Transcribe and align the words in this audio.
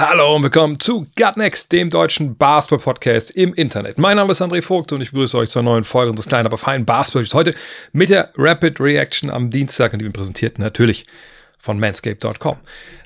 Hallo 0.00 0.34
und 0.34 0.42
willkommen 0.42 0.80
zu 0.80 1.02
Gut 1.14 1.36
Next, 1.36 1.70
dem 1.72 1.90
deutschen 1.90 2.34
Basketball-Podcast 2.34 3.32
im 3.32 3.52
Internet. 3.52 3.98
Mein 3.98 4.16
Name 4.16 4.32
ist 4.32 4.40
André 4.40 4.62
Vogt 4.62 4.92
und 4.92 5.02
ich 5.02 5.10
begrüße 5.10 5.36
euch 5.36 5.50
zur 5.50 5.62
neuen 5.62 5.84
Folge 5.84 6.08
unseres 6.08 6.26
kleinen, 6.26 6.46
aber 6.46 6.56
feinen 6.56 6.86
basketball 6.86 7.26
Heute 7.34 7.54
mit 7.92 8.08
der 8.08 8.32
Rapid 8.34 8.80
Reaction 8.80 9.28
am 9.28 9.50
Dienstag 9.50 9.92
und 9.92 9.98
die 9.98 10.06
wir 10.06 10.12
präsentiert 10.12 10.58
natürlich 10.58 11.04
von 11.58 11.78
manscape.com. 11.78 12.56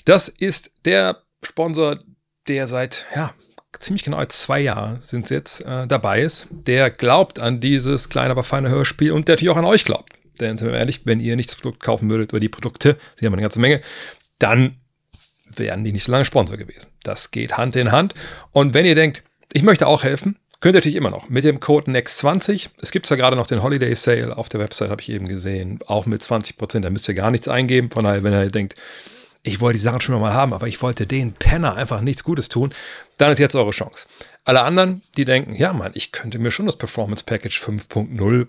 Das 0.04 0.28
ist 0.28 0.70
der 0.84 1.24
Sponsor, 1.44 1.98
der 2.46 2.68
seit, 2.68 3.06
ja, 3.12 3.34
ziemlich 3.80 4.04
genau 4.04 4.24
zwei 4.26 4.60
Jahren 4.60 5.00
sind 5.00 5.30
jetzt 5.30 5.62
äh, 5.62 5.88
dabei 5.88 6.22
ist, 6.22 6.46
der 6.48 6.90
glaubt 6.90 7.40
an 7.40 7.58
dieses 7.58 8.08
kleine, 8.08 8.30
aber 8.30 8.44
feine 8.44 8.68
Hörspiel 8.68 9.10
und 9.10 9.26
der 9.26 9.32
natürlich 9.32 9.50
auch 9.50 9.56
an 9.56 9.64
euch 9.64 9.84
glaubt. 9.84 10.12
Denn 10.38 10.58
sind 10.58 10.70
wir 10.70 10.78
ehrlich, 10.78 11.00
wenn 11.06 11.18
ihr 11.18 11.34
nicht 11.34 11.48
das 11.50 11.56
Produkt 11.56 11.82
kaufen 11.82 12.08
würdet 12.08 12.32
oder 12.32 12.38
die 12.38 12.48
Produkte, 12.48 12.96
sie 13.16 13.26
haben 13.26 13.32
eine 13.32 13.42
ganze 13.42 13.58
Menge, 13.58 13.80
dann 14.38 14.76
wären 15.58 15.84
die 15.84 15.92
nicht 15.92 16.04
so 16.04 16.12
lange 16.12 16.24
Sponsor 16.24 16.56
gewesen. 16.56 16.88
Das 17.02 17.30
geht 17.30 17.56
Hand 17.56 17.76
in 17.76 17.92
Hand. 17.92 18.14
Und 18.52 18.74
wenn 18.74 18.86
ihr 18.86 18.94
denkt, 18.94 19.22
ich 19.52 19.62
möchte 19.62 19.86
auch 19.86 20.02
helfen, 20.02 20.36
könnt 20.60 20.74
ihr 20.74 20.78
natürlich 20.78 20.96
immer 20.96 21.10
noch 21.10 21.28
mit 21.28 21.44
dem 21.44 21.60
Code 21.60 21.90
NEXT20. 21.90 22.70
Es 22.80 22.90
gibt 22.90 23.08
ja 23.08 23.16
gerade 23.16 23.36
noch 23.36 23.46
den 23.46 23.62
Holiday 23.62 23.94
Sale 23.94 24.36
auf 24.36 24.48
der 24.48 24.60
Website, 24.60 24.90
habe 24.90 25.02
ich 25.02 25.10
eben 25.10 25.28
gesehen, 25.28 25.80
auch 25.86 26.06
mit 26.06 26.22
20%. 26.22 26.80
Da 26.80 26.90
müsst 26.90 27.08
ihr 27.08 27.14
gar 27.14 27.30
nichts 27.30 27.48
eingeben. 27.48 27.90
Von 27.90 28.04
daher, 28.04 28.22
wenn 28.22 28.32
ihr 28.32 28.48
denkt, 28.48 28.74
ich 29.42 29.60
wollte 29.60 29.74
die 29.74 29.82
Sachen 29.82 30.00
schon 30.00 30.18
mal 30.18 30.32
haben, 30.32 30.54
aber 30.54 30.66
ich 30.66 30.80
wollte 30.80 31.06
den 31.06 31.34
Penner 31.34 31.74
einfach 31.74 32.00
nichts 32.00 32.24
Gutes 32.24 32.48
tun, 32.48 32.72
dann 33.18 33.30
ist 33.30 33.38
jetzt 33.38 33.54
eure 33.54 33.70
Chance. 33.70 34.06
Alle 34.44 34.62
anderen, 34.62 35.02
die 35.16 35.24
denken, 35.24 35.54
ja, 35.54 35.72
Mann, 35.72 35.92
ich 35.94 36.12
könnte 36.12 36.38
mir 36.38 36.50
schon 36.50 36.66
das 36.66 36.76
Performance 36.76 37.24
Package 37.24 37.62
5.0 37.62 38.46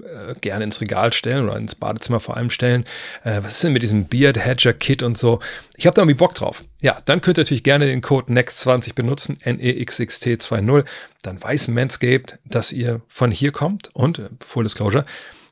äh, 0.00 0.34
gerne 0.40 0.64
ins 0.64 0.80
Regal 0.80 1.12
stellen 1.12 1.44
oder 1.44 1.56
ins 1.56 1.74
Badezimmer 1.74 2.20
vor 2.20 2.36
allem 2.36 2.50
stellen. 2.50 2.84
Äh, 3.24 3.42
was 3.42 3.54
ist 3.54 3.64
denn 3.64 3.72
mit 3.72 3.82
diesem 3.82 4.06
Beard 4.06 4.38
Hedger 4.38 4.72
Kit 4.72 5.02
und 5.02 5.18
so? 5.18 5.40
Ich 5.76 5.86
habe 5.86 5.94
da 5.94 6.02
irgendwie 6.02 6.16
Bock 6.16 6.34
drauf. 6.34 6.64
Ja, 6.80 7.00
dann 7.04 7.20
könnt 7.20 7.38
ihr 7.38 7.42
natürlich 7.42 7.62
gerne 7.62 7.86
den 7.86 8.00
Code 8.00 8.32
NEXT20 8.32 8.94
benutzen, 8.94 9.38
NEXXT20. 9.44 10.84
Dann 11.22 11.42
weiß 11.42 11.68
Manscaped, 11.68 12.38
dass 12.44 12.72
ihr 12.72 13.00
von 13.08 13.30
hier 13.30 13.52
kommt 13.52 13.90
und 13.94 14.18
äh, 14.18 14.28
Full 14.44 14.64
Disclosure 14.64 15.04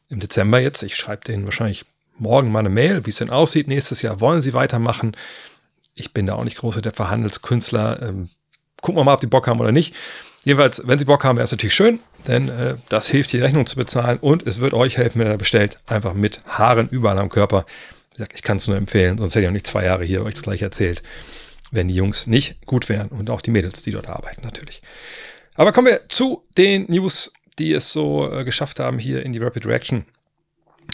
im 0.08 0.20
Dezember 0.20 0.58
jetzt, 0.58 0.82
ich 0.82 0.96
schreibe 0.96 1.24
denen 1.24 1.44
wahrscheinlich 1.44 1.84
morgen 2.18 2.50
mal 2.52 2.58
eine 2.58 2.70
Mail, 2.70 3.06
wie 3.06 3.10
es 3.10 3.16
denn 3.16 3.30
aussieht. 3.30 3.68
Nächstes 3.68 4.02
Jahr 4.02 4.20
wollen 4.20 4.42
sie 4.42 4.52
weitermachen. 4.52 5.16
Ich 5.94 6.12
bin 6.12 6.26
da 6.26 6.34
auch 6.34 6.44
nicht 6.44 6.58
großer 6.58 6.82
der 6.82 6.92
Verhandelskünstler. 6.92 8.02
Ähm, 8.02 8.28
gucken 8.82 8.98
wir 8.98 9.04
mal, 9.04 9.14
ob 9.14 9.20
die 9.20 9.26
Bock 9.26 9.46
haben 9.46 9.60
oder 9.60 9.72
nicht. 9.72 9.94
Jedenfalls, 10.44 10.82
wenn 10.86 10.98
Sie 10.98 11.04
Bock 11.04 11.24
haben, 11.24 11.36
wäre 11.36 11.44
es 11.44 11.50
natürlich 11.52 11.74
schön, 11.74 12.00
denn 12.26 12.48
äh, 12.48 12.76
das 12.88 13.06
hilft, 13.08 13.32
die 13.32 13.38
Rechnung 13.38 13.66
zu 13.66 13.76
bezahlen 13.76 14.18
und 14.18 14.46
es 14.46 14.60
wird 14.60 14.72
euch 14.72 14.96
helfen, 14.96 15.20
wenn 15.20 15.28
ihr 15.28 15.36
bestellt, 15.36 15.78
einfach 15.86 16.14
mit 16.14 16.42
Haaren 16.46 16.88
überall 16.88 17.18
am 17.18 17.28
Körper. 17.28 17.66
Wie 18.10 18.14
gesagt, 18.14 18.32
ich 18.34 18.42
kann 18.42 18.56
es 18.56 18.66
nur 18.66 18.76
empfehlen, 18.76 19.18
sonst 19.18 19.34
hätte 19.34 19.42
ich 19.42 19.48
auch 19.48 19.52
nicht 19.52 19.66
zwei 19.66 19.84
Jahre 19.84 20.04
hier 20.04 20.24
euch 20.24 20.34
das 20.34 20.42
gleich 20.42 20.62
erzählt, 20.62 21.02
wenn 21.70 21.88
die 21.88 21.94
Jungs 21.94 22.26
nicht 22.26 22.64
gut 22.64 22.88
wären 22.88 23.08
und 23.08 23.28
auch 23.28 23.42
die 23.42 23.50
Mädels, 23.50 23.82
die 23.82 23.92
dort 23.92 24.08
arbeiten 24.08 24.42
natürlich. 24.42 24.80
Aber 25.54 25.72
kommen 25.72 25.88
wir 25.88 26.08
zu 26.08 26.42
den 26.56 26.86
News, 26.88 27.32
die 27.58 27.72
es 27.72 27.92
so 27.92 28.32
äh, 28.32 28.44
geschafft 28.44 28.80
haben 28.80 28.98
hier 28.98 29.22
in 29.22 29.32
die 29.32 29.38
Rapid 29.38 29.66
Reaction 29.66 30.04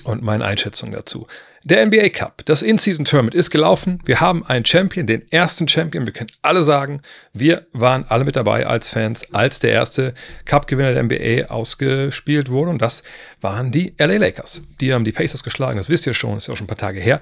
und 0.07 0.23
meine 0.23 0.45
Einschätzung 0.45 0.93
dazu. 0.93 1.27
Der 1.65 1.85
NBA 1.85 2.11
Cup, 2.11 2.45
das 2.45 2.63
In-Season-Tournament 2.63 3.35
ist 3.35 3.51
gelaufen. 3.51 3.99
Wir 4.05 4.21
haben 4.21 4.47
einen 4.47 4.65
Champion, 4.65 5.05
den 5.05 5.31
ersten 5.33 5.67
Champion. 5.67 6.07
Wir 6.07 6.13
können 6.13 6.31
alle 6.41 6.63
sagen, 6.63 7.03
wir 7.33 7.67
waren 7.73 8.05
alle 8.09 8.25
mit 8.25 8.37
dabei 8.37 8.69
als 8.69 8.89
Fans, 8.89 9.35
als 9.35 9.59
der 9.59 9.73
erste 9.73 10.15
Cup-Gewinner 10.45 10.93
der 10.93 11.03
NBA 11.03 11.53
ausgespielt 11.53 12.51
wurde. 12.51 12.71
Und 12.71 12.81
das 12.81 13.03
waren 13.41 13.73
die 13.73 13.95
LA 13.99 14.19
Lakers. 14.19 14.63
Die 14.81 14.95
haben 14.95 15.05
die 15.05 15.11
Pacers 15.11 15.43
geschlagen, 15.43 15.77
das 15.77 15.89
wisst 15.89 16.07
ihr 16.07 16.15
schon, 16.15 16.37
ist 16.37 16.47
ja 16.47 16.55
auch 16.55 16.57
schon 16.57 16.67
ein 16.67 16.69
paar 16.69 16.79
Tage 16.79 17.01
her. 17.01 17.21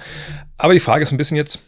Aber 0.59 0.75
die 0.75 0.81
Frage 0.81 1.05
ist 1.05 1.13
ein 1.13 1.17
bisschen 1.17 1.39
jetzt, 1.39 1.59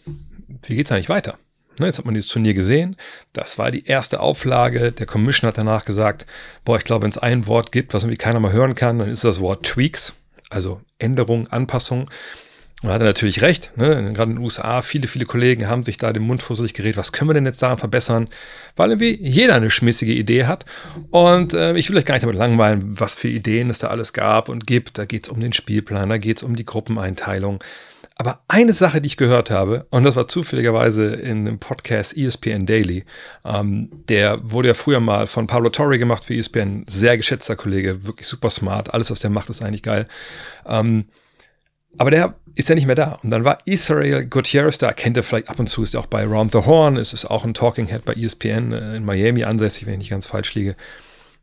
wie 0.67 0.77
geht 0.77 0.85
es 0.85 0.93
eigentlich 0.93 1.09
weiter? 1.09 1.39
Ne, 1.79 1.87
jetzt 1.87 1.97
hat 1.97 2.05
man 2.05 2.15
dieses 2.15 2.31
Turnier 2.31 2.53
gesehen. 2.53 2.97
Das 3.33 3.57
war 3.57 3.71
die 3.71 3.87
erste 3.87 4.21
Auflage. 4.21 4.93
Der 4.93 5.07
Commission 5.07 5.49
hat 5.49 5.57
danach 5.57 5.87
gesagt, 5.87 6.27
boah, 6.65 6.77
ich 6.77 6.85
glaube, 6.85 7.05
wenn 7.05 7.11
es 7.11 7.19
ein 7.19 7.47
Wort 7.47 7.73
gibt, 7.73 7.95
was 7.95 8.03
irgendwie 8.03 8.19
keiner 8.19 8.41
mal 8.41 8.53
hören 8.53 8.75
kann, 8.75 8.99
dann 8.99 9.09
ist 9.09 9.25
das 9.25 9.41
Wort 9.41 9.65
Tweaks 9.65 10.13
also 10.51 10.81
Änderung, 10.99 11.47
Anpassung. 11.49 12.11
Und 12.83 12.91
hat 12.91 13.01
er 13.01 13.07
natürlich 13.07 13.41
recht. 13.41 13.73
Ne? 13.77 13.87
Gerade 14.13 14.31
in 14.31 14.37
den 14.37 14.45
USA, 14.45 14.83
viele, 14.83 15.09
viele 15.09 15.25
Kollegen 15.25 15.67
haben 15.67 15.83
sich 15.83 15.97
da 15.97 16.13
den 16.13 16.25
Mund 16.25 16.43
fusselig 16.43 16.75
geredet. 16.75 16.99
Was 16.99 17.11
können 17.11 17.31
wir 17.31 17.35
denn 17.35 17.47
jetzt 17.47 17.63
daran 17.63 17.79
verbessern? 17.79 18.29
Weil 18.77 18.91
irgendwie 18.91 19.17
jeder 19.17 19.55
eine 19.55 19.71
schmissige 19.71 20.13
Idee 20.13 20.45
hat. 20.45 20.67
Und 21.11 21.55
äh, 21.55 21.75
ich 21.77 21.89
will 21.89 21.97
euch 21.97 22.05
gar 22.05 22.17
nicht 22.17 22.25
damit 22.25 22.37
langweilen, 22.37 23.01
was 23.01 23.15
für 23.15 23.29
Ideen 23.29 23.71
es 23.71 23.79
da 23.79 23.89
alles 23.89 24.13
gab 24.13 24.51
und 24.51 24.67
gibt. 24.67 24.99
Da 24.99 25.07
geht 25.07 25.27
es 25.27 25.33
um 25.33 25.41
den 25.41 25.55
Spielplan, 25.55 26.11
da 26.11 26.19
geht 26.19 26.37
es 26.37 26.43
um 26.43 26.55
die 26.55 26.67
Gruppeneinteilung. 26.67 27.65
Aber 28.19 28.41
eine 28.49 28.73
Sache, 28.73 29.03
die 29.03 29.09
ich 29.09 29.19
gehört 29.19 29.51
habe, 29.51 29.87
und 29.91 30.05
das 30.05 30.17
war 30.17 30.27
zufälligerweise 30.27 31.05
in 31.15 31.45
dem 31.45 31.59
Podcast 31.59 32.17
ESPN 32.17 32.65
Daily, 32.65 33.05
ähm, 33.45 33.91
der 34.09 34.39
wurde 34.43 34.69
ja 34.69 34.75
früher 34.75 35.01
mal 35.01 35.27
von 35.27 35.47
Pablo 35.47 35.69
Torre 35.69 35.99
gemacht 35.99 36.25
für 36.25 36.35
ESPN, 36.35 36.87
sehr 36.89 37.19
geschätzter 37.19 37.57
Kollege, 37.57 38.07
wirklich 38.07 38.27
super 38.27 38.49
smart, 38.49 38.95
alles, 38.95 39.11
was 39.11 39.21
der 39.21 39.29
macht, 39.29 39.51
ist 39.51 39.61
eigentlich 39.61 39.83
geil. 39.83 40.09
Ähm, 40.65 41.05
aber 41.99 42.11
der 42.11 42.35
ist 42.55 42.71
ja 42.71 42.75
nicht 42.75 42.87
mehr 42.87 42.95
da. 42.95 43.19
Und 43.23 43.31
dann 43.31 43.45
war 43.45 43.59
Israel 43.67 44.25
Gutierrez 44.27 44.79
da, 44.79 44.93
kennt 44.93 45.19
er 45.19 45.23
vielleicht 45.23 45.51
ab 45.51 45.59
und 45.59 45.67
zu, 45.67 45.83
ist 45.83 45.95
er 45.95 46.01
auch 46.01 46.07
bei 46.07 46.25
Round 46.25 46.53
the 46.53 46.59
Horn, 46.65 46.97
ist 46.97 47.13
es 47.13 47.27
auch 47.27 47.45
ein 47.45 47.53
Talking 47.53 47.87
Head 47.87 48.07
bei 48.07 48.15
ESPN 48.15 48.73
äh, 48.73 48.97
in 48.97 49.05
Miami 49.05 49.45
ansässig, 49.45 49.85
wenn 49.87 49.95
ich 49.95 49.99
nicht 49.99 50.11
ganz 50.11 50.25
falsch 50.25 50.55
liege. 50.55 50.75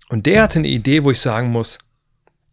Und 0.10 0.26
der 0.26 0.42
hatte 0.42 0.60
eine 0.60 0.68
Idee, 0.68 1.04
wo 1.04 1.12
ich 1.12 1.20
sagen 1.20 1.50
muss, 1.50 1.78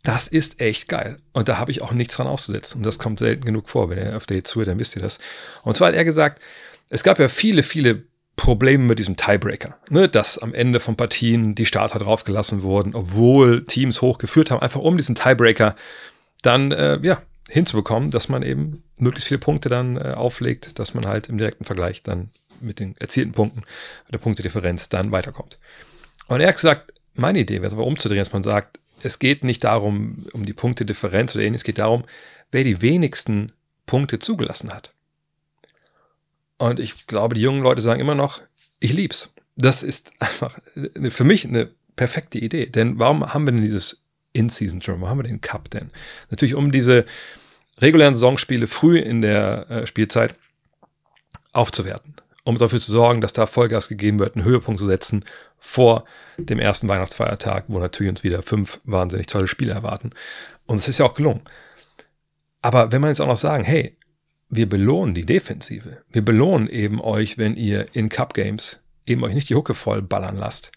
das 0.03 0.29
ist 0.29 0.61
echt 0.61 0.89
geil. 0.89 1.19
Und 1.33 1.49
da 1.49 1.59
habe 1.59 1.71
ich 1.71 1.83
auch 1.83 1.93
nichts 1.93 2.17
dran 2.17 2.27
auszusetzen. 2.27 2.79
Und 2.79 2.87
das 2.87 2.99
kommt 2.99 3.19
selten 3.19 3.45
genug 3.45 3.69
vor. 3.69 3.91
Wenn 3.91 3.99
ihr 3.99 4.13
öfter 4.13 4.35
jetzt 4.35 4.49
zuhört, 4.49 4.69
dann 4.69 4.79
wisst 4.79 4.97
ihr 4.97 5.03
das. 5.03 5.19
Und 5.63 5.77
zwar 5.77 5.89
hat 5.89 5.95
er 5.95 6.05
gesagt, 6.05 6.41
es 6.89 7.03
gab 7.03 7.19
ja 7.19 7.29
viele, 7.29 7.63
viele 7.63 8.05
Probleme 8.37 8.85
mit 8.85 8.99
diesem 8.99 9.17
Tiebreaker. 9.17 9.77
Ne, 9.91 10.09
dass 10.09 10.39
am 10.39 10.55
Ende 10.55 10.81
von 10.81 10.97
Partien 10.97 11.55
die 11.55 11.67
Starter 11.67 11.99
draufgelassen 11.99 12.63
wurden, 12.63 12.95
obwohl 12.95 13.67
Teams 13.67 14.01
hochgeführt 14.01 14.51
haben, 14.51 14.63
einfach 14.63 14.81
um 14.81 14.97
diesen 14.97 15.15
Tiebreaker 15.15 15.77
dann 16.41 16.73
äh, 16.73 16.99
ja, 17.03 17.21
hinzubekommen, 17.51 18.11
dass 18.11 18.31
man 18.31 18.43
eben 18.43 18.83
möglichst 18.97 19.29
viele 19.29 19.41
Punkte 19.41 19.69
dann 19.69 19.97
äh, 19.99 20.15
auflegt, 20.17 20.79
dass 20.79 20.95
man 20.95 21.07
halt 21.07 21.29
im 21.29 21.37
direkten 21.37 21.65
Vergleich 21.65 22.03
dann 22.03 22.31
mit 22.61 22.79
den 22.79 22.97
erzielten 22.99 23.33
Punkten, 23.33 23.63
der 24.11 24.19
Punktedifferenz 24.19 24.89
dann 24.89 25.13
weiterkommt. 25.13 25.59
Und 26.27 26.41
er 26.41 26.49
hat 26.49 26.57
gesagt, 26.57 26.95
meine 27.15 27.41
Idee 27.41 27.57
wäre 27.57 27.67
es 27.67 27.75
aber 27.75 27.87
umzudrehen, 27.87 28.21
dass 28.21 28.33
man 28.33 28.43
sagt, 28.43 28.79
es 29.03 29.19
geht 29.19 29.45
nicht 29.45 29.65
darum, 29.65 30.27
um 30.33 30.45
die 30.45 30.53
Punktedifferenz 30.53 31.35
oder 31.35 31.45
ähnliches, 31.45 31.63
es 31.63 31.67
geht 31.67 31.79
darum, 31.79 32.05
wer 32.51 32.65
die 32.65 32.83
wenigsten 32.83 33.53
Punkte 33.87 34.19
zugelassen 34.19 34.73
hat. 34.73 34.93
Und 36.59 36.79
ich 36.79 37.07
glaube, 37.07 37.35
die 37.35 37.41
jungen 37.41 37.63
Leute 37.63 37.81
sagen 37.81 38.01
immer 38.01 38.15
noch, 38.15 38.41
ich 38.81 38.93
lieb's. 38.93 39.33
Das 39.57 39.83
ist 39.83 40.11
einfach 40.19 40.59
für 41.09 41.25
mich 41.25 41.47
eine 41.47 41.71
perfekte 41.97 42.39
Idee. 42.39 42.67
Denn 42.67 42.99
warum 42.99 43.33
haben 43.33 43.47
wir 43.47 43.53
denn 43.53 43.63
dieses 43.63 44.03
In-Season-Tournament? 44.33 45.03
Warum 45.03 45.11
haben 45.11 45.19
wir 45.19 45.31
den 45.31 45.41
Cup 45.41 45.71
denn? 45.71 45.91
Natürlich, 46.31 46.55
um 46.55 46.71
diese 46.71 47.05
regulären 47.79 48.15
Saisonspiele 48.15 48.67
früh 48.67 48.99
in 48.99 49.23
der 49.23 49.71
äh, 49.71 49.87
Spielzeit 49.87 50.35
aufzuwerten. 51.53 52.15
Um 52.45 52.59
dafür 52.59 52.81
zu 52.81 52.93
sorgen, 52.93 53.21
dass 53.21 53.33
da 53.33 53.47
Vollgas 53.47 53.89
gegeben 53.89 54.19
wird, 54.19 54.37
einen 54.37 54.45
Höhepunkt 54.45 54.79
zu 54.79 54.87
setzen 54.87 55.25
vor 55.61 56.05
dem 56.39 56.59
ersten 56.59 56.89
Weihnachtsfeiertag, 56.89 57.65
wo 57.69 57.79
natürlich 57.79 58.11
uns 58.11 58.25
wieder 58.25 58.43
fünf 58.43 58.81
wahnsinnig 58.85 59.27
tolle 59.27 59.47
Spiele 59.49 59.75
erwarten. 59.75 60.11
Und 60.67 60.79
es 60.79 60.89
ist 60.89 60.99
ja 60.99 61.05
auch 61.05 61.15
gelungen. 61.15 61.43
Aber 62.63 62.93
wenn 62.93 63.01
man 63.01 63.11
jetzt 63.11 63.21
auch 63.21 63.27
noch 63.27 63.37
sagen, 63.37 63.65
hey, 63.65 63.97
wir 64.49 64.69
belohnen 64.69 65.15
die 65.15 65.25
Defensive, 65.25 66.03
wir 66.11 66.25
belohnen 66.25 66.69
eben 66.69 67.01
euch, 67.01 67.39
wenn 67.39 67.57
ihr 67.57 67.87
in 67.93 68.09
Cup 68.09 68.35
Games 68.35 68.81
eben 69.07 69.23
euch 69.23 69.35
nicht 69.35 69.49
die 69.49 69.55
Hucke 69.55 69.75
voll 69.75 70.03
ballern 70.03 70.37
lasst. 70.37 70.73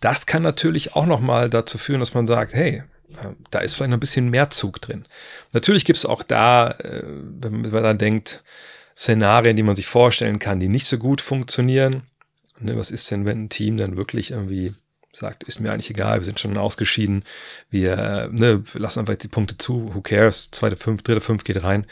Das 0.00 0.26
kann 0.26 0.42
natürlich 0.42 0.94
auch 0.96 1.06
nochmal 1.06 1.50
dazu 1.50 1.78
führen, 1.78 2.00
dass 2.00 2.14
man 2.14 2.26
sagt, 2.26 2.54
hey, 2.54 2.82
äh, 3.10 3.28
da 3.50 3.60
ist 3.60 3.74
vielleicht 3.74 3.90
noch 3.90 3.98
ein 3.98 4.00
bisschen 4.00 4.30
mehr 4.30 4.50
Zug 4.50 4.80
drin. 4.80 5.04
Natürlich 5.52 5.84
gibt 5.84 5.98
es 5.98 6.06
auch 6.06 6.22
da, 6.22 6.70
äh, 6.70 7.02
wenn 7.04 7.60
man 7.60 7.82
da 7.82 7.94
denkt, 7.94 8.42
Szenarien, 8.96 9.56
die 9.56 9.62
man 9.62 9.76
sich 9.76 9.86
vorstellen 9.86 10.38
kann, 10.38 10.60
die 10.60 10.68
nicht 10.68 10.86
so 10.86 10.98
gut 10.98 11.20
funktionieren. 11.20 12.02
Ne, 12.62 12.76
was 12.76 12.90
ist 12.90 13.10
denn, 13.10 13.26
wenn 13.26 13.44
ein 13.44 13.48
Team 13.48 13.76
dann 13.76 13.96
wirklich 13.96 14.30
irgendwie 14.30 14.74
sagt, 15.12 15.44
ist 15.44 15.60
mir 15.60 15.72
eigentlich 15.72 15.90
egal, 15.90 16.18
wir 16.18 16.24
sind 16.24 16.40
schon 16.40 16.56
ausgeschieden, 16.56 17.24
wir 17.70 18.30
ne, 18.32 18.62
lassen 18.74 19.00
einfach 19.00 19.16
die 19.16 19.28
Punkte 19.28 19.58
zu, 19.58 19.94
who 19.94 20.00
cares, 20.00 20.48
zweite 20.50 20.76
fünf, 20.76 21.02
dritte 21.02 21.20
fünf 21.20 21.44
geht 21.44 21.62
rein. 21.62 21.86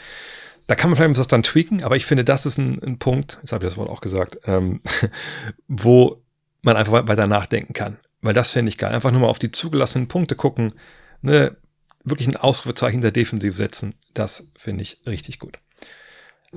Da 0.67 0.75
kann 0.75 0.89
man 0.89 0.97
vielleicht 0.97 1.19
das 1.19 1.27
dann 1.27 1.43
tweaken, 1.43 1.83
aber 1.83 1.95
ich 1.95 2.05
finde, 2.05 2.23
das 2.23 2.45
ist 2.45 2.57
ein, 2.57 2.81
ein 2.81 2.97
Punkt, 2.97 3.37
jetzt 3.41 3.51
habe 3.51 3.63
ich 3.63 3.69
das 3.69 3.77
Wort 3.77 3.89
auch 3.89 4.01
gesagt, 4.01 4.39
ähm, 4.45 4.81
wo 5.67 6.23
man 6.61 6.77
einfach 6.77 7.07
weiter 7.07 7.27
nachdenken 7.27 7.73
kann. 7.73 7.97
weil 8.21 8.33
das 8.33 8.51
fände 8.51 8.69
ich 8.69 8.77
geil. 8.77 8.93
Einfach 8.93 9.11
nur 9.11 9.21
mal 9.21 9.27
auf 9.27 9.39
die 9.39 9.51
zugelassenen 9.51 10.07
Punkte 10.07 10.35
gucken, 10.35 10.73
ne, 11.21 11.57
wirklich 12.03 12.27
ein 12.27 12.37
Ausrufezeichen 12.37 13.01
der 13.01 13.11
Defensive 13.11 13.53
setzen. 13.53 13.95
Das 14.13 14.45
finde 14.55 14.83
ich 14.83 15.01
richtig 15.05 15.39
gut. 15.39 15.59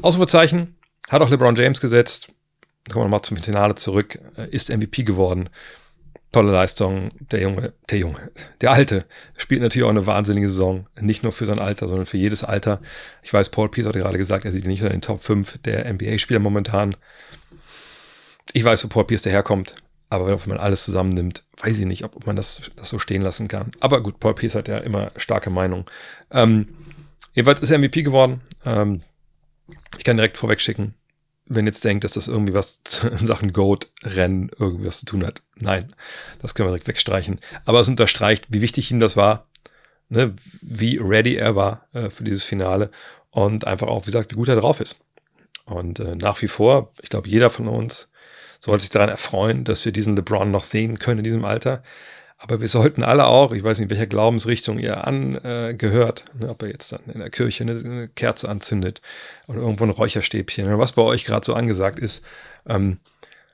Ausrufezeichen 0.00 0.76
hat 1.08 1.22
auch 1.22 1.30
LeBron 1.30 1.56
James 1.56 1.80
gesetzt. 1.80 2.28
Kommen 2.90 3.02
wir 3.02 3.04
nochmal 3.04 3.22
zum 3.22 3.36
Finale 3.38 3.74
zurück. 3.76 4.18
Ist 4.50 4.70
MVP 4.70 5.04
geworden. 5.04 5.48
Tolle 6.32 6.52
Leistung. 6.52 7.10
Der 7.30 7.40
Junge, 7.40 7.72
der 7.90 7.98
Junge, 7.98 8.30
der 8.60 8.72
Alte 8.72 9.04
spielt 9.36 9.62
natürlich 9.62 9.84
auch 9.84 9.90
eine 9.90 10.06
wahnsinnige 10.06 10.48
Saison. 10.48 10.86
Nicht 11.00 11.22
nur 11.22 11.32
für 11.32 11.46
sein 11.46 11.58
Alter, 11.58 11.88
sondern 11.88 12.06
für 12.06 12.18
jedes 12.18 12.44
Alter. 12.44 12.80
Ich 13.22 13.32
weiß, 13.32 13.50
Paul 13.50 13.68
Pierce 13.70 13.86
hat 13.86 13.94
gerade 13.94 14.18
gesagt, 14.18 14.44
er 14.44 14.52
sieht 14.52 14.66
nicht 14.66 14.82
in 14.82 14.88
den 14.88 15.00
Top 15.00 15.22
5 15.22 15.58
der 15.58 15.90
NBA-Spieler 15.92 16.40
momentan. 16.40 16.96
Ich 18.52 18.64
weiß, 18.64 18.84
wo 18.84 18.88
Paul 18.88 19.04
Pierce 19.04 19.22
daherkommt. 19.22 19.76
Aber 20.10 20.26
wenn 20.26 20.38
man 20.48 20.58
alles 20.58 20.84
zusammennimmt, 20.84 21.42
weiß 21.60 21.78
ich 21.78 21.86
nicht, 21.86 22.04
ob 22.04 22.26
man 22.26 22.36
das, 22.36 22.70
das 22.76 22.88
so 22.88 22.98
stehen 22.98 23.22
lassen 23.22 23.48
kann. 23.48 23.70
Aber 23.80 24.02
gut, 24.02 24.20
Paul 24.20 24.34
Pierce 24.34 24.54
hat 24.54 24.68
ja 24.68 24.78
immer 24.78 25.10
starke 25.16 25.50
Meinung. 25.50 25.86
Ähm, 26.30 26.68
jedenfalls 27.32 27.60
ist 27.60 27.70
er 27.70 27.78
MVP 27.78 28.02
geworden. 28.02 28.42
Ähm, 28.64 29.02
ich 29.98 30.04
kann 30.04 30.16
direkt 30.16 30.36
vorweg 30.36 30.60
schicken, 30.60 30.94
wenn 31.46 31.66
jetzt 31.66 31.84
denkt, 31.84 32.04
dass 32.04 32.12
das 32.12 32.28
irgendwie 32.28 32.54
was 32.54 32.80
in 33.20 33.26
Sachen 33.26 33.52
Goat-Rennen 33.52 34.50
irgendwie 34.58 34.86
was 34.86 35.00
zu 35.00 35.06
tun 35.06 35.26
hat. 35.26 35.42
Nein, 35.56 35.94
das 36.40 36.54
können 36.54 36.68
wir 36.68 36.72
direkt 36.72 36.88
wegstreichen. 36.88 37.40
Aber 37.64 37.80
es 37.80 37.88
unterstreicht, 37.88 38.46
wie 38.48 38.62
wichtig 38.62 38.90
ihm 38.90 39.00
das 39.00 39.16
war, 39.16 39.46
ne, 40.08 40.34
wie 40.62 40.98
ready 40.98 41.36
er 41.36 41.56
war 41.56 41.86
äh, 41.92 42.10
für 42.10 42.24
dieses 42.24 42.44
Finale 42.44 42.90
und 43.30 43.66
einfach 43.66 43.88
auch, 43.88 44.02
wie 44.02 44.10
gesagt, 44.10 44.32
wie 44.32 44.36
gut 44.36 44.48
er 44.48 44.56
drauf 44.56 44.80
ist. 44.80 44.96
Und 45.64 45.98
äh, 46.00 46.14
nach 46.14 46.40
wie 46.42 46.48
vor, 46.48 46.92
ich 47.02 47.08
glaube, 47.08 47.28
jeder 47.28 47.50
von 47.50 47.68
uns 47.68 48.10
sollte 48.60 48.82
sich 48.82 48.90
daran 48.90 49.08
erfreuen, 49.08 49.64
dass 49.64 49.84
wir 49.84 49.92
diesen 49.92 50.16
LeBron 50.16 50.50
noch 50.50 50.64
sehen 50.64 50.98
können 50.98 51.18
in 51.18 51.24
diesem 51.24 51.44
Alter. 51.44 51.82
Aber 52.36 52.60
wir 52.60 52.68
sollten 52.68 53.02
alle 53.02 53.26
auch, 53.26 53.52
ich 53.52 53.62
weiß 53.62 53.78
nicht, 53.78 53.90
welcher 53.90 54.06
Glaubensrichtung 54.06 54.78
ihr 54.78 55.06
angehört, 55.06 56.24
ne, 56.38 56.50
ob 56.50 56.62
er 56.62 56.68
jetzt 56.68 56.92
dann 56.92 57.00
in 57.12 57.20
der 57.20 57.30
Kirche 57.30 57.64
eine, 57.64 57.78
eine, 57.78 58.08
Kerze 58.08 58.48
anzündet 58.48 59.00
oder 59.46 59.60
irgendwo 59.60 59.84
ein 59.84 59.90
Räucherstäbchen 59.90 60.66
oder 60.66 60.78
was 60.78 60.92
bei 60.92 61.02
euch 61.02 61.24
gerade 61.24 61.46
so 61.46 61.54
angesagt 61.54 61.98
ist, 61.98 62.22
ähm, 62.68 62.98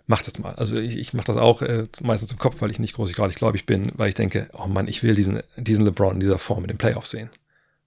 macht 0.07 0.27
das 0.27 0.39
mal. 0.39 0.55
Also 0.57 0.77
ich, 0.77 0.97
ich 0.97 1.15
mache 1.15 1.29
das 1.29 1.37
auch 1.37 1.63
äh, 1.63 1.87
meistens 2.03 2.33
im 2.33 2.39
Kopf, 2.39 2.57
weil 2.61 2.71
ich 2.71 2.81
nicht 2.81 2.95
großartig 2.95 3.37
gläubig 3.37 3.65
bin, 3.65 3.93
weil 3.95 4.09
ich 4.09 4.15
denke, 4.15 4.49
oh 4.53 4.67
Mann, 4.67 4.89
ich 4.89 5.03
will 5.03 5.15
diesen, 5.15 5.41
diesen 5.57 5.85
LeBron 5.85 6.15
in 6.15 6.21
dieser 6.21 6.39
Form 6.39 6.65
in 6.65 6.69
den 6.69 6.79
Playoffs 6.79 7.11
sehen. 7.11 7.31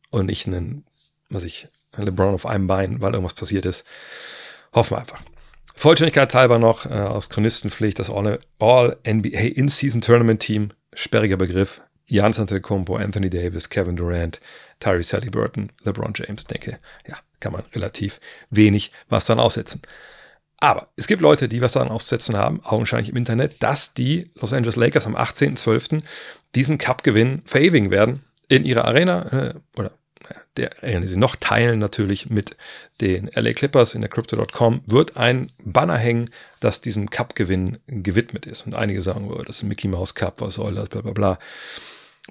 Und 0.10 0.28
nicht 0.28 0.48
einen, 0.48 0.86
was 1.30 1.44
ich, 1.44 1.68
LeBron 1.98 2.34
auf 2.34 2.46
einem 2.46 2.68
Bein, 2.68 3.02
weil 3.02 3.14
irgendwas 3.14 3.34
passiert 3.34 3.66
ist. 3.66 3.86
Hoffen 4.74 4.96
wir 4.96 5.02
einfach. 5.02 5.22
Vollständigkeit 5.76 6.34
halber 6.34 6.60
noch 6.60 6.86
äh, 6.86 6.94
aus 6.94 7.30
Chronistenpflicht 7.30 8.00
das 8.00 8.10
All-NBA 8.10 9.40
In-Season 9.40 10.02
Tournament 10.02 10.40
Team, 10.40 10.72
sperriger 10.96 11.38
Begriff. 11.38 11.82
Jans 12.06 12.38
Antetokounmpo, 12.38 12.98
Anthony 12.98 13.30
Davis, 13.30 13.70
Kevin 13.70 13.96
Durant, 13.96 14.42
Tyrese 14.80 15.14
Halliburton, 15.14 15.72
LeBron 15.84 16.14
James. 16.14 16.46
Denke, 16.46 16.80
ja, 17.08 17.18
kann 17.40 17.54
man 17.54 17.64
relativ 17.74 18.20
wenig 18.50 18.92
was 19.10 19.26
dann 19.26 19.40
aussetzen. 19.40 19.82
Aber 20.60 20.88
es 20.96 21.08
gibt 21.08 21.22
Leute, 21.22 21.48
die 21.48 21.62
was 21.62 21.74
daran 21.74 21.90
auszusetzen 21.90 22.38
haben, 22.38 22.64
augenscheinlich 22.64 23.10
im 23.10 23.18
Internet, 23.18 23.62
dass 23.62 23.94
die 23.94 24.32
Los 24.36 24.54
Angeles 24.54 24.76
Lakers 24.76 25.06
am 25.08 25.16
18.12. 25.16 26.04
diesen 26.56 26.78
Cup 26.78 27.04
gewinnen, 27.04 27.42
verewigen 27.46 27.92
werden 27.92 28.24
in 28.48 28.64
ihrer 28.64 28.86
Arena 28.86 29.50
äh, 29.50 29.54
oder 29.78 29.92
der 30.58 30.84
erinnern 30.84 31.08
Sie 31.08 31.18
noch 31.18 31.36
teilen 31.36 31.80
natürlich 31.80 32.30
mit 32.30 32.56
den 33.02 33.30
LA 33.34 33.54
Clippers 33.54 33.96
in 33.96 34.02
der 34.02 34.10
Crypto.com, 34.10 34.82
wird 34.86 35.18
ein 35.18 35.52
Banner 35.64 35.98
hängen, 35.98 36.30
das 36.60 36.82
diesem 36.82 37.10
Cup-Gewinn 37.10 37.80
gewidmet 37.88 38.46
ist. 38.46 38.66
Und 38.66 38.76
einige 38.76 39.02
sagen, 39.02 39.30
oh, 39.30 39.42
das 39.42 39.58
ist 39.58 39.64
ein 39.64 39.70
Mickey 39.70 39.88
Mouse 39.88 40.16
Cup, 40.16 40.42
was 40.42 40.56
soll 40.56 40.76
das, 40.76 40.90
bla 40.90 41.02
bla 41.02 41.12
bla. 41.12 41.40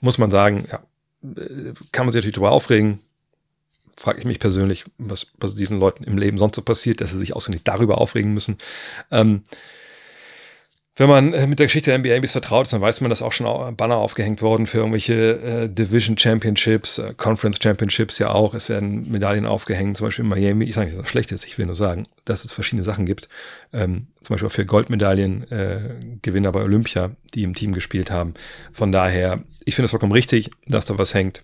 Muss 0.00 0.19
man 0.19 0.31
sagen, 0.31 0.66
ja, 0.70 0.82
kann 1.93 2.06
man 2.06 2.12
sich 2.12 2.20
natürlich 2.20 2.34
darüber 2.34 2.52
aufregen. 2.52 3.00
Frage 3.96 4.20
ich 4.20 4.25
mich 4.25 4.38
persönlich, 4.38 4.84
was, 4.99 5.26
was 5.38 5.54
diesen 5.54 5.78
Leuten 5.78 6.04
im 6.04 6.19
Leben 6.19 6.38
sonst 6.38 6.56
so 6.56 6.62
passiert, 6.62 7.00
dass 7.00 7.10
sie 7.10 7.19
sich 7.19 7.37
auswendig 7.37 7.62
darüber 7.64 7.99
aufregen 7.99 8.32
müssen. 8.32 8.56
Ähm, 9.10 9.43
wenn 10.97 11.09
man 11.09 11.33
äh, 11.33 11.47
mit 11.47 11.59
der 11.59 11.67
Geschichte 11.67 11.91
der 11.91 11.99
NBA 11.99 12.15
ein 12.15 12.27
vertraut 12.27 12.67
ist, 12.67 12.73
dann 12.73 12.83
weiß 12.83 13.00
man, 13.00 13.09
dass 13.09 13.23
auch 13.23 13.33
schon 13.33 13.77
Banner 13.77 13.97
aufgehängt 13.97 14.43
worden 14.43 14.67
für 14.67 14.79
irgendwelche 14.79 15.15
äh, 15.15 15.69
Division 15.69 16.19
Championships, 16.19 16.99
äh, 16.99 17.15
Conference 17.17 17.59
Championships 17.62 18.19
ja 18.19 18.31
auch. 18.31 18.53
Es 18.53 18.69
werden 18.69 19.11
Medaillen 19.11 19.47
aufgehängt, 19.47 19.97
zum 19.97 20.06
Beispiel 20.06 20.25
in 20.25 20.29
Miami. 20.29 20.67
Ich 20.67 20.75
sage 20.75 20.87
nicht, 20.87 20.97
dass 20.99 21.05
das 21.05 21.11
schlecht 21.11 21.33
ist, 21.33 21.47
ich 21.47 21.56
will 21.56 21.65
nur 21.65 21.75
sagen, 21.75 22.03
dass 22.27 22.44
es 22.44 22.53
verschiedene 22.53 22.83
Sachen 22.83 23.06
gibt. 23.06 23.31
Ähm, 23.73 24.09
zum 24.21 24.35
Beispiel 24.35 24.49
auch 24.49 24.53
für 24.53 24.67
Goldmedaillen 24.67 25.50
äh, 25.50 25.94
Gewinner 26.21 26.53
bei 26.53 26.61
Olympia, 26.61 27.12
die 27.33 27.43
im 27.45 27.55
Team 27.55 27.73
gespielt 27.73 28.11
haben. 28.11 28.35
Von 28.75 28.93
daher, 28.93 29.43
ich 29.65 29.75
finde 29.75 29.87
es 29.87 29.93
vollkommen 29.93 30.12
richtig, 30.12 30.50
dass 30.67 30.85
da 30.85 30.99
was 30.99 31.15
hängt. 31.15 31.43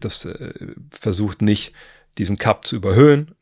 Das 0.00 0.24
äh, 0.24 0.52
versucht 0.90 1.42
nicht, 1.42 1.74
diesen 2.16 2.38
Cup 2.38 2.66
zu 2.66 2.76
überhöhen, 2.76 3.34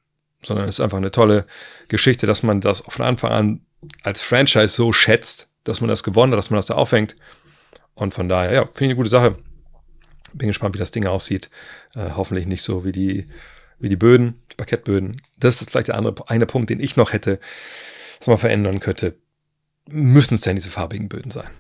sondern 0.42 0.68
es 0.68 0.76
ist 0.76 0.80
einfach 0.80 0.98
eine 0.98 1.12
tolle 1.12 1.46
Geschichte, 1.86 2.26
dass 2.26 2.42
man 2.42 2.60
das 2.60 2.82
von 2.88 3.04
Anfang 3.04 3.30
an 3.30 3.60
als 4.02 4.20
Franchise 4.20 4.68
so 4.68 4.92
schätzt, 4.92 5.48
dass 5.64 5.80
man 5.80 5.88
das 5.88 6.02
gewonnen 6.02 6.32
hat, 6.32 6.38
dass 6.38 6.50
man 6.50 6.58
das 6.58 6.66
da 6.66 6.74
aufhängt. 6.74 7.16
Und 7.94 8.14
von 8.14 8.28
daher, 8.28 8.52
ja, 8.52 8.64
finde 8.64 8.76
ich 8.76 8.88
eine 8.88 8.96
gute 8.96 9.10
Sache. 9.10 9.36
Bin 10.32 10.48
gespannt, 10.48 10.74
wie 10.74 10.78
das 10.78 10.90
Ding 10.90 11.06
aussieht. 11.06 11.50
Äh, 11.94 12.10
hoffentlich 12.14 12.46
nicht 12.46 12.62
so 12.62 12.84
wie 12.84 12.92
die, 12.92 13.26
wie 13.78 13.88
die 13.88 13.96
Böden, 13.96 14.40
die 14.52 14.56
Parkettböden. 14.56 15.20
Das 15.38 15.60
ist 15.60 15.70
vielleicht 15.70 15.88
der 15.88 15.96
andere 15.96 16.28
eine 16.28 16.46
Punkt, 16.46 16.70
den 16.70 16.80
ich 16.80 16.96
noch 16.96 17.12
hätte, 17.12 17.40
was 18.18 18.28
man 18.28 18.38
verändern 18.38 18.80
könnte. 18.80 19.16
Müssen 19.88 20.34
es 20.34 20.42
denn 20.42 20.56
diese 20.56 20.70
farbigen 20.70 21.08
Böden 21.08 21.30
sein? 21.30 21.50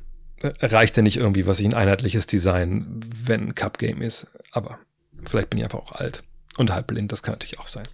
Äh, 0.42 0.52
reicht 0.66 0.96
denn 0.96 1.04
nicht 1.04 1.16
irgendwie, 1.16 1.46
was 1.46 1.60
ich 1.60 1.66
ein 1.66 1.74
einheitliches 1.74 2.26
Design, 2.26 3.00
wenn 3.24 3.48
ein 3.48 3.54
Cup-Game 3.54 4.02
ist? 4.02 4.28
Aber 4.52 4.78
vielleicht 5.26 5.50
bin 5.50 5.58
ich 5.58 5.64
einfach 5.64 5.80
auch 5.80 5.92
alt 5.92 6.22
und 6.56 6.72
halb 6.72 6.86
blind, 6.86 7.12
das 7.12 7.22
kann 7.22 7.32
natürlich 7.32 7.58
auch 7.58 7.66
sein. 7.66 7.88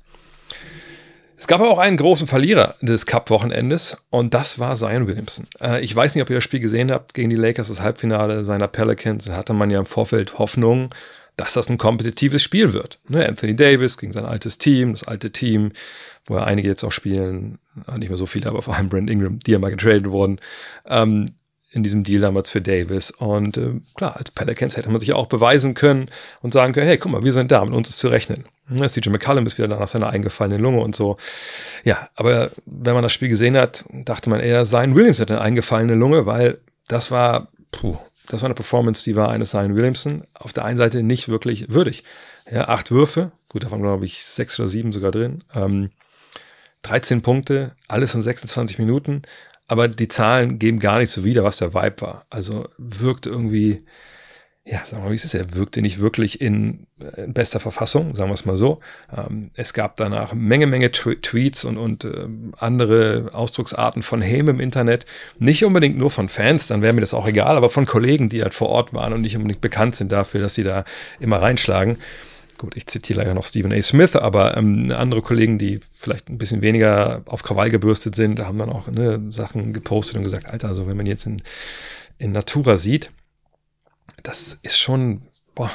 Es 1.39 1.47
gab 1.47 1.61
aber 1.61 1.71
auch 1.71 1.79
einen 1.79 1.99
großen 1.99 2.27
Verlierer 2.27 2.77
des 2.81 3.05
Cup-Wochenendes 3.05 3.97
und 4.11 4.33
das 4.33 4.59
war 4.59 4.75
Zion 4.75 5.07
Williamson. 5.07 5.47
Äh, 5.61 5.85
ich 5.85 5.95
weiß 5.95 6.15
nicht, 6.15 6.23
ob 6.23 6.31
ihr 6.31 6.37
das 6.37 6.45
Spiel 6.45 6.61
gesehen 6.61 6.91
habt 6.91 7.15
gegen 7.15 7.29
die 7.29 7.37
Lakers, 7.37 7.69
das 7.69 7.81
Halbfinale 7.83 8.43
seiner 8.43 8.69
Pelicans. 8.69 9.27
Da 9.27 9.37
hatte 9.37 9.53
man 9.53 9.71
ja 9.71 9.79
im 9.79 9.87
Vorfeld 9.87 10.39
Hoffnung, 10.39 10.95
dass 11.37 11.53
das 11.53 11.69
ein 11.69 11.77
kompetitives 11.77 12.43
Spiel 12.43 12.73
wird. 12.73 12.99
Ne, 13.09 13.29
Anthony 13.29 13.55
Davis 13.55 13.99
gegen 13.99 14.13
sein 14.13 14.25
altes 14.25 14.57
Team, 14.57 14.93
das 14.93 15.05
alte 15.05 15.31
Team, 15.31 15.73
wo 16.25 16.37
ja 16.37 16.45
einige 16.45 16.69
jetzt 16.69 16.85
auch 16.85 16.93
spielen, 16.93 17.59
nicht 17.99 18.09
mehr 18.09 18.19
so 18.19 18.27
viele, 18.27 18.49
aber 18.49 18.63
vor 18.63 18.75
allem 18.75 18.89
Brent 18.89 19.11
Ingram, 19.11 19.39
die 19.41 19.53
ja 19.53 19.59
mal 19.59 19.71
getradet 19.71 20.11
wurden. 20.11 20.41
Ähm, 20.87 21.27
in 21.71 21.83
diesem 21.83 22.05
Deal 22.05 22.23
damals 22.23 22.51
für 22.51 22.63
Davis. 22.63 23.11
Und 23.11 23.59
äh, 23.59 23.81
klar, 23.95 24.17
als 24.17 24.31
Pelicans 24.31 24.79
hätte 24.79 24.89
man 24.89 25.01
sich 25.01 25.13
auch 25.13 25.27
beweisen 25.27 25.75
können 25.75 26.09
und 26.41 26.55
sagen 26.55 26.73
können, 26.73 26.87
hey, 26.87 26.97
guck 26.97 27.13
mal, 27.13 27.23
wir 27.23 27.35
sind 27.35 27.51
da, 27.51 27.63
mit 27.65 27.75
uns 27.75 27.91
ist 27.91 27.99
zu 27.99 28.09
rechnen. 28.09 28.47
CJ 28.69 29.11
McCallum 29.11 29.47
ist 29.47 29.59
wieder 29.59 29.69
nach 29.69 29.89
seiner 29.89 30.11
eingefallenen 30.11 30.61
Lunge 30.61 30.81
und 30.81 30.95
so. 30.97 31.17
Ja, 31.85 32.09
aber 32.15 32.51
wenn 32.67 32.95
man 32.95 33.03
das 33.03 33.13
Spiel 33.13 33.29
gesehen 33.29 33.57
hat, 33.57 33.85
dachte 33.93 34.31
man 34.31 34.41
eher, 34.41 34.65
Zion 34.65 34.95
Williams 34.95 35.21
hat 35.21 35.31
eine 35.31 35.41
eingefallene 35.41 35.95
Lunge, 35.95 36.27
weil 36.27 36.59
das 36.89 37.11
war, 37.11 37.49
puh, 37.71 37.97
das 38.29 38.43
war 38.43 38.47
eine 38.49 38.55
Performance, 38.55 39.05
die 39.05 39.17
war 39.17 39.31
eines 39.31 39.51
Zion 39.51 39.77
Williamson 39.77 40.25
auf 40.35 40.53
der 40.53 40.65
einen 40.65 40.77
Seite 40.77 41.03
nicht 41.03 41.29
wirklich 41.29 41.73
würdig. 41.73 42.05
Ja, 42.51 42.69
acht 42.69 42.91
Würfe, 42.91 43.33
gut, 43.49 43.65
davon 43.65 43.83
glaube 43.83 44.05
ich 44.05 44.25
sechs 44.25 44.59
oder 44.59 44.69
sieben 44.69 44.93
sogar 44.93 45.13
drin. 45.13 45.45
Ähm, 45.55 45.91
13 46.83 47.23
Punkte, 47.23 47.73
alles 47.89 48.15
in 48.15 48.23
26 48.23 48.79
Minuten, 48.79 49.23
aber 49.67 49.89
die 49.89 50.09
Zahlen 50.09 50.59
geben 50.59 50.79
gar 50.79 50.99
nicht 50.99 51.11
so 51.11 51.25
wieder, 51.25 51.43
was 51.43 51.57
der 51.57 51.75
Vibe 51.75 52.01
war. 52.01 52.27
Also 52.31 52.69
wirkt 52.79 53.27
irgendwie, 53.27 53.85
ja, 54.69 54.79
sagen 54.85 54.97
wir 54.97 55.05
mal, 55.05 55.11
wie 55.13 55.15
ist 55.15 55.25
es? 55.25 55.33
Er 55.33 55.55
wirkte 55.55 55.81
nicht 55.81 56.01
wirklich 56.01 56.41
in, 56.41 56.89
in 57.17 57.33
bester 57.33 57.61
Verfassung, 57.61 58.17
sagen 58.17 58.31
wir 58.31 58.35
es 58.35 58.45
mal 58.45 58.57
so. 58.57 58.81
Ähm, 59.17 59.53
es 59.55 59.73
gab 59.73 59.95
danach 59.97 60.35
Menge, 60.35 60.67
Menge 60.67 60.91
Tweets 60.91 61.65
und, 61.65 61.79
und 61.79 62.05
äh, 62.05 62.27
andere 62.59 63.31
Ausdrucksarten 63.33 64.03
von 64.03 64.21
Häme 64.21 64.51
im 64.51 64.59
Internet. 64.59 65.07
Nicht 65.39 65.65
unbedingt 65.65 65.97
nur 65.97 66.11
von 66.11 66.29
Fans, 66.29 66.67
dann 66.67 66.83
wäre 66.83 66.93
mir 66.93 67.01
das 67.01 67.15
auch 67.15 67.29
egal, 67.29 67.57
aber 67.57 67.71
von 67.71 67.87
Kollegen, 67.87 68.29
die 68.29 68.43
halt 68.43 68.55
vor 68.55 68.69
Ort 68.71 68.93
waren 68.93 69.13
und 69.13 69.21
nicht 69.21 69.37
unbedingt 69.37 69.61
bekannt 69.61 69.95
sind 69.95 70.11
dafür, 70.11 70.41
dass 70.41 70.57
sie 70.57 70.65
da 70.65 70.85
immer 71.21 71.41
reinschlagen 71.41 71.99
gut, 72.59 72.75
ich 72.75 72.87
zitiere 72.87 73.19
leider 73.19 73.35
noch 73.35 73.45
Stephen 73.45 73.71
A. 73.71 73.83
Smith, 73.83 74.17
aber 74.17 74.57
ähm, 74.57 74.91
andere 74.91 75.21
Kollegen, 75.21 75.59
die 75.59 75.81
vielleicht 75.99 76.31
ein 76.31 76.39
bisschen 76.39 76.63
weniger 76.63 77.21
auf 77.27 77.43
Krawall 77.43 77.71
gebürstet 77.71 78.17
sind, 78.17 78.41
haben 78.41 78.57
dann 78.57 78.71
auch 78.71 78.89
ne, 78.89 79.21
Sachen 79.29 79.75
gepostet 79.75 80.17
und 80.17 80.25
gesagt, 80.25 80.47
Alter, 80.47 80.69
also 80.69 80.87
wenn 80.87 80.97
man 80.97 81.05
jetzt 81.05 81.27
in, 81.27 81.43
in 82.17 82.33
Natura 82.33 82.79
sieht, 82.79 83.11
das 84.23 84.59
ist 84.63 84.79
schon 84.79 85.23
boah, 85.55 85.71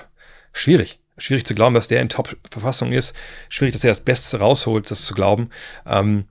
schwierig. 0.53 0.99
Schwierig 1.17 1.45
zu 1.45 1.53
glauben, 1.53 1.75
dass 1.75 1.87
der 1.87 2.01
in 2.01 2.09
Top-Verfassung 2.09 2.93
ist. 2.93 3.13
Schwierig, 3.49 3.73
dass 3.73 3.83
er 3.83 3.91
das 3.91 3.99
Beste 3.99 4.39
rausholt, 4.39 4.89
das 4.89 5.05
zu 5.05 5.13
glauben. 5.13 5.49
Ähm, 5.85 6.25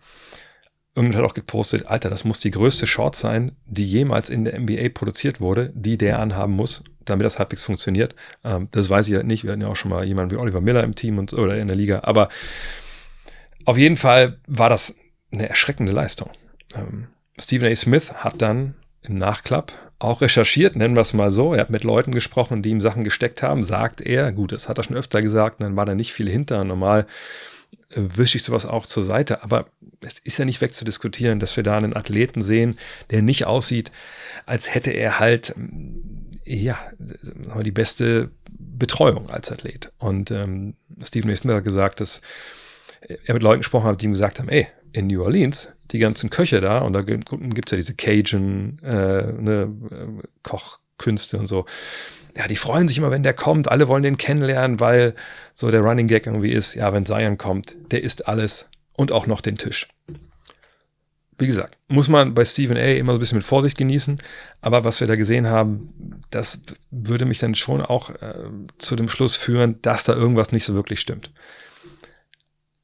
Irgendjemand 0.97 1.25
hat 1.25 1.31
auch 1.31 1.35
gepostet, 1.35 1.87
Alter, 1.87 2.11
das 2.11 2.25
muss 2.25 2.41
die 2.41 2.51
größte 2.51 2.87
Short 2.89 3.15
sein, 3.15 3.53
die 3.65 3.87
jemals 3.87 4.29
in 4.29 4.45
der 4.45 4.59
NBA 4.59 4.89
produziert 4.93 5.41
wurde, 5.41 5.71
die 5.73 5.97
der 5.97 6.19
anhaben 6.19 6.53
muss, 6.53 6.83
damit 7.05 7.25
das 7.25 7.39
halbwegs 7.39 7.63
funktioniert. 7.63 8.17
Ähm, 8.43 8.69
das 8.73 8.91
weiß 8.91 9.07
ich 9.07 9.15
halt 9.15 9.27
nicht. 9.27 9.45
Wir 9.45 9.53
hatten 9.53 9.61
ja 9.61 9.69
auch 9.69 9.77
schon 9.77 9.93
mal 9.93 10.05
jemanden 10.05 10.33
wie 10.33 10.37
Oliver 10.37 10.61
Miller 10.61 10.83
im 10.83 10.97
Team 10.97 11.19
und 11.19 11.33
oder 11.33 11.57
in 11.59 11.69
der 11.69 11.77
Liga. 11.77 12.01
Aber 12.03 12.29
auf 13.67 13.79
jeden 13.79 13.97
Fall 13.97 14.41
war 14.49 14.69
das 14.69 14.97
eine 15.31 15.49
erschreckende 15.49 15.93
Leistung. 15.93 16.31
Ähm, 16.75 17.07
Stephen 17.39 17.71
A. 17.71 17.77
Smith 17.77 18.13
hat 18.13 18.43
dann 18.43 18.75
im 19.03 19.15
Nachklapp 19.15 19.73
auch 20.01 20.23
recherchiert, 20.23 20.77
nennen 20.77 20.97
wir 20.97 21.03
es 21.03 21.13
mal 21.13 21.31
so. 21.31 21.53
Er 21.53 21.61
hat 21.61 21.71
mit 21.71 21.85
Leuten 21.85 22.13
gesprochen, 22.13 22.63
die 22.63 22.71
ihm 22.71 22.81
Sachen 22.81 23.05
gesteckt 23.05 23.43
haben, 23.43 23.65
sagt 23.65 24.01
er. 24.01 24.33
Gut, 24.33 24.51
das 24.51 24.69
hat 24.69 24.79
er 24.79 24.85
schon 24.85 24.97
öfter 24.97 25.21
gesagt, 25.21 25.63
dann 25.63 25.77
war 25.77 25.87
da 25.87 25.95
nicht 25.95 26.13
viel 26.13 26.29
hinter. 26.29 26.65
Normal 26.65 27.07
äh, 27.91 28.01
wische 28.17 28.39
ich 28.39 28.43
sowas 28.43 28.65
auch 28.65 28.87
zur 28.87 29.05
Seite. 29.05 29.45
Aber 29.45 29.67
es 30.05 30.19
ist 30.21 30.39
ja 30.39 30.47
nicht 30.47 30.63
wegzudiskutieren, 30.63 31.39
dass 31.39 31.55
wir 31.55 31.63
da 31.63 31.77
einen 31.77 31.95
Athleten 31.95 32.41
sehen, 32.41 32.79
der 33.11 33.21
nicht 33.21 33.45
aussieht, 33.45 33.93
als 34.47 34.75
hätte 34.75 34.91
er 34.91 35.21
halt, 35.21 35.55
ja, 36.45 36.79
die 37.63 37.71
beste 37.71 38.31
Betreuung 38.49 39.29
als 39.29 39.53
Athlet. 39.53 39.93
Und 39.99 40.31
ähm, 40.31 40.77
Stephen 41.05 41.31
A. 41.31 41.37
Smith 41.37 41.57
hat 41.57 41.65
gesagt, 41.65 42.01
dass 42.01 42.23
er 43.03 43.35
mit 43.35 43.43
Leuten 43.43 43.61
gesprochen 43.61 43.87
hat, 43.87 44.01
die 44.01 44.07
ihm 44.07 44.13
gesagt 44.13 44.39
haben, 44.39 44.49
ey, 44.49 44.67
in 44.93 45.09
New 45.09 45.23
Orleans, 45.23 45.69
die 45.93 45.99
ganzen 45.99 46.31
Köche 46.31 46.61
da, 46.61 46.79
und 46.79 46.93
da 46.93 47.03
gibt 47.03 47.33
es 47.33 47.71
ja 47.71 47.77
diese 47.77 47.95
Cajun 47.95 48.79
äh, 48.83 49.33
ne, 49.33 49.73
äh, 49.91 50.29
Kochkünste 50.43 51.39
und 51.39 51.47
so, 51.47 51.67
ja, 52.37 52.47
die 52.47 52.57
freuen 52.57 52.89
sich 52.89 52.99
immer, 52.99 53.11
wenn 53.11 53.23
der 53.23 53.35
kommt. 53.35 53.69
Alle 53.69 53.89
wollen 53.89 54.03
den 54.03 54.17
kennenlernen, 54.17 54.81
weil 54.81 55.15
so 55.53 55.71
der 55.71 55.81
Running 55.81 56.07
Gag 56.07 56.27
irgendwie 56.27 56.53
ist, 56.53 56.75
ja, 56.75 56.93
wenn 56.93 57.07
Zion 57.07 57.39
kommt, 57.39 57.75
der 57.91 58.05
isst 58.05 58.29
alles 58.29 58.69
und 58.93 59.13
auch 59.13 59.27
noch 59.27 59.41
den 59.41 59.57
Tisch. 59.57 59.89
Wie 61.39 61.47
gesagt, 61.47 61.77
muss 61.89 62.09
man 62.09 62.35
bei 62.35 62.45
Stephen 62.45 62.77
A. 62.77 62.81
immer 62.81 63.13
so 63.13 63.19
ein 63.19 63.21
bisschen 63.21 63.39
mit 63.39 63.47
Vorsicht 63.47 63.79
genießen, 63.79 64.19
aber 64.61 64.85
was 64.85 65.01
wir 65.01 65.07
da 65.07 65.17
gesehen 65.17 65.49
haben, 65.49 66.21
das 66.31 66.61
würde 66.91 67.25
mich 67.25 67.39
dann 67.39 67.55
schon 67.55 67.81
auch 67.81 68.11
äh, 68.11 68.35
zu 68.79 68.95
dem 68.95 69.09
Schluss 69.09 69.37
führen, 69.37 69.77
dass 69.81 70.05
da 70.05 70.13
irgendwas 70.13 70.53
nicht 70.53 70.67
so 70.67 70.75
wirklich 70.75 71.01
stimmt. 71.01 71.33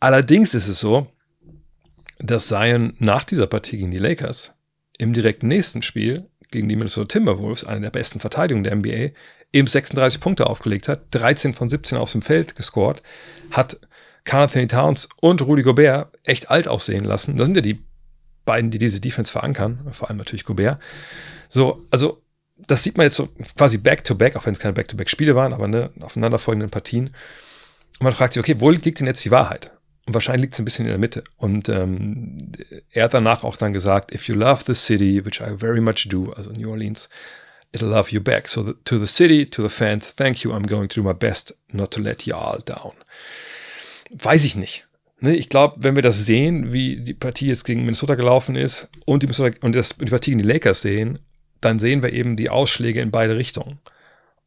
Allerdings 0.00 0.54
ist 0.54 0.68
es 0.68 0.80
so, 0.80 1.06
dass 2.18 2.48
Zion 2.48 2.94
nach 2.98 3.24
dieser 3.24 3.46
Partie 3.46 3.78
gegen 3.78 3.90
die 3.90 3.98
Lakers 3.98 4.54
im 4.98 5.12
direkten 5.12 5.48
nächsten 5.48 5.82
Spiel 5.82 6.28
gegen 6.50 6.68
die 6.68 6.76
Minnesota 6.76 7.08
Timberwolves, 7.08 7.64
eine 7.64 7.80
der 7.80 7.90
besten 7.90 8.20
Verteidigungen 8.20 8.64
der 8.64 8.76
NBA, 8.76 9.10
eben 9.52 9.66
36 9.66 10.20
Punkte 10.20 10.46
aufgelegt 10.46 10.88
hat, 10.88 11.02
13 11.10 11.54
von 11.54 11.68
17 11.68 11.98
aus 11.98 12.12
dem 12.12 12.22
Feld 12.22 12.54
gescored, 12.54 13.02
hat 13.50 13.78
Carl 14.24 14.48
Towns 14.48 15.08
und 15.20 15.42
Rudy 15.42 15.62
Gobert 15.62 16.16
echt 16.24 16.50
alt 16.50 16.68
aussehen 16.68 17.04
lassen. 17.04 17.36
Das 17.36 17.46
sind 17.46 17.56
ja 17.56 17.62
die 17.62 17.84
beiden, 18.44 18.70
die 18.70 18.78
diese 18.78 19.00
Defense 19.00 19.30
verankern, 19.30 19.88
vor 19.92 20.08
allem 20.08 20.18
natürlich 20.18 20.44
Gobert. 20.44 20.80
So, 21.48 21.86
also 21.90 22.22
das 22.56 22.82
sieht 22.82 22.96
man 22.96 23.04
jetzt 23.04 23.16
so 23.16 23.28
quasi 23.56 23.76
back-to-back, 23.76 24.34
-back, 24.34 24.38
auch 24.38 24.46
wenn 24.46 24.52
es 24.52 24.58
keine 24.58 24.72
Back-to-Back-Spiele 24.72 25.34
waren, 25.34 25.52
aber 25.52 25.68
ne, 25.68 25.90
aufeinanderfolgenden 26.00 26.70
Partien. 26.70 27.08
Und 27.98 28.04
man 28.04 28.12
fragt 28.12 28.32
sich, 28.32 28.40
okay, 28.40 28.58
wo 28.58 28.70
liegt 28.70 28.98
denn 28.98 29.06
jetzt 29.06 29.24
die 29.24 29.30
Wahrheit? 29.30 29.75
Und 30.06 30.14
wahrscheinlich 30.14 30.42
liegt 30.42 30.54
es 30.54 30.60
ein 30.60 30.64
bisschen 30.64 30.86
in 30.86 30.92
der 30.92 31.00
Mitte. 31.00 31.24
Und 31.36 31.68
ähm, 31.68 32.38
er 32.90 33.04
hat 33.04 33.14
danach 33.14 33.42
auch 33.42 33.56
dann 33.56 33.72
gesagt, 33.72 34.12
if 34.12 34.28
you 34.28 34.36
love 34.36 34.62
the 34.66 34.74
city, 34.74 35.24
which 35.24 35.40
I 35.40 35.56
very 35.56 35.80
much 35.80 36.06
do, 36.08 36.32
also 36.32 36.50
New 36.52 36.70
Orleans, 36.70 37.08
it'll 37.72 37.88
love 37.88 38.10
you 38.10 38.20
back. 38.20 38.48
So 38.48 38.62
the, 38.62 38.74
to 38.84 38.98
the 38.98 39.06
city, 39.06 39.46
to 39.46 39.62
the 39.62 39.68
fans, 39.68 40.14
thank 40.14 40.44
you. 40.44 40.52
I'm 40.52 40.66
going 40.66 40.88
to 40.88 41.00
do 41.00 41.02
my 41.02 41.12
best 41.12 41.54
not 41.72 41.90
to 41.92 42.00
let 42.00 42.24
you 42.24 42.34
all 42.34 42.60
down. 42.64 42.92
Weiß 44.10 44.44
ich 44.44 44.54
nicht. 44.54 44.86
Ne, 45.18 45.34
ich 45.34 45.48
glaube, 45.48 45.76
wenn 45.78 45.96
wir 45.96 46.02
das 46.02 46.24
sehen, 46.24 46.72
wie 46.72 46.98
die 46.98 47.14
Partie 47.14 47.48
jetzt 47.48 47.64
gegen 47.64 47.80
Minnesota 47.80 48.14
gelaufen 48.14 48.54
ist 48.54 48.88
und 49.06 49.22
die, 49.22 49.26
Minnesota, 49.26 49.56
und 49.62 49.74
das, 49.74 49.96
die 49.96 50.04
Partie 50.04 50.30
gegen 50.30 50.42
die 50.42 50.48
Lakers 50.48 50.82
sehen, 50.82 51.18
dann 51.60 51.78
sehen 51.78 52.02
wir 52.02 52.12
eben 52.12 52.36
die 52.36 52.50
Ausschläge 52.50 53.00
in 53.00 53.10
beide 53.10 53.36
Richtungen. 53.36 53.78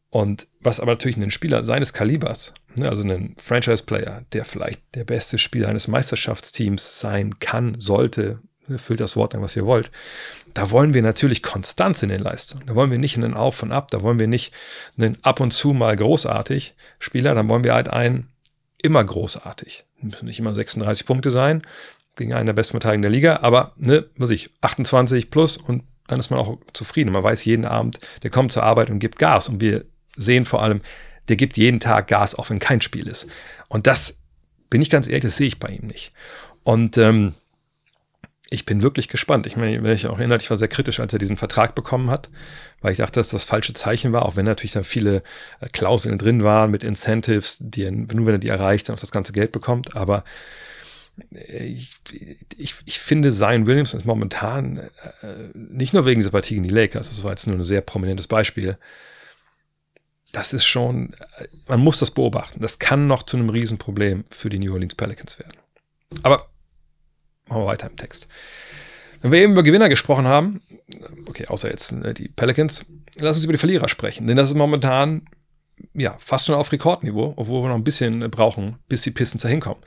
Und 0.10 0.48
was 0.60 0.80
aber 0.80 0.94
natürlich 0.94 1.18
ein 1.18 1.32
Spieler 1.32 1.63
seines 1.63 1.94
Kalibers, 1.94 2.54
ne, 2.75 2.89
also 2.89 3.04
ein 3.04 3.36
Franchise-Player, 3.38 4.25
der 4.34 4.46
vielleicht 4.46 4.82
der 4.96 5.04
beste 5.04 5.38
Spieler 5.38 5.70
eines 5.70 5.88
Meisterschaftsteams 5.88 7.00
sein 7.00 7.39
kann, 7.39 7.80
sollte, 7.80 8.39
ne, 8.68 8.80
füllt 8.80 9.01
das 9.01 9.16
Wort 9.16 9.36
an, 9.36 9.42
was 9.42 9.56
ihr 9.56 9.66
wollt, 9.66 9.92
da 10.56 10.72
wollen 10.72 10.96
wir 10.96 11.04
natürlich 11.04 11.44
Konstanz 11.44 12.01
in 12.01 12.10
den 12.10 12.22
Leistungen. 12.22 12.66
Da 12.66 12.74
wollen 12.74 12.89
wir 12.89 12.98
nicht 12.98 13.18
einen 13.18 13.36
Auf 13.36 13.62
und 13.62 13.72
Ab, 13.72 13.92
da 13.92 14.01
wollen 14.01 14.18
wir 14.18 14.28
nicht 14.28 14.51
einen 14.98 15.18
ab 15.24 15.39
und 15.39 15.51
zu 15.51 15.74
mal 15.74 15.96
großartig 15.96 16.75
Spieler, 16.98 17.36
dann 17.36 17.48
wollen 17.48 17.63
wir 17.63 17.75
halt 17.75 17.89
einen 17.89 18.30
immer 18.82 19.04
großartig. 19.04 19.86
Müssen 20.01 20.25
nicht 20.25 20.39
immer 20.39 20.56
36 20.56 21.06
Punkte 21.06 21.30
sein, 21.30 21.62
gegen 22.16 22.34
einen 22.34 22.48
der 22.48 22.54
besten 22.54 22.72
Verteidiger 22.72 23.04
der 23.04 23.12
Liga, 23.12 23.39
aber, 23.44 23.74
ne, 23.78 24.06
was 24.18 24.32
ich, 24.32 24.50
28 24.62 25.30
plus 25.30 25.58
und 25.58 25.84
dann 26.08 26.20
ist 26.20 26.32
man 26.32 26.39
auch 26.39 26.58
zufrieden. 26.74 27.12
Man 27.12 27.22
weiß 27.22 27.46
jeden 27.46 27.66
Abend, 27.66 28.00
der 28.24 28.32
kommt 28.32 28.51
zur 28.51 28.63
Arbeit 28.63 28.89
und 28.89 28.98
gibt 28.98 29.20
Gas 29.20 29.48
und 29.48 29.62
wir 29.62 29.86
sehen 30.20 30.46
vor 30.46 30.62
allem, 30.62 30.82
der 31.28 31.36
gibt 31.36 31.58
jeden 31.58 31.80
Tag 31.80 32.08
Gas, 32.08 32.36
auch 32.36 32.50
wenn 32.50 32.60
kein 32.60 32.82
Spiel 32.82 33.08
ist. 33.08 33.28
Und 33.68 33.88
das, 33.88 34.18
bin 34.70 34.82
ich 34.82 34.90
ganz 34.90 35.08
ehrlich, 35.08 35.24
das 35.24 35.38
sehe 35.38 35.48
ich 35.48 35.60
bei 35.60 35.70
ihm 35.70 35.88
nicht. 35.88 36.12
Und 36.64 36.98
ähm, 36.98 37.34
ich 38.50 38.66
bin 38.66 38.82
wirklich 38.82 39.08
gespannt. 39.08 39.46
Ich 39.46 39.56
meine, 39.56 39.84
wenn 39.84 39.94
ich 39.94 40.08
auch 40.08 40.18
erinnert, 40.18 40.42
ich 40.42 40.50
war 40.50 40.58
sehr 40.58 40.68
kritisch, 40.68 41.00
als 41.00 41.14
er 41.14 41.20
diesen 41.20 41.38
Vertrag 41.38 41.76
bekommen 41.76 42.10
hat, 42.10 42.30
weil 42.82 42.92
ich 42.92 42.98
dachte, 42.98 43.20
dass 43.20 43.30
das 43.30 43.44
falsche 43.44 43.74
Zeichen 43.74 44.12
war, 44.12 44.26
auch 44.26 44.36
wenn 44.36 44.46
natürlich 44.46 44.72
da 44.72 44.84
viele 44.84 45.24
äh, 45.60 45.68
Klauseln 45.72 46.18
drin 46.18 46.44
waren 46.44 46.72
mit 46.72 46.84
Incentives, 46.84 47.58
die 47.60 47.90
nur 47.90 48.26
wenn 48.26 48.36
er 48.36 48.40
die 48.40 48.48
erreicht, 48.48 48.90
dann 48.90 48.96
auch 48.96 49.00
das 49.00 49.12
ganze 49.12 49.34
Geld 49.34 49.52
bekommt. 49.52 49.96
Aber 49.96 50.24
äh, 51.32 51.66
ich, 51.66 51.96
ich, 52.58 52.76
ich 52.86 53.00
finde, 53.00 53.32
Zion 53.32 53.68
Williams 53.68 53.94
ist 53.94 54.06
momentan 54.06 54.78
äh, 54.78 54.90
nicht 55.54 55.94
nur 55.94 56.06
wegen 56.06 56.20
dieser 56.20 56.32
Partie 56.32 56.56
gegen 56.56 56.68
die 56.68 56.74
Lakers, 56.74 57.10
das 57.10 57.24
war 57.24 57.32
jetzt 57.32 57.46
nur 57.46 57.56
ein 57.56 57.64
sehr 57.64 57.82
prominentes 57.82 58.28
Beispiel, 58.28 58.78
das 60.32 60.54
ist 60.54 60.66
schon, 60.66 61.16
man 61.68 61.80
muss 61.80 62.00
das 62.00 62.12
beobachten. 62.12 62.62
Das 62.62 62.80
kann 62.80 63.08
noch 63.08 63.24
zu 63.24 63.38
einem 63.38 63.50
Riesenproblem 63.50 64.26
für 64.30 64.50
die 64.50 64.60
New 64.60 64.74
Orleans 64.74 64.96
Pelicans 64.96 65.40
werden. 65.40 65.58
Aber 66.24 66.50
machen 67.48 67.62
wir 67.62 67.68
weiter 67.68 67.88
im 67.88 67.98
Text. 67.98 68.28
Wenn 69.22 69.32
wir 69.32 69.40
eben 69.40 69.54
über 69.54 69.64
Gewinner 69.64 69.90
gesprochen 69.90 70.28
haben, 70.28 70.62
okay, 71.28 71.48
außer 71.48 71.70
jetzt 71.70 71.92
ne, 71.92 72.14
die 72.14 72.30
Pelicans, 72.30 72.86
lass 73.18 73.36
uns 73.36 73.44
über 73.44 73.54
die 73.54 73.60
Verlierer 73.60 73.90
sprechen. 73.90 74.28
Denn 74.28 74.38
das 74.38 74.50
ist 74.50 74.56
momentan 74.56 75.26
ja, 75.94 76.16
fast 76.20 76.46
schon 76.46 76.56
auf 76.56 76.72
Rekordniveau, 76.72 77.34
obwohl 77.38 77.64
wir 77.64 77.70
noch 77.70 77.76
ein 77.76 77.84
bisschen 77.84 78.20
brauchen, 78.32 78.78
bis 78.88 79.02
die 79.02 79.12
Pistons 79.12 79.44
da 79.44 79.50
hinkommen. 79.50 79.82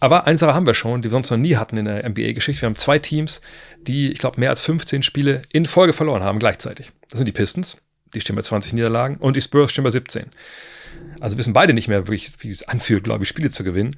Aber 0.00 0.26
eine 0.26 0.38
Sache 0.38 0.54
haben 0.54 0.66
wir 0.66 0.74
schon, 0.74 1.02
die 1.02 1.08
wir 1.08 1.12
sonst 1.12 1.30
noch 1.30 1.38
nie 1.38 1.56
hatten 1.56 1.76
in 1.76 1.84
der 1.84 2.08
NBA-Geschichte. 2.08 2.62
Wir 2.62 2.66
haben 2.66 2.76
zwei 2.76 2.98
Teams, 2.98 3.40
die, 3.82 4.10
ich 4.10 4.18
glaube, 4.18 4.40
mehr 4.40 4.50
als 4.50 4.62
15 4.62 5.02
Spiele 5.02 5.42
in 5.52 5.66
Folge 5.66 5.92
verloren 5.92 6.22
haben 6.22 6.38
gleichzeitig. 6.38 6.92
Das 7.08 7.18
sind 7.18 7.26
die 7.26 7.32
Pistons 7.32 7.78
die 8.14 8.20
stehen 8.20 8.36
bei 8.36 8.42
20 8.42 8.72
Niederlagen 8.72 9.16
und 9.16 9.36
die 9.36 9.40
Spurs 9.40 9.70
stehen 9.70 9.84
bei 9.84 9.90
17. 9.90 10.26
Also 11.20 11.38
wissen 11.38 11.52
beide 11.52 11.74
nicht 11.74 11.88
mehr 11.88 12.06
wirklich, 12.06 12.32
wie 12.40 12.50
es 12.50 12.66
anfühlt, 12.66 13.04
glaube 13.04 13.24
ich, 13.24 13.28
Spiele 13.28 13.50
zu 13.50 13.64
gewinnen. 13.64 13.96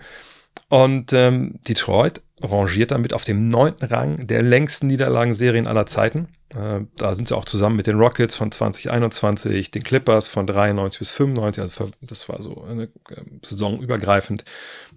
Und 0.68 1.12
ähm, 1.12 1.58
Detroit 1.66 2.22
rangiert 2.42 2.90
damit 2.90 3.12
auf 3.12 3.24
dem 3.24 3.48
neunten 3.48 3.84
Rang 3.86 4.26
der 4.26 4.42
längsten 4.42 4.86
Niederlagenserien 4.86 5.66
aller 5.66 5.86
Zeiten. 5.86 6.28
Äh, 6.50 6.80
da 6.96 7.14
sind 7.14 7.28
sie 7.28 7.36
auch 7.36 7.44
zusammen 7.44 7.76
mit 7.76 7.86
den 7.86 7.98
Rockets 7.98 8.36
von 8.36 8.50
2021, 8.50 9.70
den 9.70 9.82
Clippers 9.82 10.28
von 10.28 10.46
93 10.46 10.98
bis 10.98 11.10
95, 11.10 11.62
also 11.62 11.90
das 12.00 12.28
war 12.28 12.40
so 12.40 12.64
eine 12.64 12.84
äh, 12.84 12.88
Saison 13.44 13.80
übergreifend. 13.80 14.44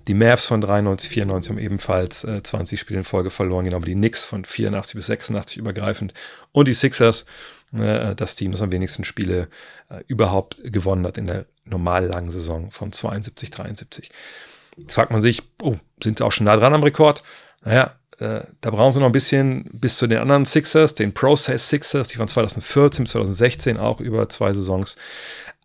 Die 0.08 0.13
Mavs 0.13 0.46
von 0.46 0.62
93, 0.62 1.10
94 1.10 1.50
haben 1.51 1.60
ebenfalls 1.60 2.24
äh, 2.24 2.41
20 2.41 2.79
Spiele 2.79 3.00
in 3.00 3.05
Folge 3.05 3.29
verloren, 3.29 3.65
genau 3.65 3.82
wie 3.82 3.93
die 3.93 3.96
Knicks 3.96 4.25
von 4.25 4.46
84 4.46 4.96
bis 4.96 5.05
86 5.08 5.58
übergreifend. 5.58 6.13
Und 6.51 6.67
die 6.67 6.74
Sixers 6.74 7.25
äh, 7.74 8.15
das 8.15 8.36
Team, 8.36 8.51
das 8.51 8.62
am 8.62 8.72
wenigsten 8.72 9.03
Spiele 9.03 9.48
äh, 9.89 10.01
überhaupt 10.08 10.62
gewonnen 10.63 11.06
hat 11.06 11.18
in 11.18 11.27
der 11.27 11.46
normal 11.65 12.06
langen 12.06 12.32
Saison 12.32 12.72
von 12.72 12.92
72, 12.92 13.51
73. 13.51 14.12
Jetzt 14.77 14.94
fragt 14.94 15.12
man 15.12 15.22
sich, 15.22 15.44
oh, 15.62 15.75
sind 16.01 16.18
sie 16.18 16.25
auch 16.25 16.32
schon 16.32 16.46
nah 16.46 16.58
dran 16.58 16.74
am 16.74 16.84
Rekord? 16.84 17.24
Naja, 17.63 17.96
äh, 18.20 18.42
da 18.62 18.70
brauchen 18.72 18.92
sie 18.92 19.00
noch 19.00 19.08
ein 19.08 19.13
bisschen 19.13 19.65
bis 19.72 19.98
zu 19.98 20.08
den 20.08 20.20
anderen 20.20 20.46
Sixers, 20.46 20.96
den 20.96 21.13
Process 21.13 21.70
Sixers, 21.70 22.08
die 22.08 22.18
von 22.18 22.27
2014 22.27 23.03
bis 23.03 23.12
2016 23.12 23.77
auch 23.77 24.00
über 24.00 24.30
zwei 24.30 24.53
Saisons 24.53 24.98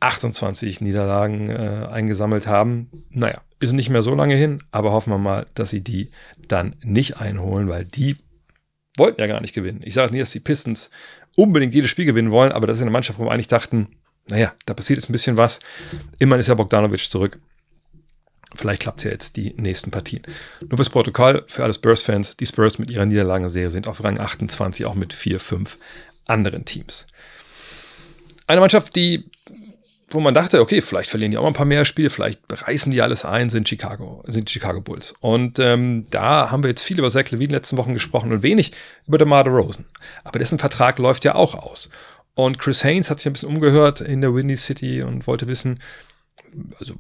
28 0.01 0.81
Niederlagen 0.81 1.51
äh, 1.51 1.89
eingesammelt 1.91 2.47
haben. 2.47 3.05
Naja, 3.11 3.41
ist 3.61 3.73
nicht 3.73 3.91
mehr 3.91 4.03
so 4.03 4.15
lange 4.15 4.37
hin, 4.37 4.63
aber 4.71 4.93
hoffen 4.93 5.13
wir 5.13 5.19
mal, 5.19 5.47
dass 5.55 5.71
sie 5.71 5.81
die 5.81 6.11
dann 6.47 6.77
nicht 6.83 7.17
einholen, 7.19 7.69
weil 7.69 7.85
die 7.85 8.17
wollten 8.97 9.21
ja 9.21 9.27
gar 9.27 9.41
nicht 9.41 9.55
gewinnen. 9.55 9.81
Ich 9.85 9.95
sage 9.95 10.13
nicht, 10.13 10.23
dass 10.23 10.31
die 10.31 10.41
Pistons 10.41 10.91
unbedingt 11.39 11.73
jedes 11.73 11.89
Spiel 11.89 12.05
gewinnen 12.05 12.33
wollen, 12.33 12.51
aber 12.51 12.67
das 12.67 12.77
ist 12.77 12.83
eine 12.83 12.91
Mannschaft, 12.91 13.21
wo 13.21 13.25
wir 13.25 13.31
eigentlich 13.31 13.47
dachten, 13.47 13.87
naja, 14.29 14.53
da 14.67 14.75
passiert 14.75 14.99
jetzt 14.99 15.09
ein 15.09 15.13
bisschen 15.13 15.37
was. 15.37 15.61
Immerhin 16.19 16.41
ist 16.41 16.49
ja 16.49 16.55
Bogdanovic 16.55 17.09
zurück. 17.09 17.39
Vielleicht 18.57 18.83
klappt 18.83 18.99
es 18.99 19.05
ja 19.05 19.13
jetzt 19.13 19.37
die 19.37 19.55
nächsten 19.57 19.93
Partien. 19.93 20.23
Nur 20.61 20.79
fürs 20.79 20.91
Protokoll, 20.91 21.45
für 21.47 21.63
alle 21.63 21.73
Spurs-Fans, 21.73 22.37
die 22.37 22.47
Spurs 22.47 22.81
mit 22.81 22.91
ihrer 22.91 23.07
Niederlagenserie 23.07 23.71
sind 23.71 23.87
auf 23.87 24.03
Rang 24.03 24.19
28, 24.19 24.85
auch 24.85 24.97
mit 24.97 25.13
vier, 25.13 25.39
fünf 25.39 25.79
anderen 26.27 26.65
Teams. 26.65 27.07
Eine 28.49 28.61
Mannschaft, 28.61 28.97
die 28.97 29.31
wo 30.11 30.21
man 30.21 30.35
dachte, 30.35 30.61
okay, 30.61 30.81
vielleicht 30.81 31.11
verlieren 31.11 31.33
die 31.33 31.39
auch 31.39 31.43
mal 31.43 31.49
ein 31.49 31.55
paar 31.55 31.67
mehr 31.67 31.85
Spiele, 31.85 32.11
vielleicht 32.11 32.41
reißen 32.49 32.91
die 32.91 33.03
alles 33.03 33.25
ein, 33.25 33.51
sind 33.51 33.69
Chicago, 33.69 34.25
sind 34.27 34.49
die 34.49 34.53
Chicago 34.53 34.81
Bulls. 34.81 35.15
Und 35.21 35.59
ähm, 35.59 36.07
da 36.11 36.51
haben 36.51 36.63
wir 36.63 36.71
jetzt 36.71 36.83
viel 36.83 36.99
über 36.99 37.11
Zach 37.11 37.31
Levine 37.31 37.45
in 37.45 37.49
den 37.51 37.57
letzten 37.57 37.77
Wochen 37.77 37.93
gesprochen 37.93 38.33
und 38.33 38.43
wenig 38.43 38.73
über 39.07 39.19
DeMar 39.19 39.45
DeRozan. 39.45 39.85
Aber 40.25 40.39
dessen 40.39 40.59
Vertrag 40.59 40.99
läuft 40.99 41.25
ja 41.25 41.35
auch 41.35 41.55
aus. 41.55 41.91
Und 42.35 42.59
Chris 42.59 42.85
Haynes 42.85 43.11
hat 43.11 43.19
sich 43.19 43.27
ein 43.27 43.33
bisschen 43.33 43.49
umgehört 43.49 44.01
in 44.01 44.21
der 44.21 44.35
Windy 44.35 44.57
City 44.57 45.03
und 45.03 45.27
wollte 45.27 45.47
wissen, 45.47 45.81
also 46.79 46.95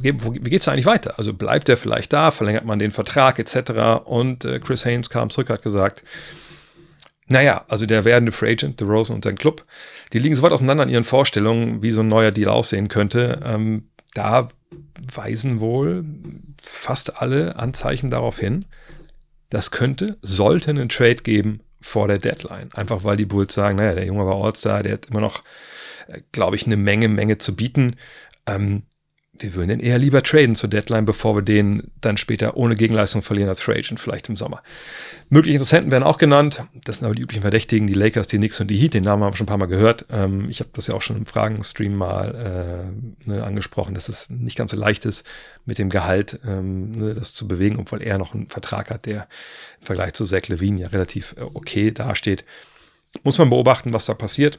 wie 0.00 0.12
geht 0.12 0.60
es 0.60 0.68
eigentlich 0.68 0.86
weiter? 0.86 1.14
Also 1.18 1.32
bleibt 1.32 1.68
er 1.68 1.76
vielleicht 1.76 2.12
da, 2.12 2.30
verlängert 2.30 2.64
man 2.64 2.78
den 2.78 2.92
Vertrag 2.92 3.38
etc. 3.38 4.04
Und 4.04 4.44
äh, 4.44 4.60
Chris 4.60 4.84
Haynes 4.84 5.10
kam 5.10 5.30
zurück, 5.30 5.50
hat 5.50 5.62
gesagt, 5.62 6.04
naja, 7.28 7.64
also 7.68 7.86
der 7.86 8.04
werdende 8.04 8.32
Free 8.32 8.52
Agent, 8.52 8.80
Rosen 8.82 9.16
und 9.16 9.24
sein 9.24 9.36
Club, 9.36 9.64
die 10.12 10.18
liegen 10.18 10.36
so 10.36 10.42
weit 10.42 10.52
auseinander 10.52 10.84
in 10.84 10.90
ihren 10.90 11.04
Vorstellungen, 11.04 11.82
wie 11.82 11.90
so 11.90 12.00
ein 12.00 12.08
neuer 12.08 12.30
Deal 12.30 12.48
aussehen 12.48 12.88
könnte. 12.88 13.40
Ähm, 13.44 13.88
da 14.14 14.48
weisen 15.12 15.60
wohl 15.60 16.04
fast 16.62 17.20
alle 17.20 17.56
Anzeichen 17.56 18.10
darauf 18.10 18.38
hin, 18.38 18.64
das 19.50 19.70
könnte, 19.70 20.18
sollte 20.22 20.70
einen 20.70 20.88
Trade 20.88 21.16
geben 21.16 21.60
vor 21.80 22.08
der 22.08 22.18
Deadline. 22.18 22.72
Einfach 22.72 23.04
weil 23.04 23.16
die 23.16 23.26
Bulls 23.26 23.54
sagen, 23.54 23.76
naja, 23.76 23.94
der 23.94 24.06
Junge 24.06 24.26
war 24.26 24.42
All-Star, 24.42 24.82
der 24.82 24.94
hat 24.94 25.06
immer 25.06 25.20
noch, 25.20 25.42
äh, 26.08 26.20
glaube 26.32 26.56
ich, 26.56 26.66
eine 26.66 26.76
Menge, 26.76 27.08
Menge 27.08 27.38
zu 27.38 27.54
bieten. 27.54 27.96
Ähm, 28.46 28.82
wir 29.38 29.54
würden 29.54 29.68
den 29.68 29.80
eher 29.80 29.98
lieber 29.98 30.22
traden 30.22 30.54
zur 30.54 30.68
Deadline, 30.68 31.04
bevor 31.04 31.36
wir 31.36 31.42
den 31.42 31.90
dann 32.00 32.16
später 32.16 32.56
ohne 32.56 32.76
Gegenleistung 32.76 33.22
verlieren 33.22 33.48
als 33.48 33.60
Free 33.60 33.78
Agent, 33.78 34.00
vielleicht 34.00 34.28
im 34.28 34.36
Sommer. 34.36 34.62
Mögliche 35.28 35.54
Interessenten 35.54 35.90
werden 35.90 36.04
auch 36.04 36.18
genannt. 36.18 36.62
Das 36.84 36.96
sind 36.96 37.04
aber 37.04 37.14
die 37.14 37.22
üblichen 37.22 37.42
Verdächtigen, 37.42 37.86
die 37.86 37.94
Lakers, 37.94 38.26
die 38.28 38.36
Knicks 38.36 38.60
und 38.60 38.68
die 38.68 38.76
Heat. 38.76 38.94
Den 38.94 39.04
Namen 39.04 39.22
haben 39.22 39.32
wir 39.32 39.36
schon 39.36 39.44
ein 39.44 39.48
paar 39.48 39.58
Mal 39.58 39.66
gehört. 39.66 40.06
Ähm, 40.10 40.48
ich 40.48 40.60
habe 40.60 40.70
das 40.72 40.86
ja 40.86 40.94
auch 40.94 41.02
schon 41.02 41.16
im 41.16 41.26
Fragenstream 41.26 41.94
mal 41.94 42.86
äh, 43.26 43.28
ne, 43.28 43.44
angesprochen, 43.44 43.94
dass 43.94 44.08
es 44.08 44.30
nicht 44.30 44.56
ganz 44.56 44.70
so 44.70 44.76
leicht 44.76 45.04
ist, 45.04 45.24
mit 45.64 45.78
dem 45.78 45.90
Gehalt 45.90 46.40
ähm, 46.46 46.92
ne, 46.92 47.14
das 47.14 47.34
zu 47.34 47.48
bewegen, 47.48 47.76
obwohl 47.78 48.02
er 48.02 48.18
noch 48.18 48.34
einen 48.34 48.48
Vertrag 48.48 48.90
hat, 48.90 49.06
der 49.06 49.28
im 49.80 49.86
Vergleich 49.86 50.14
zu 50.14 50.24
Zach 50.24 50.46
Levine 50.48 50.80
ja 50.80 50.88
relativ 50.88 51.34
äh, 51.38 51.42
okay 51.42 51.90
dasteht. 51.90 52.44
Muss 53.22 53.38
man 53.38 53.50
beobachten, 53.50 53.92
was 53.92 54.06
da 54.06 54.14
passiert. 54.14 54.58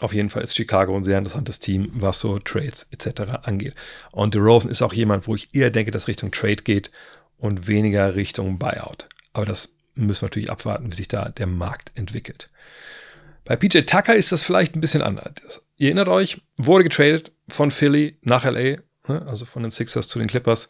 Auf 0.00 0.12
jeden 0.12 0.30
Fall 0.30 0.42
ist 0.42 0.56
Chicago 0.56 0.96
ein 0.96 1.04
sehr 1.04 1.18
interessantes 1.18 1.58
Team, 1.58 1.90
was 1.92 2.20
so 2.20 2.38
Trades 2.38 2.86
etc. 2.90 3.32
angeht. 3.42 3.74
Und 4.12 4.34
DeRozan 4.34 4.70
ist 4.70 4.82
auch 4.82 4.92
jemand, 4.92 5.26
wo 5.26 5.34
ich 5.34 5.54
eher 5.54 5.70
denke, 5.70 5.90
dass 5.90 6.06
Richtung 6.06 6.30
Trade 6.30 6.62
geht 6.62 6.90
und 7.36 7.66
weniger 7.66 8.14
Richtung 8.14 8.58
Buyout. 8.58 9.08
Aber 9.32 9.44
das 9.44 9.70
müssen 9.94 10.22
wir 10.22 10.26
natürlich 10.26 10.50
abwarten, 10.50 10.90
wie 10.92 10.96
sich 10.96 11.08
da 11.08 11.28
der 11.30 11.46
Markt 11.46 11.90
entwickelt. 11.96 12.48
Bei 13.44 13.56
PJ 13.56 13.80
Tucker 13.80 14.14
ist 14.14 14.30
das 14.30 14.42
vielleicht 14.42 14.76
ein 14.76 14.80
bisschen 14.80 15.02
anders. 15.02 15.62
Ihr 15.76 15.88
erinnert 15.88 16.08
euch, 16.08 16.40
wurde 16.56 16.84
getradet 16.84 17.32
von 17.48 17.70
Philly 17.70 18.18
nach 18.22 18.44
LA, 18.44 18.76
ne, 19.08 19.26
also 19.26 19.46
von 19.46 19.62
den 19.62 19.70
Sixers 19.70 20.08
zu 20.08 20.18
den 20.18 20.28
Clippers. 20.28 20.68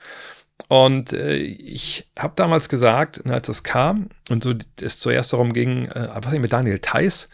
Und 0.69 1.13
äh, 1.13 1.37
ich 1.37 2.09
habe 2.19 2.35
damals 2.37 2.69
gesagt, 2.69 3.25
als 3.27 3.47
das 3.47 3.63
kam 3.63 4.09
und 4.29 4.43
so 4.43 4.55
es 4.81 4.99
zuerst 4.99 5.33
darum 5.33 5.53
ging, 5.53 5.87
äh, 5.87 6.09
was 6.15 6.33
ich 6.33 6.41
mit 6.41 6.53
Daniel 6.53 6.79
Theiss, 6.79 7.29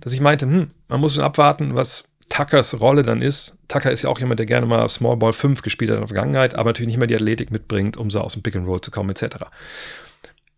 dass 0.00 0.12
ich 0.12 0.20
meinte, 0.20 0.46
hm, 0.46 0.70
man 0.88 1.00
muss 1.00 1.18
abwarten, 1.18 1.74
was 1.74 2.04
Tuckers 2.28 2.80
Rolle 2.80 3.02
dann 3.02 3.22
ist. 3.22 3.54
Tucker 3.68 3.90
ist 3.90 4.02
ja 4.02 4.10
auch 4.10 4.18
jemand, 4.18 4.38
der 4.38 4.46
gerne 4.46 4.66
mal 4.66 4.88
Small 4.88 5.16
Ball 5.16 5.32
5 5.32 5.62
gespielt 5.62 5.90
hat 5.90 5.96
in 5.96 6.02
der 6.02 6.08
Vergangenheit, 6.08 6.54
aber 6.54 6.70
natürlich 6.70 6.88
nicht 6.88 6.98
mehr 6.98 7.06
die 7.06 7.14
Athletik 7.14 7.50
mitbringt, 7.50 7.96
um 7.96 8.10
so 8.10 8.20
aus 8.20 8.32
dem 8.32 8.42
Pick 8.42 8.56
and 8.56 8.66
Roll 8.66 8.80
zu 8.80 8.90
kommen, 8.90 9.10
etc. 9.10 9.36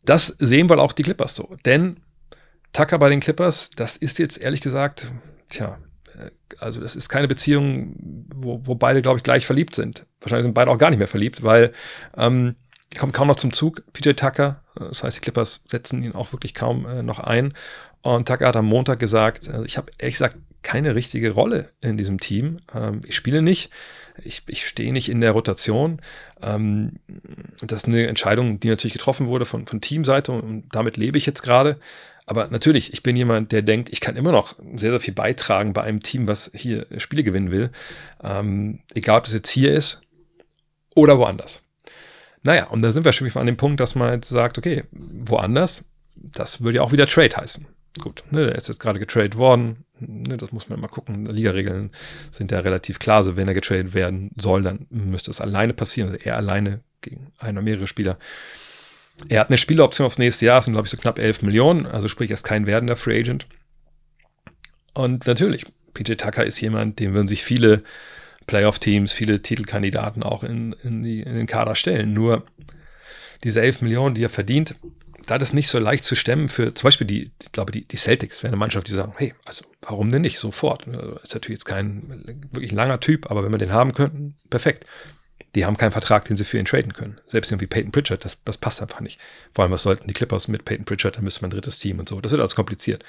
Das 0.04 0.28
sehen 0.38 0.68
wohl 0.71 0.80
auch 0.80 0.92
die 0.92 1.02
Clippers 1.02 1.35
so. 1.35 1.57
Denn 1.64 1.99
Tucker 2.73 2.99
bei 2.99 3.09
den 3.09 3.21
Clippers, 3.21 3.71
das 3.76 3.97
ist 3.97 4.18
jetzt 4.18 4.38
ehrlich 4.40 4.61
gesagt, 4.61 5.11
tja, 5.50 5.78
äh, 6.18 6.30
also 6.59 6.80
das 6.80 6.97
ist 6.97 7.09
keine 7.09 7.28
Beziehung, 7.28 7.95
wo, 8.35 8.61
wo 8.64 8.75
beide, 8.75 9.02
glaube 9.02 9.18
ich, 9.18 9.23
gleich 9.23 9.47
verliebt 9.47 9.75
sind. 9.75 10.07
Wahrscheinlich 10.21 10.45
sind 10.45 10.54
beide 10.54 10.71
auch 10.71 10.78
gar 10.78 10.90
nicht 10.90 10.99
mehr 10.99 11.09
verliebt, 11.09 11.42
weil 11.42 11.73
ähm, 12.16 12.57
kommt 12.97 13.12
kaum 13.12 13.28
noch 13.28 13.37
zum 13.37 13.52
Zug, 13.52 13.83
PJ 13.92 14.12
Tucker. 14.12 14.62
Das 14.75 15.02
heißt, 15.02 15.16
die 15.16 15.21
Clippers 15.21 15.61
setzen 15.66 16.02
ihn 16.02 16.14
auch 16.14 16.33
wirklich 16.33 16.54
kaum 16.54 16.87
äh, 16.87 17.02
noch 17.02 17.18
ein. 17.18 17.52
Und 18.02 18.28
Tucker 18.28 18.47
hat 18.47 18.57
am 18.57 18.66
Montag 18.66 18.99
gesagt, 18.99 19.49
also 19.49 19.64
ich 19.64 19.76
habe 19.76 19.90
ehrlich 19.99 20.14
gesagt 20.14 20.37
keine 20.62 20.95
richtige 20.95 21.30
Rolle 21.30 21.71
in 21.80 21.97
diesem 21.97 22.18
Team. 22.18 22.59
Ähm, 22.75 23.00
ich 23.07 23.16
spiele 23.16 23.42
nicht, 23.42 23.71
ich, 24.23 24.42
ich 24.49 24.66
stehe 24.66 24.92
nicht 24.92 25.09
in 25.09 25.21
der 25.21 25.33
Rotation. 25.33 26.00
Ähm, 26.42 26.99
das 27.61 27.83
ist 27.83 27.88
eine 27.88 28.07
Entscheidung, 28.07 28.61
die 28.61 28.68
natürlich 28.68 28.95
getroffen 28.95 29.26
wurde 29.26 29.47
von, 29.47 29.66
von 29.66 29.80
Teamseite 29.80 30.33
und 30.33 30.68
damit 30.73 30.97
lebe 30.97 31.18
ich 31.18 31.26
jetzt 31.26 31.42
gerade. 31.42 31.78
Aber 32.26 32.49
natürlich, 32.49 32.92
ich 32.92 33.02
bin 33.02 33.16
jemand, 33.16 33.52
der 33.52 33.62
denkt, 33.62 33.88
ich 33.90 34.00
kann 34.00 34.16
immer 34.16 34.33
noch 34.33 34.57
sehr, 34.75 34.90
sehr 34.90 35.00
viel 35.00 35.14
beitragen 35.14 35.73
bei 35.73 35.83
einem 35.83 36.02
Team, 36.02 36.28
was 36.28 36.50
hier 36.54 36.87
Spiele 36.99 37.25
gewinnen 37.25 37.50
will. 37.50 37.71
Ähm, 38.23 38.80
egal, 38.95 39.19
ob 39.19 39.26
es 39.26 39.32
jetzt 39.32 39.49
hier 39.49 39.73
ist 39.73 40.02
oder 40.95 41.19
woanders. 41.19 41.63
Naja, 42.45 42.67
und 42.69 42.83
da 42.83 42.93
sind 42.93 43.05
wir 43.05 43.13
schon 43.13 43.27
wieder 43.27 43.41
an 43.41 43.47
dem 43.47 43.57
Punkt, 43.57 43.81
dass 43.81 43.95
man 43.95 44.15
jetzt 44.15 44.29
sagt, 44.29 44.59
okay, 44.59 44.85
woanders, 44.93 45.85
das 46.17 46.63
würde 46.63 46.77
ja 46.77 46.83
auch 46.83 46.93
wieder 46.93 47.07
Trade 47.07 47.37
heißen. 47.37 47.67
Gut, 47.99 48.23
ne, 48.31 48.47
der 48.47 48.55
ist 48.55 48.69
jetzt 48.69 48.81
gerade 48.81 48.99
getradet 48.99 49.37
worden. 49.37 49.85
Ne, 49.99 50.37
das 50.37 50.53
muss 50.53 50.69
man 50.69 50.81
mal 50.81 50.89
gucken. 50.89 51.27
Liga-Regeln 51.27 51.91
sind 52.31 52.53
ja 52.53 52.61
relativ 52.61 52.99
klar. 52.99 53.25
So, 53.25 53.37
wenn 53.37 53.49
er 53.49 53.55
getradet 53.55 53.95
werden 53.95 54.31
soll, 54.37 54.63
dann 54.63 54.87
müsste 54.91 55.31
es 55.31 55.41
alleine 55.41 55.73
passieren. 55.73 56.11
Also 56.11 56.21
er 56.23 56.37
alleine 56.37 56.81
gegen 57.01 57.33
einen 57.39 57.59
oder 57.59 57.65
mehrere 57.65 57.87
Spieler. 57.87 58.19
Er 59.29 59.41
hat 59.41 59.49
eine 59.49 59.59
Spieleroption 59.59 60.07
aufs 60.07 60.19
nächste 60.19 60.47
Jahr, 60.47 60.59
das 60.59 60.67
sind 60.67 60.75
glaube 60.75 60.87
ich 60.87 60.93
so 60.93 60.97
knapp 60.97 61.19
11 61.19 61.43
Millionen. 61.43 61.87
Also 61.87 62.07
sprich, 62.07 62.31
er 62.31 62.35
ist 62.35 62.45
kein 62.45 62.67
werdender 62.67 62.95
Free 62.95 63.19
Agent. 63.19 63.47
Und 64.95 65.27
natürlich, 65.27 65.67
PJ 65.95 66.15
Tucker 66.15 66.45
ist 66.45 66.61
jemand, 66.61 67.01
dem 67.01 67.15
würden 67.15 67.29
sich 67.29 67.43
viele 67.43 67.83
Playoff-Teams, 68.49 69.13
viele 69.13 69.41
Titelkandidaten 69.41 70.25
auch 70.25 70.43
in, 70.43 70.75
in, 70.82 71.04
die, 71.04 71.21
in 71.21 71.37
den 71.37 71.47
Kader 71.47 71.76
stellen. 71.76 72.13
Nur 72.13 72.45
diese 73.45 73.61
11 73.61 73.82
Millionen, 73.82 74.17
die 74.17 74.25
er 74.25 74.30
verdient, 74.30 74.75
da 75.26 75.39
das 75.39 75.52
nicht 75.52 75.69
so 75.69 75.78
leicht 75.78 76.04
zu 76.04 76.17
stemmen 76.17 76.49
für 76.49 76.75
zum 76.75 76.89
Beispiel 76.89 77.06
die, 77.06 77.30
ich 77.43 77.52
glaube, 77.52 77.71
die, 77.71 77.87
die 77.87 77.97
Celtics 77.97 78.43
wäre 78.43 78.49
eine 78.49 78.56
Mannschaft, 78.56 78.89
die 78.89 78.95
sagen, 78.95 79.13
hey, 79.17 79.34
also 79.45 79.65
warum 79.82 80.08
denn 80.08 80.23
nicht 80.23 80.39
sofort? 80.39 80.87
Ist 81.23 81.34
natürlich 81.34 81.58
jetzt 81.58 81.67
kein 81.67 82.47
wirklich 82.50 82.73
langer 82.73 82.99
Typ, 82.99 83.30
aber 83.30 83.45
wenn 83.45 83.52
wir 83.52 83.58
den 83.58 83.73
haben 83.73 83.93
könnten, 83.93 84.34
perfekt. 84.50 84.87
Die 85.54 85.65
haben 85.65 85.76
keinen 85.76 85.93
Vertrag, 85.93 86.25
den 86.25 86.37
sie 86.37 86.45
für 86.45 86.58
ihn 86.58 86.65
traden 86.65 86.93
können. 86.93 87.21
Selbst 87.26 87.50
irgendwie 87.50 87.67
Peyton 87.67 87.93
Pritchard, 87.93 88.25
das, 88.25 88.43
das 88.45 88.58
passt 88.58 88.82
einfach 88.82 89.00
nicht. 89.00 89.19
Vor 89.54 89.63
allem, 89.63 89.73
was 89.73 89.82
sollten 89.82 90.06
die 90.06 90.15
Clippers 90.15 90.49
mit 90.49 90.65
Peyton 90.65 90.84
Pritchard, 90.84 91.17
dann 91.17 91.25
müsste 91.25 91.43
man 91.43 91.50
ein 91.50 91.54
drittes 91.54 91.78
Team 91.78 91.99
und 91.99 92.08
so. 92.08 92.21
Das 92.21 92.32
wird 92.32 92.41
alles 92.41 92.54
kompliziert. 92.54 93.04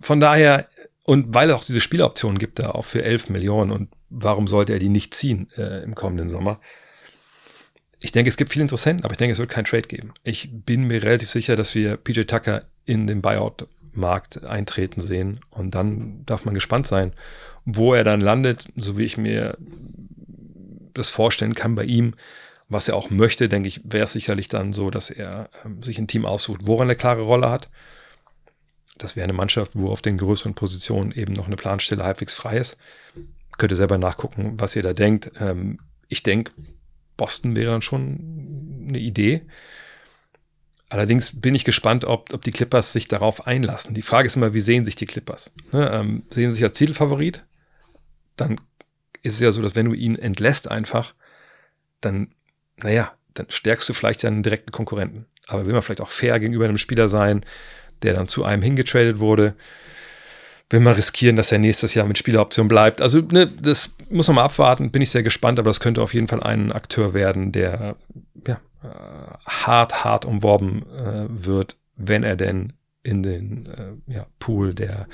Von 0.00 0.20
daher, 0.20 0.68
und 1.04 1.34
weil 1.34 1.50
es 1.50 1.56
auch 1.56 1.64
diese 1.64 1.80
Spieleroptionen 1.80 2.38
gibt 2.38 2.58
da 2.58 2.70
auch 2.70 2.84
für 2.84 3.02
11 3.02 3.30
Millionen 3.30 3.70
und 3.70 3.90
warum 4.14 4.46
sollte 4.46 4.72
er 4.72 4.78
die 4.78 4.88
nicht 4.88 5.14
ziehen 5.14 5.48
äh, 5.56 5.82
im 5.82 5.94
kommenden 5.94 6.28
Sommer? 6.28 6.60
ich 8.04 8.12
denke, 8.12 8.28
es 8.28 8.36
gibt 8.36 8.52
viele 8.52 8.62
Interessenten, 8.62 9.04
aber 9.04 9.12
ich 9.12 9.18
denke, 9.18 9.32
es 9.32 9.38
wird 9.38 9.50
kein 9.50 9.64
Trade 9.64 9.88
geben. 9.88 10.12
Ich 10.22 10.50
bin 10.52 10.84
mir 10.84 11.02
relativ 11.02 11.30
sicher, 11.30 11.56
dass 11.56 11.74
wir 11.74 11.96
PJ 11.96 12.22
Tucker 12.22 12.64
in 12.84 13.06
den 13.06 13.22
Buyout-Markt 13.22 14.44
eintreten 14.44 15.00
sehen. 15.00 15.40
Und 15.50 15.74
dann 15.74 16.24
darf 16.26 16.44
man 16.44 16.54
gespannt 16.54 16.86
sein, 16.86 17.14
wo 17.64 17.94
er 17.94 18.04
dann 18.04 18.20
landet, 18.20 18.68
so 18.76 18.98
wie 18.98 19.04
ich 19.04 19.16
mir 19.16 19.56
das 20.92 21.08
vorstellen 21.08 21.54
kann 21.54 21.74
bei 21.74 21.84
ihm. 21.84 22.14
Was 22.68 22.88
er 22.88 22.96
auch 22.96 23.08
möchte, 23.08 23.48
denke 23.48 23.68
ich, 23.68 23.80
wäre 23.84 24.04
es 24.04 24.12
sicherlich 24.12 24.48
dann 24.48 24.74
so, 24.74 24.90
dass 24.90 25.08
er 25.08 25.48
ähm, 25.64 25.82
sich 25.82 25.98
ein 25.98 26.06
Team 26.06 26.26
aussucht, 26.26 26.62
wo 26.64 26.76
er 26.76 26.82
eine 26.82 26.96
klare 26.96 27.22
Rolle 27.22 27.50
hat. 27.50 27.70
Das 28.98 29.16
wäre 29.16 29.24
eine 29.24 29.32
Mannschaft, 29.32 29.72
wo 29.74 29.90
auf 29.90 30.02
den 30.02 30.18
größeren 30.18 30.54
Positionen 30.54 31.12
eben 31.12 31.32
noch 31.32 31.46
eine 31.46 31.56
Planstelle 31.56 32.04
halbwegs 32.04 32.34
frei 32.34 32.58
ist. 32.58 32.76
Könnt 33.58 33.72
ihr 33.72 33.76
selber 33.76 33.98
nachgucken, 33.98 34.54
was 34.58 34.74
ihr 34.76 34.82
da 34.82 34.92
denkt. 34.92 35.30
Ähm, 35.38 35.78
ich 36.08 36.22
denke, 36.22 36.52
Boston 37.16 37.56
wäre 37.56 37.72
dann 37.72 37.82
schon 37.82 38.86
eine 38.88 38.98
Idee. 38.98 39.42
Allerdings 40.88 41.40
bin 41.40 41.54
ich 41.54 41.64
gespannt, 41.64 42.04
ob, 42.04 42.32
ob 42.32 42.42
die 42.42 42.52
Clippers 42.52 42.92
sich 42.92 43.08
darauf 43.08 43.46
einlassen. 43.46 43.94
Die 43.94 44.02
Frage 44.02 44.26
ist 44.26 44.36
immer, 44.36 44.54
wie 44.54 44.60
sehen 44.60 44.84
sich 44.84 44.96
die 44.96 45.06
Clippers? 45.06 45.52
Ne, 45.72 45.90
ähm, 45.92 46.24
sehen 46.30 46.50
sie 46.50 46.56
sich 46.56 46.64
als 46.64 46.78
Titelfavorit? 46.78 47.44
Dann 48.36 48.60
ist 49.22 49.34
es 49.34 49.40
ja 49.40 49.50
so, 49.50 49.62
dass 49.62 49.74
wenn 49.74 49.86
du 49.86 49.94
ihn 49.94 50.16
entlässt 50.16 50.70
einfach, 50.70 51.14
dann, 52.00 52.34
naja, 52.76 53.12
dann 53.32 53.46
stärkst 53.48 53.88
du 53.88 53.92
vielleicht 53.92 54.22
ja 54.22 54.28
einen 54.28 54.42
direkten 54.42 54.70
Konkurrenten. 54.70 55.26
Aber 55.46 55.66
will 55.66 55.72
man 55.72 55.82
vielleicht 55.82 56.00
auch 56.00 56.10
fair 56.10 56.38
gegenüber 56.38 56.64
einem 56.64 56.78
Spieler 56.78 57.08
sein, 57.08 57.44
der 58.02 58.14
dann 58.14 58.26
zu 58.26 58.44
einem 58.44 58.62
hingetradet 58.62 59.18
wurde, 59.18 59.56
will 60.70 60.80
man 60.80 60.94
riskieren, 60.94 61.36
dass 61.36 61.52
er 61.52 61.58
nächstes 61.58 61.94
Jahr 61.94 62.06
mit 62.06 62.18
Spieleroption 62.18 62.68
bleibt. 62.68 63.00
Also, 63.00 63.20
ne, 63.20 63.46
das 63.46 63.94
muss 64.08 64.28
man 64.28 64.36
mal 64.36 64.44
abwarten, 64.44 64.90
bin 64.90 65.02
ich 65.02 65.10
sehr 65.10 65.22
gespannt, 65.22 65.58
aber 65.58 65.70
das 65.70 65.80
könnte 65.80 66.02
auf 66.02 66.14
jeden 66.14 66.28
Fall 66.28 66.42
ein 66.42 66.72
Akteur 66.72 67.14
werden, 67.14 67.52
der 67.52 67.96
ja, 68.46 68.60
äh, 68.82 69.36
hart, 69.46 70.04
hart 70.04 70.24
umworben 70.24 70.84
äh, 70.96 71.26
wird, 71.28 71.76
wenn 71.96 72.22
er 72.22 72.36
denn 72.36 72.72
in 73.02 73.22
den 73.22 73.66
äh, 73.66 74.12
ja, 74.12 74.26
Pool 74.38 74.74
der 74.74 75.06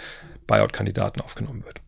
Buyout-Kandidaten 0.47 1.21
aufgenommen 1.21 1.65
wird. 1.65 1.81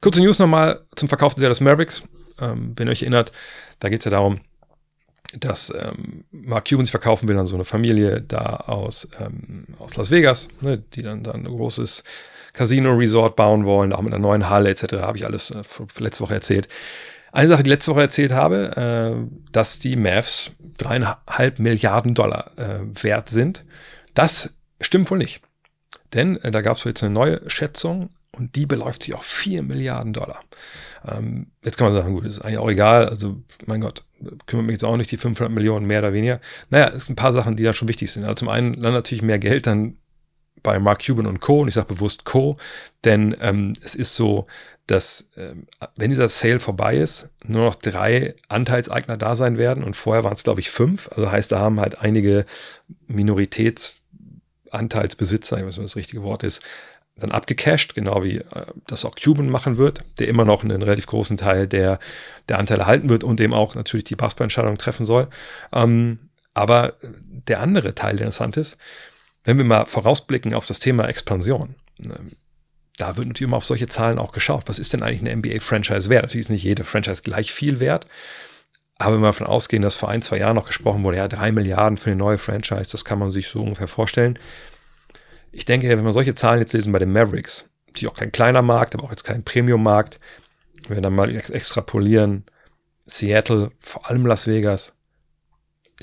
Kurze 0.00 0.20
News 0.20 0.38
nochmal 0.38 0.84
zum 0.96 1.08
Verkauf 1.08 1.34
der 1.34 1.42
Dallas 1.42 1.60
Mavericks. 1.60 2.02
Ähm, 2.40 2.72
wenn 2.76 2.88
ihr 2.88 2.92
euch 2.92 3.02
erinnert, 3.02 3.32
da 3.80 3.88
geht 3.88 4.00
es 4.00 4.04
ja 4.04 4.10
darum, 4.10 4.40
dass 5.38 5.72
ähm, 5.74 6.24
Mark 6.30 6.68
Cuban 6.68 6.84
sich 6.84 6.90
verkaufen 6.90 7.28
will 7.28 7.38
an 7.38 7.46
so 7.46 7.54
eine 7.54 7.64
Familie 7.64 8.20
da 8.20 8.56
aus, 8.56 9.08
ähm, 9.20 9.66
aus 9.78 9.96
Las 9.96 10.10
Vegas, 10.10 10.48
ne, 10.60 10.78
die 10.78 11.02
dann, 11.02 11.22
dann 11.22 11.36
ein 11.36 11.44
großes 11.44 12.04
Casino-Resort 12.52 13.36
bauen 13.36 13.64
wollen, 13.64 13.92
auch 13.92 14.02
mit 14.02 14.12
einer 14.12 14.22
neuen 14.22 14.48
Halle 14.48 14.70
etc. 14.70 14.94
Habe 15.00 15.18
ich 15.18 15.24
alles 15.24 15.50
äh, 15.50 15.62
letzte 15.98 16.22
Woche 16.22 16.34
erzählt. 16.34 16.68
Eine 17.32 17.48
Sache, 17.48 17.62
die 17.62 17.68
ich 17.68 17.74
letzte 17.74 17.92
Woche 17.92 18.02
erzählt 18.02 18.32
habe, 18.32 18.76
äh, 18.76 19.50
dass 19.52 19.78
die 19.78 19.96
Mavs 19.96 20.50
dreieinhalb 20.76 21.58
Milliarden 21.58 22.14
Dollar 22.14 22.50
äh, 22.56 22.80
wert 23.02 23.30
sind. 23.30 23.64
Das 24.14 24.50
stimmt 24.80 25.10
wohl 25.10 25.18
nicht. 25.18 25.40
Denn 26.12 26.36
äh, 26.38 26.50
da 26.50 26.60
gab 26.60 26.76
es 26.76 26.84
jetzt 26.84 27.02
eine 27.02 27.14
neue 27.14 27.48
Schätzung 27.48 28.10
und 28.32 28.54
die 28.54 28.66
beläuft 28.66 29.02
sich 29.02 29.14
auf 29.14 29.24
vier 29.24 29.62
Milliarden 29.62 30.12
Dollar. 30.12 30.40
Ähm, 31.06 31.48
jetzt 31.64 31.78
kann 31.78 31.86
man 31.86 31.94
sagen, 31.94 32.14
gut, 32.14 32.24
ist 32.24 32.40
eigentlich 32.40 32.58
auch 32.58 32.70
egal. 32.70 33.08
Also, 33.08 33.42
mein 33.66 33.80
Gott, 33.80 34.04
kümmert 34.46 34.66
mich 34.66 34.74
jetzt 34.74 34.84
auch 34.84 34.96
nicht 34.96 35.10
die 35.10 35.16
500 35.16 35.52
Millionen 35.52 35.86
mehr 35.86 36.00
oder 36.00 36.12
weniger. 36.12 36.40
Naja, 36.70 36.88
es 36.88 37.06
sind 37.06 37.14
ein 37.14 37.16
paar 37.16 37.32
Sachen, 37.32 37.56
die 37.56 37.62
da 37.62 37.72
schon 37.72 37.88
wichtig 37.88 38.10
sind. 38.12 38.24
Also 38.24 38.36
zum 38.36 38.48
einen 38.48 38.80
dann 38.80 38.92
natürlich 38.92 39.22
mehr 39.22 39.38
Geld, 39.38 39.66
dann 39.66 39.96
bei 40.62 40.78
Mark 40.78 41.04
Cuban 41.04 41.26
und 41.26 41.40
Co. 41.40 41.60
Und 41.60 41.68
ich 41.68 41.74
sage 41.74 41.94
bewusst 41.94 42.24
Co., 42.24 42.56
denn 43.04 43.36
ähm, 43.40 43.72
es 43.82 43.94
ist 43.94 44.14
so, 44.14 44.46
dass 44.86 45.28
ähm, 45.36 45.66
wenn 45.96 46.10
dieser 46.10 46.28
Sale 46.28 46.60
vorbei 46.60 46.96
ist, 46.96 47.28
nur 47.44 47.64
noch 47.64 47.74
drei 47.74 48.36
Anteilseigner 48.48 49.16
da 49.16 49.34
sein 49.34 49.58
werden 49.58 49.82
und 49.84 49.96
vorher 49.96 50.24
waren 50.24 50.34
es, 50.34 50.44
glaube 50.44 50.60
ich, 50.60 50.70
fünf. 50.70 51.08
Also 51.10 51.30
heißt, 51.30 51.52
da 51.52 51.60
haben 51.60 51.80
halt 51.80 52.00
einige 52.00 52.46
Minoritätsanteilsbesitzer, 53.06 55.58
ich 55.58 55.64
weiß 55.64 55.76
nicht, 55.76 55.84
was 55.84 55.92
das 55.92 55.96
richtige 55.96 56.22
Wort 56.22 56.42
ist, 56.42 56.62
dann 57.16 57.30
abgecasht, 57.30 57.94
genau 57.94 58.24
wie 58.24 58.38
äh, 58.38 58.66
das 58.86 59.04
auch 59.04 59.16
Cuban 59.16 59.50
machen 59.50 59.76
wird, 59.76 60.00
der 60.18 60.28
immer 60.28 60.44
noch 60.44 60.64
einen 60.64 60.82
relativ 60.82 61.06
großen 61.06 61.36
Teil 61.36 61.68
der, 61.68 61.98
der 62.48 62.58
Anteile 62.58 62.86
halten 62.86 63.08
wird 63.08 63.24
und 63.24 63.38
dem 63.38 63.52
auch 63.52 63.74
natürlich 63.74 64.04
die 64.04 64.16
Basketballentscheidung 64.16 64.78
treffen 64.78 65.04
soll. 65.04 65.28
Ähm, 65.72 66.30
aber 66.54 66.94
der 67.00 67.60
andere 67.60 67.94
Teil, 67.94 68.16
der 68.16 68.26
interessant 68.26 68.56
ist, 68.56 68.76
wenn 69.44 69.58
wir 69.58 69.64
mal 69.64 69.86
vorausblicken 69.86 70.54
auf 70.54 70.66
das 70.66 70.78
Thema 70.78 71.08
Expansion, 71.08 71.74
ähm, 72.04 72.32
da 72.98 73.16
wird 73.16 73.26
natürlich 73.26 73.48
immer 73.48 73.56
auf 73.56 73.64
solche 73.64 73.88
Zahlen 73.88 74.18
auch 74.18 74.32
geschaut. 74.32 74.64
Was 74.66 74.78
ist 74.78 74.92
denn 74.92 75.02
eigentlich 75.02 75.20
eine 75.20 75.34
NBA-Franchise 75.36 76.08
wert? 76.08 76.22
Natürlich 76.22 76.46
ist 76.46 76.50
nicht 76.50 76.62
jede 76.62 76.84
Franchise 76.84 77.22
gleich 77.22 77.52
viel 77.52 77.80
wert. 77.80 78.06
Aber 78.98 79.14
wenn 79.14 79.22
wir 79.22 79.28
davon 79.28 79.46
ausgehen, 79.46 79.82
dass 79.82 79.96
vor 79.96 80.10
ein, 80.10 80.22
zwei 80.22 80.38
Jahren 80.38 80.54
noch 80.54 80.66
gesprochen 80.66 81.02
wurde, 81.02 81.16
ja, 81.16 81.26
drei 81.26 81.50
Milliarden 81.50 81.96
für 81.96 82.10
eine 82.10 82.18
neue 82.18 82.38
Franchise, 82.38 82.90
das 82.92 83.04
kann 83.04 83.18
man 83.18 83.30
sich 83.30 83.48
so 83.48 83.62
ungefähr 83.62 83.88
vorstellen. 83.88 84.38
Ich 85.50 85.64
denke, 85.64 85.88
wenn 85.88 86.04
wir 86.04 86.12
solche 86.12 86.34
Zahlen 86.34 86.60
jetzt 86.60 86.72
lesen 86.72 86.92
bei 86.92 86.98
den 86.98 87.12
Mavericks, 87.12 87.68
die 87.96 88.06
auch 88.06 88.14
kein 88.14 88.30
kleiner 88.30 88.62
Markt, 88.62 88.94
aber 88.94 89.04
auch 89.04 89.10
jetzt 89.10 89.24
kein 89.24 89.42
Premium-Markt, 89.42 90.20
wenn 90.86 90.96
wir 90.96 91.02
dann 91.02 91.14
mal 91.14 91.34
extrapolieren, 91.34 92.44
Seattle, 93.06 93.72
vor 93.80 94.08
allem 94.08 94.26
Las 94.26 94.46
Vegas, 94.46 94.94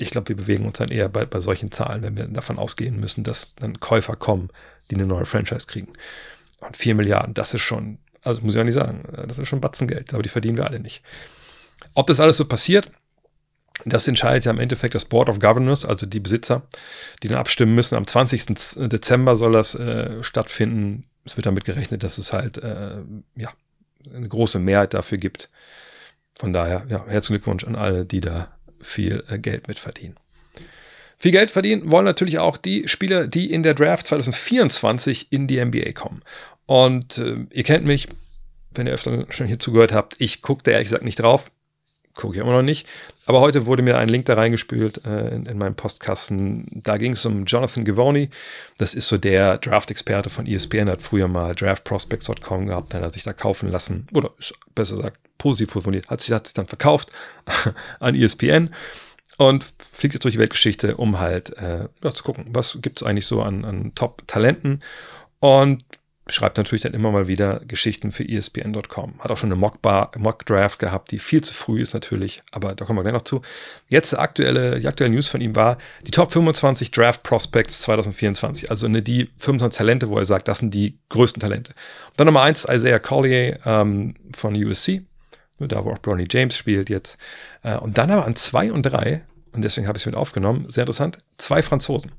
ich 0.00 0.10
glaube, 0.10 0.28
wir 0.28 0.36
bewegen 0.36 0.66
uns 0.66 0.78
dann 0.78 0.88
eher 0.88 1.08
bei, 1.08 1.26
bei 1.26 1.40
solchen 1.40 1.70
Zahlen, 1.70 2.02
wenn 2.02 2.16
wir 2.16 2.26
davon 2.26 2.58
ausgehen 2.58 2.98
müssen, 2.98 3.22
dass 3.24 3.54
dann 3.56 3.80
Käufer 3.80 4.16
kommen, 4.16 4.48
die 4.90 4.94
eine 4.94 5.06
neue 5.06 5.26
Franchise 5.26 5.66
kriegen. 5.66 5.92
Und 6.60 6.76
4 6.76 6.94
Milliarden, 6.94 7.34
das 7.34 7.54
ist 7.54 7.62
schon, 7.62 7.98
also 8.22 8.42
muss 8.42 8.54
ich 8.54 8.60
auch 8.60 8.64
nicht 8.64 8.74
sagen, 8.74 9.04
das 9.28 9.38
ist 9.38 9.48
schon 9.48 9.60
Batzengeld, 9.60 10.12
aber 10.14 10.22
die 10.22 10.28
verdienen 10.28 10.56
wir 10.56 10.66
alle 10.66 10.80
nicht. 10.80 11.02
Ob 11.94 12.06
das 12.06 12.20
alles 12.20 12.36
so 12.36 12.44
passiert, 12.44 12.90
das 13.84 14.06
entscheidet 14.08 14.44
ja 14.44 14.50
im 14.50 14.58
Endeffekt 14.58 14.94
das 14.94 15.04
Board 15.04 15.28
of 15.28 15.38
Governors, 15.38 15.84
also 15.84 16.06
die 16.06 16.20
Besitzer, 16.20 16.62
die 17.22 17.28
dann 17.28 17.38
abstimmen 17.38 17.74
müssen. 17.74 17.96
Am 17.96 18.06
20. 18.06 18.46
Dezember 18.88 19.36
soll 19.36 19.52
das 19.52 19.74
äh, 19.74 20.22
stattfinden. 20.22 21.04
Es 21.24 21.36
wird 21.36 21.46
damit 21.46 21.64
gerechnet, 21.64 22.02
dass 22.02 22.18
es 22.18 22.32
halt 22.32 22.58
äh, 22.58 22.96
ja, 23.36 23.50
eine 24.14 24.28
große 24.28 24.58
Mehrheit 24.58 24.94
dafür 24.94 25.18
gibt. 25.18 25.50
Von 26.38 26.52
daher, 26.52 26.84
ja, 26.88 27.04
herzlichen 27.06 27.40
Glückwunsch 27.40 27.64
an 27.64 27.74
alle, 27.74 28.04
die 28.04 28.20
da 28.20 28.48
viel 28.80 29.24
äh, 29.28 29.38
Geld 29.38 29.68
mitverdienen. 29.68 30.16
Viel 31.18 31.32
Geld 31.32 31.50
verdienen 31.50 31.90
wollen 31.90 32.06
natürlich 32.06 32.38
auch 32.38 32.56
die 32.56 32.88
Spieler, 32.88 33.26
die 33.26 33.52
in 33.52 33.62
der 33.62 33.74
Draft 33.74 34.06
2024 34.06 35.30
in 35.30 35.46
die 35.46 35.62
NBA 35.62 35.92
kommen. 35.92 36.22
Und 36.66 37.18
äh, 37.18 37.44
ihr 37.52 37.62
kennt 37.62 37.84
mich, 37.84 38.08
wenn 38.72 38.86
ihr 38.86 38.94
öfter 38.94 39.26
schon 39.30 39.46
hier 39.46 39.58
zugehört 39.58 39.92
habt, 39.92 40.14
ich 40.18 40.40
gucke 40.40 40.62
da 40.62 40.70
ehrlich 40.70 40.86
gesagt 40.86 41.04
nicht 41.04 41.20
drauf. 41.20 41.50
Gucke 42.20 42.34
ich 42.34 42.40
immer 42.42 42.52
noch 42.52 42.62
nicht. 42.62 42.86
Aber 43.24 43.40
heute 43.40 43.64
wurde 43.64 43.82
mir 43.82 43.96
ein 43.96 44.10
Link 44.10 44.26
da 44.26 44.34
reingespült 44.34 45.04
äh, 45.06 45.34
in, 45.34 45.46
in 45.46 45.56
meinem 45.56 45.74
Postkasten. 45.74 46.66
Da 46.70 46.98
ging 46.98 47.12
es 47.12 47.24
um 47.24 47.44
Jonathan 47.44 47.84
Givoni. 47.84 48.28
Das 48.76 48.92
ist 48.92 49.08
so 49.08 49.16
der 49.16 49.56
Draft-Experte 49.56 50.28
von 50.28 50.46
ESPN. 50.46 50.90
Hat 50.90 51.00
früher 51.00 51.28
mal 51.28 51.54
draftprospects.com 51.54 52.66
gehabt. 52.66 52.92
Dann 52.92 53.00
hat 53.00 53.10
er 53.10 53.12
sich 53.14 53.22
da 53.22 53.32
kaufen 53.32 53.70
lassen. 53.70 54.06
Oder 54.14 54.32
ist 54.38 54.52
besser 54.74 54.96
gesagt, 54.96 55.16
positiv 55.38 55.70
formuliert. 55.72 56.08
Hat 56.08 56.20
sich, 56.20 56.34
hat 56.34 56.46
sich 56.46 56.54
dann 56.54 56.66
verkauft 56.66 57.10
an 58.00 58.14
ESPN 58.14 58.74
und 59.38 59.64
fliegt 59.78 60.12
jetzt 60.12 60.24
durch 60.24 60.34
die 60.34 60.40
Weltgeschichte, 60.40 60.98
um 60.98 61.18
halt 61.18 61.56
äh, 61.56 61.88
ja, 62.04 62.12
zu 62.12 62.22
gucken, 62.22 62.44
was 62.50 62.78
gibt 62.82 63.00
es 63.00 63.06
eigentlich 63.06 63.24
so 63.24 63.40
an, 63.40 63.64
an 63.64 63.92
Top-Talenten 63.94 64.82
und 65.38 65.82
schreibt 66.30 66.56
natürlich 66.56 66.82
dann 66.82 66.94
immer 66.94 67.10
mal 67.10 67.28
wieder 67.28 67.60
Geschichten 67.66 68.12
für 68.12 68.28
ESPN.com. 68.28 69.20
Hat 69.20 69.30
auch 69.30 69.36
schon 69.36 69.52
eine 69.52 69.60
Mock-Draft 69.60 70.18
Mock 70.18 70.78
gehabt, 70.78 71.10
die 71.10 71.18
viel 71.18 71.42
zu 71.42 71.54
früh 71.54 71.80
ist 71.80 71.94
natürlich, 71.94 72.42
aber 72.52 72.74
da 72.74 72.84
kommen 72.84 72.98
wir 72.98 73.02
gleich 73.02 73.14
noch 73.14 73.22
zu. 73.22 73.42
Jetzt 73.88 74.18
aktuelle, 74.18 74.80
die 74.80 74.88
aktuelle 74.88 75.12
News 75.12 75.28
von 75.28 75.40
ihm 75.40 75.56
war 75.56 75.78
die 76.06 76.10
Top 76.10 76.32
25 76.32 76.90
Draft 76.90 77.22
Prospects 77.22 77.82
2024, 77.82 78.70
also 78.70 78.86
eine, 78.86 79.02
die 79.02 79.30
25 79.38 79.78
Talente, 79.78 80.08
wo 80.08 80.18
er 80.18 80.24
sagt, 80.24 80.48
das 80.48 80.58
sind 80.58 80.72
die 80.72 80.98
größten 81.08 81.40
Talente. 81.40 81.72
Und 82.10 82.20
dann 82.20 82.26
Nummer 82.26 82.42
1 82.42 82.66
Isaiah 82.70 82.98
Collier 82.98 83.58
ähm, 83.64 84.14
von 84.34 84.54
USC, 84.54 85.02
da 85.58 85.84
wo 85.84 85.90
auch 85.90 85.98
Bronny 85.98 86.26
James 86.30 86.56
spielt 86.56 86.88
jetzt. 86.88 87.18
Äh, 87.62 87.76
und 87.76 87.98
dann 87.98 88.10
aber 88.10 88.24
an 88.24 88.36
2 88.36 88.72
und 88.72 88.82
3 88.82 89.22
und 89.52 89.62
deswegen 89.62 89.88
habe 89.88 89.96
ich 89.96 90.02
es 90.02 90.06
mit 90.06 90.14
aufgenommen. 90.14 90.66
Sehr 90.68 90.82
interessant. 90.82 91.18
Zwei 91.36 91.62
Franzosen. 91.62 92.12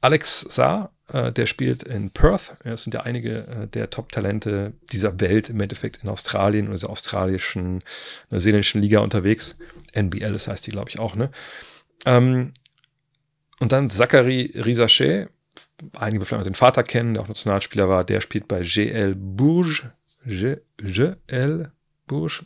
Alex 0.00 0.40
Saar, 0.40 0.90
äh, 1.08 1.32
der 1.32 1.46
spielt 1.46 1.82
in 1.82 2.10
Perth. 2.10 2.56
Es 2.64 2.84
sind 2.84 2.94
ja 2.94 3.02
einige 3.02 3.46
äh, 3.46 3.66
der 3.68 3.90
Top-Talente 3.90 4.72
dieser 4.92 5.20
Welt 5.20 5.48
im 5.48 5.60
Endeffekt 5.60 6.02
in 6.02 6.08
Australien 6.08 6.66
oder 6.66 6.74
dieser 6.74 6.90
australischen, 6.90 7.82
neuseeländischen 8.30 8.80
Liga 8.80 9.00
unterwegs. 9.00 9.56
NBL, 9.92 10.32
das 10.32 10.48
heißt 10.48 10.66
die, 10.66 10.70
glaube 10.70 10.90
ich, 10.90 10.98
auch, 10.98 11.14
ne? 11.14 11.30
Ähm, 12.04 12.52
und 13.60 13.72
dann 13.72 13.88
Zachary 13.88 14.52
Risachet, 14.56 15.28
einige 15.94 16.24
vielleicht 16.24 16.40
auch 16.40 16.44
den 16.44 16.54
Vater 16.54 16.82
kennen, 16.82 17.14
der 17.14 17.22
auch 17.22 17.28
Nationalspieler 17.28 17.88
war, 17.88 18.04
der 18.04 18.20
spielt 18.20 18.48
bei 18.48 18.62
GL 18.62 19.14
Bourges. 19.14 19.82
GL 20.24 21.70
Bourges. 22.06 22.44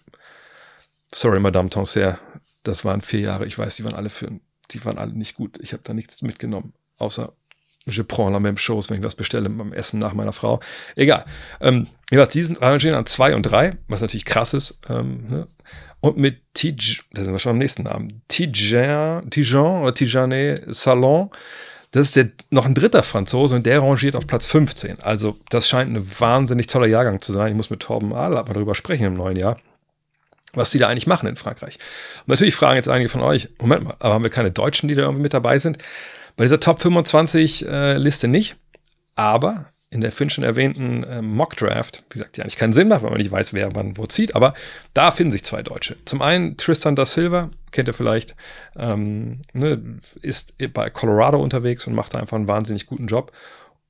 Sorry, 1.14 1.40
Madame 1.40 1.70
Tancer, 1.70 2.18
das 2.64 2.84
waren 2.84 3.00
vier 3.00 3.20
Jahre. 3.20 3.46
Ich 3.46 3.56
weiß, 3.58 3.76
die 3.76 3.84
waren 3.84 3.94
alle 3.94 4.10
für, 4.10 4.30
die 4.70 4.84
waren 4.84 4.98
alle 4.98 5.12
nicht 5.12 5.36
gut. 5.36 5.58
Ich 5.60 5.72
habe 5.72 5.82
da 5.84 5.94
nichts 5.94 6.20
mitgenommen, 6.22 6.74
außer 6.98 7.32
je 7.86 8.02
prends 8.02 8.30
la 8.30 8.40
même 8.40 8.56
chose, 8.58 8.90
wenn 8.90 8.98
ich 8.98 9.04
was 9.04 9.14
bestelle 9.14 9.48
beim 9.48 9.72
Essen 9.72 9.98
nach 10.00 10.12
meiner 10.12 10.32
Frau. 10.32 10.60
Egal. 10.96 11.24
Ähm, 11.60 11.86
wie 12.10 12.16
gesagt, 12.16 12.34
die 12.34 12.42
sind 12.42 12.62
arrangieren 12.62 12.96
an 12.96 13.06
zwei 13.06 13.34
und 13.34 13.42
drei, 13.42 13.76
was 13.88 14.00
natürlich 14.00 14.24
krass 14.24 14.54
ist. 14.54 14.78
Ähm, 14.88 15.26
ne? 15.28 15.48
Und 16.00 16.18
mit 16.18 16.42
Tij, 16.54 17.00
das 17.12 17.24
sind 17.24 17.32
wir 17.32 17.38
schon 17.38 17.52
am 17.52 17.58
nächsten 17.58 17.84
Namen, 17.84 18.22
Tijan, 18.28 19.30
Tijan 19.30 19.82
oder 19.82 19.94
Tijane 19.94 20.60
Salon, 20.68 21.30
das 21.92 22.08
ist 22.08 22.16
der, 22.16 22.30
noch 22.50 22.66
ein 22.66 22.74
dritter 22.74 23.02
Franzose 23.02 23.54
und 23.54 23.64
der 23.64 23.80
rangiert 23.80 24.16
auf 24.16 24.26
Platz 24.26 24.46
15. 24.46 25.00
Also 25.00 25.38
das 25.48 25.68
scheint 25.68 25.96
ein 25.96 26.06
wahnsinnig 26.18 26.66
toller 26.66 26.86
Jahrgang 26.86 27.22
zu 27.22 27.32
sein. 27.32 27.52
Ich 27.52 27.56
muss 27.56 27.70
mit 27.70 27.80
Torben 27.80 28.12
Adler 28.12 28.44
mal 28.44 28.52
darüber 28.52 28.74
sprechen 28.74 29.06
im 29.06 29.14
neuen 29.14 29.36
Jahr 29.36 29.58
was 30.56 30.70
die 30.70 30.78
da 30.78 30.88
eigentlich 30.88 31.06
machen 31.06 31.28
in 31.28 31.36
Frankreich. 31.36 31.78
Und 32.20 32.28
natürlich 32.28 32.54
fragen 32.54 32.76
jetzt 32.76 32.88
einige 32.88 33.10
von 33.10 33.20
euch, 33.20 33.48
Moment 33.60 33.84
mal, 33.84 33.96
aber 33.98 34.14
haben 34.14 34.24
wir 34.24 34.30
keine 34.30 34.50
Deutschen, 34.50 34.88
die 34.88 34.94
da 34.94 35.02
irgendwie 35.02 35.22
mit 35.22 35.34
dabei 35.34 35.58
sind? 35.58 35.78
Bei 36.36 36.44
dieser 36.44 36.60
Top 36.60 36.80
25 36.80 37.66
äh, 37.66 37.96
Liste 37.96 38.28
nicht, 38.28 38.56
aber 39.14 39.66
in 39.88 40.00
der 40.00 40.12
Finn 40.12 40.30
schon 40.30 40.44
erwähnten 40.44 41.04
äh, 41.04 41.22
Mock 41.22 41.56
Draft, 41.56 42.02
wie 42.10 42.18
gesagt, 42.18 42.36
die 42.36 42.42
eigentlich 42.42 42.56
keinen 42.58 42.72
Sinn 42.72 42.88
macht, 42.88 43.02
weil 43.02 43.10
man 43.10 43.18
nicht 43.18 43.30
weiß, 43.30 43.54
wer 43.54 43.74
wann 43.74 43.96
wo 43.96 44.06
zieht, 44.06 44.34
aber 44.34 44.52
da 44.92 45.10
finden 45.10 45.30
sich 45.30 45.44
zwei 45.44 45.62
Deutsche. 45.62 45.96
Zum 46.04 46.20
einen 46.20 46.56
Tristan 46.56 46.96
da 46.96 47.06
Silva, 47.06 47.50
kennt 47.70 47.88
ihr 47.88 47.94
vielleicht, 47.94 48.34
ähm, 48.76 49.40
ne, 49.52 50.00
ist 50.20 50.54
bei 50.74 50.90
Colorado 50.90 51.38
unterwegs 51.38 51.86
und 51.86 51.94
macht 51.94 52.14
da 52.14 52.18
einfach 52.18 52.36
einen 52.36 52.48
wahnsinnig 52.48 52.86
guten 52.86 53.06
Job. 53.06 53.32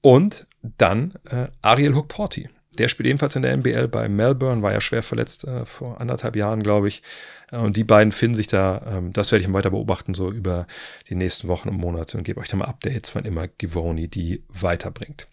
Und 0.00 0.46
dann 0.62 1.14
äh, 1.30 1.48
Ariel 1.62 1.94
Hook-Porty, 1.94 2.48
der 2.78 2.88
spielt 2.88 3.08
ebenfalls 3.08 3.34
in 3.34 3.42
der 3.42 3.52
NBL 3.56 3.88
bei 3.88 4.08
Melbourne, 4.08 4.62
war 4.62 4.72
ja 4.72 4.80
schwer 4.80 5.02
verletzt 5.02 5.44
äh, 5.44 5.64
vor 5.64 6.00
anderthalb 6.00 6.36
Jahren, 6.36 6.62
glaube 6.62 6.88
ich. 6.88 7.02
Äh, 7.50 7.58
und 7.58 7.76
die 7.76 7.84
beiden 7.84 8.12
finden 8.12 8.34
sich 8.34 8.46
da, 8.46 8.82
ähm, 8.86 9.12
das 9.12 9.32
werde 9.32 9.44
ich 9.44 9.52
weiter 9.52 9.70
beobachten, 9.70 10.14
so 10.14 10.30
über 10.30 10.66
die 11.08 11.14
nächsten 11.14 11.48
Wochen 11.48 11.68
und 11.68 11.76
Monate 11.76 12.16
und 12.16 12.24
gebe 12.24 12.40
euch 12.40 12.48
da 12.48 12.56
mal 12.56 12.66
Updates, 12.66 13.14
wann 13.14 13.24
immer 13.24 13.48
Givoni 13.48 14.08
die 14.08 14.42
weiterbringt. 14.48 15.26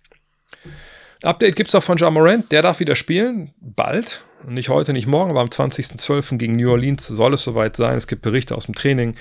Ein 1.21 1.29
Update 1.29 1.55
gibt 1.55 1.69
es 1.69 1.75
auch 1.75 1.83
von 1.83 1.97
John 1.97 2.13
Morant, 2.13 2.51
der 2.51 2.61
darf 2.61 2.79
wieder 2.79 2.95
spielen, 2.95 3.53
bald. 3.61 4.21
Nicht 4.45 4.67
heute, 4.67 4.91
nicht 4.91 5.07
morgen, 5.07 5.31
aber 5.31 5.39
am 5.39 5.47
20.12. 5.47 6.37
gegen 6.37 6.57
New 6.57 6.69
Orleans 6.69 7.07
soll 7.07 7.33
es 7.33 7.43
soweit 7.43 7.77
sein. 7.77 7.97
Es 7.97 8.07
gibt 8.07 8.23
Berichte 8.23 8.55
aus 8.55 8.65
dem 8.65 8.75
Training, 8.75 9.15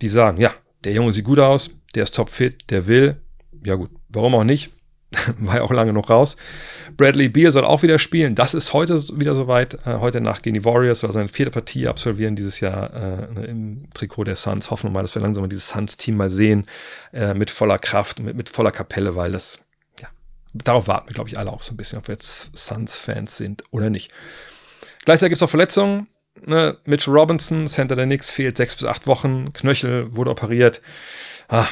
die 0.00 0.08
sagen, 0.08 0.40
ja, 0.40 0.54
der 0.84 0.92
Junge 0.92 1.10
sieht 1.10 1.24
gut 1.24 1.40
aus, 1.40 1.70
der 1.96 2.04
ist 2.04 2.14
topfit, 2.14 2.70
der 2.70 2.86
will. 2.86 3.16
Ja 3.64 3.74
gut, 3.74 3.90
warum 4.08 4.36
auch 4.36 4.44
nicht? 4.44 4.70
war 5.38 5.56
ja 5.56 5.62
auch 5.62 5.72
lange 5.72 5.92
noch 5.92 6.10
raus. 6.10 6.36
Bradley 6.96 7.28
Beal 7.28 7.52
soll 7.52 7.64
auch 7.64 7.82
wieder 7.82 7.98
spielen. 7.98 8.34
Das 8.34 8.54
ist 8.54 8.72
heute 8.72 9.02
wieder 9.18 9.34
soweit. 9.34 9.74
Äh, 9.86 9.98
heute 10.00 10.20
Nacht 10.20 10.42
gegen 10.42 10.54
die 10.54 10.64
Warriors, 10.64 11.00
soll 11.00 11.12
seine 11.12 11.28
vierte 11.28 11.50
Partie 11.50 11.88
absolvieren 11.88 12.36
dieses 12.36 12.60
Jahr 12.60 12.92
äh, 12.94 13.46
im 13.46 13.88
Trikot 13.94 14.24
der 14.24 14.36
Suns. 14.36 14.70
Hoffen 14.70 14.90
wir 14.90 14.92
mal, 14.92 15.02
dass 15.02 15.14
wir 15.14 15.22
langsam 15.22 15.42
mal 15.42 15.48
dieses 15.48 15.68
Suns-Team 15.68 16.16
mal 16.16 16.28
sehen 16.28 16.66
äh, 17.12 17.32
mit 17.32 17.50
voller 17.50 17.78
Kraft, 17.78 18.20
mit, 18.20 18.36
mit 18.36 18.48
voller 18.50 18.72
Kapelle, 18.72 19.16
weil 19.16 19.32
das, 19.32 19.58
ja, 20.00 20.08
darauf 20.52 20.88
warten 20.88 21.08
wir, 21.08 21.14
glaube 21.14 21.30
ich, 21.30 21.38
alle 21.38 21.52
auch 21.52 21.62
so 21.62 21.72
ein 21.72 21.78
bisschen, 21.78 21.98
ob 21.98 22.08
wir 22.08 22.14
jetzt 22.14 22.50
Suns-Fans 22.54 23.36
sind 23.36 23.62
oder 23.70 23.88
nicht. 23.88 24.10
Gleichzeitig 25.04 25.30
gibt 25.30 25.38
es 25.38 25.42
auch 25.42 25.50
Verletzungen. 25.50 26.08
Ne? 26.46 26.76
Mitchell 26.84 27.14
Robinson, 27.14 27.66
Center 27.66 27.96
der 27.96 28.04
Knicks, 28.04 28.30
fehlt 28.30 28.58
sechs 28.58 28.76
bis 28.76 28.84
acht 28.84 29.06
Wochen. 29.06 29.54
Knöchel 29.54 30.14
wurde 30.14 30.30
operiert 30.30 30.82
ah, 31.48 31.66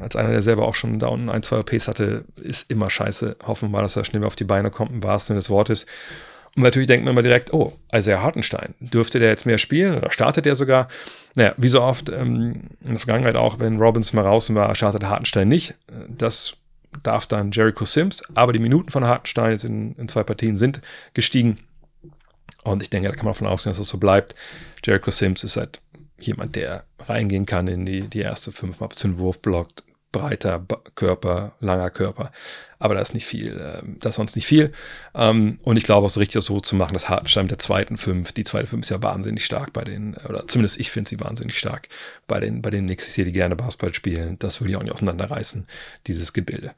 als 0.00 0.16
einer, 0.16 0.30
der 0.30 0.42
selber 0.42 0.66
auch 0.66 0.74
schon 0.74 0.98
da 0.98 1.08
unten 1.08 1.28
ein, 1.28 1.42
zwei 1.42 1.58
OPs 1.58 1.88
hatte, 1.88 2.24
ist 2.40 2.70
immer 2.70 2.90
scheiße. 2.90 3.36
Hoffen 3.46 3.68
wir 3.68 3.72
mal, 3.72 3.82
dass 3.82 3.96
er 3.96 4.04
schnell 4.04 4.24
auf 4.24 4.36
die 4.36 4.44
Beine 4.44 4.70
kommt, 4.70 4.92
im 4.92 5.02
wahrsten 5.02 5.28
Sinne 5.28 5.40
des 5.40 5.50
Wortes. 5.50 5.86
Und 6.56 6.62
natürlich 6.62 6.86
denkt 6.86 7.04
man 7.04 7.12
immer 7.12 7.22
direkt, 7.22 7.52
oh, 7.52 7.74
Isaiah 7.94 8.22
Hartenstein, 8.22 8.74
dürfte 8.80 9.18
der 9.18 9.28
jetzt 9.28 9.44
mehr 9.44 9.58
spielen 9.58 9.96
oder 9.96 10.10
startet 10.10 10.46
der 10.46 10.56
sogar? 10.56 10.88
Naja, 11.34 11.52
wie 11.58 11.68
so 11.68 11.82
oft 11.82 12.08
ähm, 12.08 12.62
in 12.80 12.92
der 12.92 12.98
Vergangenheit 12.98 13.36
auch, 13.36 13.60
wenn 13.60 13.78
Robbins 13.78 14.14
mal 14.14 14.24
raus 14.24 14.52
war, 14.54 14.74
startet 14.74 15.04
Hartenstein 15.04 15.48
nicht. 15.48 15.74
Das 16.08 16.54
darf 17.02 17.26
dann 17.26 17.50
Jericho 17.50 17.84
Sims, 17.84 18.22
aber 18.34 18.54
die 18.54 18.58
Minuten 18.58 18.88
von 18.88 19.04
Hartenstein 19.04 19.52
jetzt 19.52 19.64
in, 19.64 19.94
in 19.96 20.08
zwei 20.08 20.22
Partien 20.22 20.56
sind 20.56 20.80
gestiegen. 21.12 21.58
Und 22.64 22.82
ich 22.82 22.88
denke, 22.88 23.08
da 23.08 23.14
kann 23.14 23.26
man 23.26 23.34
davon 23.34 23.46
ausgehen, 23.48 23.72
dass 23.72 23.78
das 23.78 23.88
so 23.88 23.98
bleibt. 23.98 24.34
Jericho 24.82 25.10
Sims 25.10 25.44
ist 25.44 25.58
halt 25.58 25.80
jemand, 26.20 26.56
der 26.56 26.84
reingehen 26.98 27.46
kann 27.46 27.68
in 27.68 27.86
die, 27.86 28.02
die 28.02 28.20
erste 28.20 28.52
fünf, 28.52 28.80
mal 28.80 28.88
zu 28.90 29.18
Wurf 29.18 29.40
blockt, 29.40 29.84
breiter 30.12 30.64
Körper, 30.94 31.52
langer 31.60 31.90
Körper. 31.90 32.32
Aber 32.78 32.94
da 32.94 33.00
ist 33.00 33.14
nicht 33.14 33.26
viel, 33.26 33.58
äh, 33.58 33.82
da 34.00 34.10
ist 34.10 34.16
sonst 34.16 34.36
nicht 34.36 34.46
viel. 34.46 34.72
Ähm, 35.14 35.58
und 35.62 35.76
ich 35.76 35.84
glaube, 35.84 36.06
es 36.06 36.12
ist 36.12 36.18
richtig 36.18 36.42
so 36.42 36.60
zu 36.60 36.76
machen, 36.76 36.94
dass 36.94 37.08
Hartenstein 37.08 37.44
mit 37.44 37.50
der 37.50 37.58
zweiten 37.58 37.96
fünf, 37.96 38.32
die 38.32 38.44
zweite 38.44 38.66
fünf 38.66 38.84
ist 38.84 38.90
ja 38.90 39.02
wahnsinnig 39.02 39.44
stark 39.44 39.72
bei 39.72 39.84
den, 39.84 40.16
oder 40.28 40.46
zumindest 40.48 40.80
ich 40.80 40.90
finde 40.90 41.08
sie 41.08 41.20
wahnsinnig 41.20 41.58
stark 41.58 41.88
bei 42.26 42.40
den, 42.40 42.62
bei 42.62 42.70
den 42.70 42.86
Knicks, 42.86 43.12
die 43.14 43.32
gerne 43.32 43.56
Basketball 43.56 43.94
spielen. 43.94 44.38
Das 44.38 44.60
würde 44.60 44.70
ich 44.70 44.76
auch 44.76 44.82
nicht 44.82 44.92
auseinanderreißen, 44.92 45.66
dieses 46.06 46.32
Gebilde. 46.32 46.72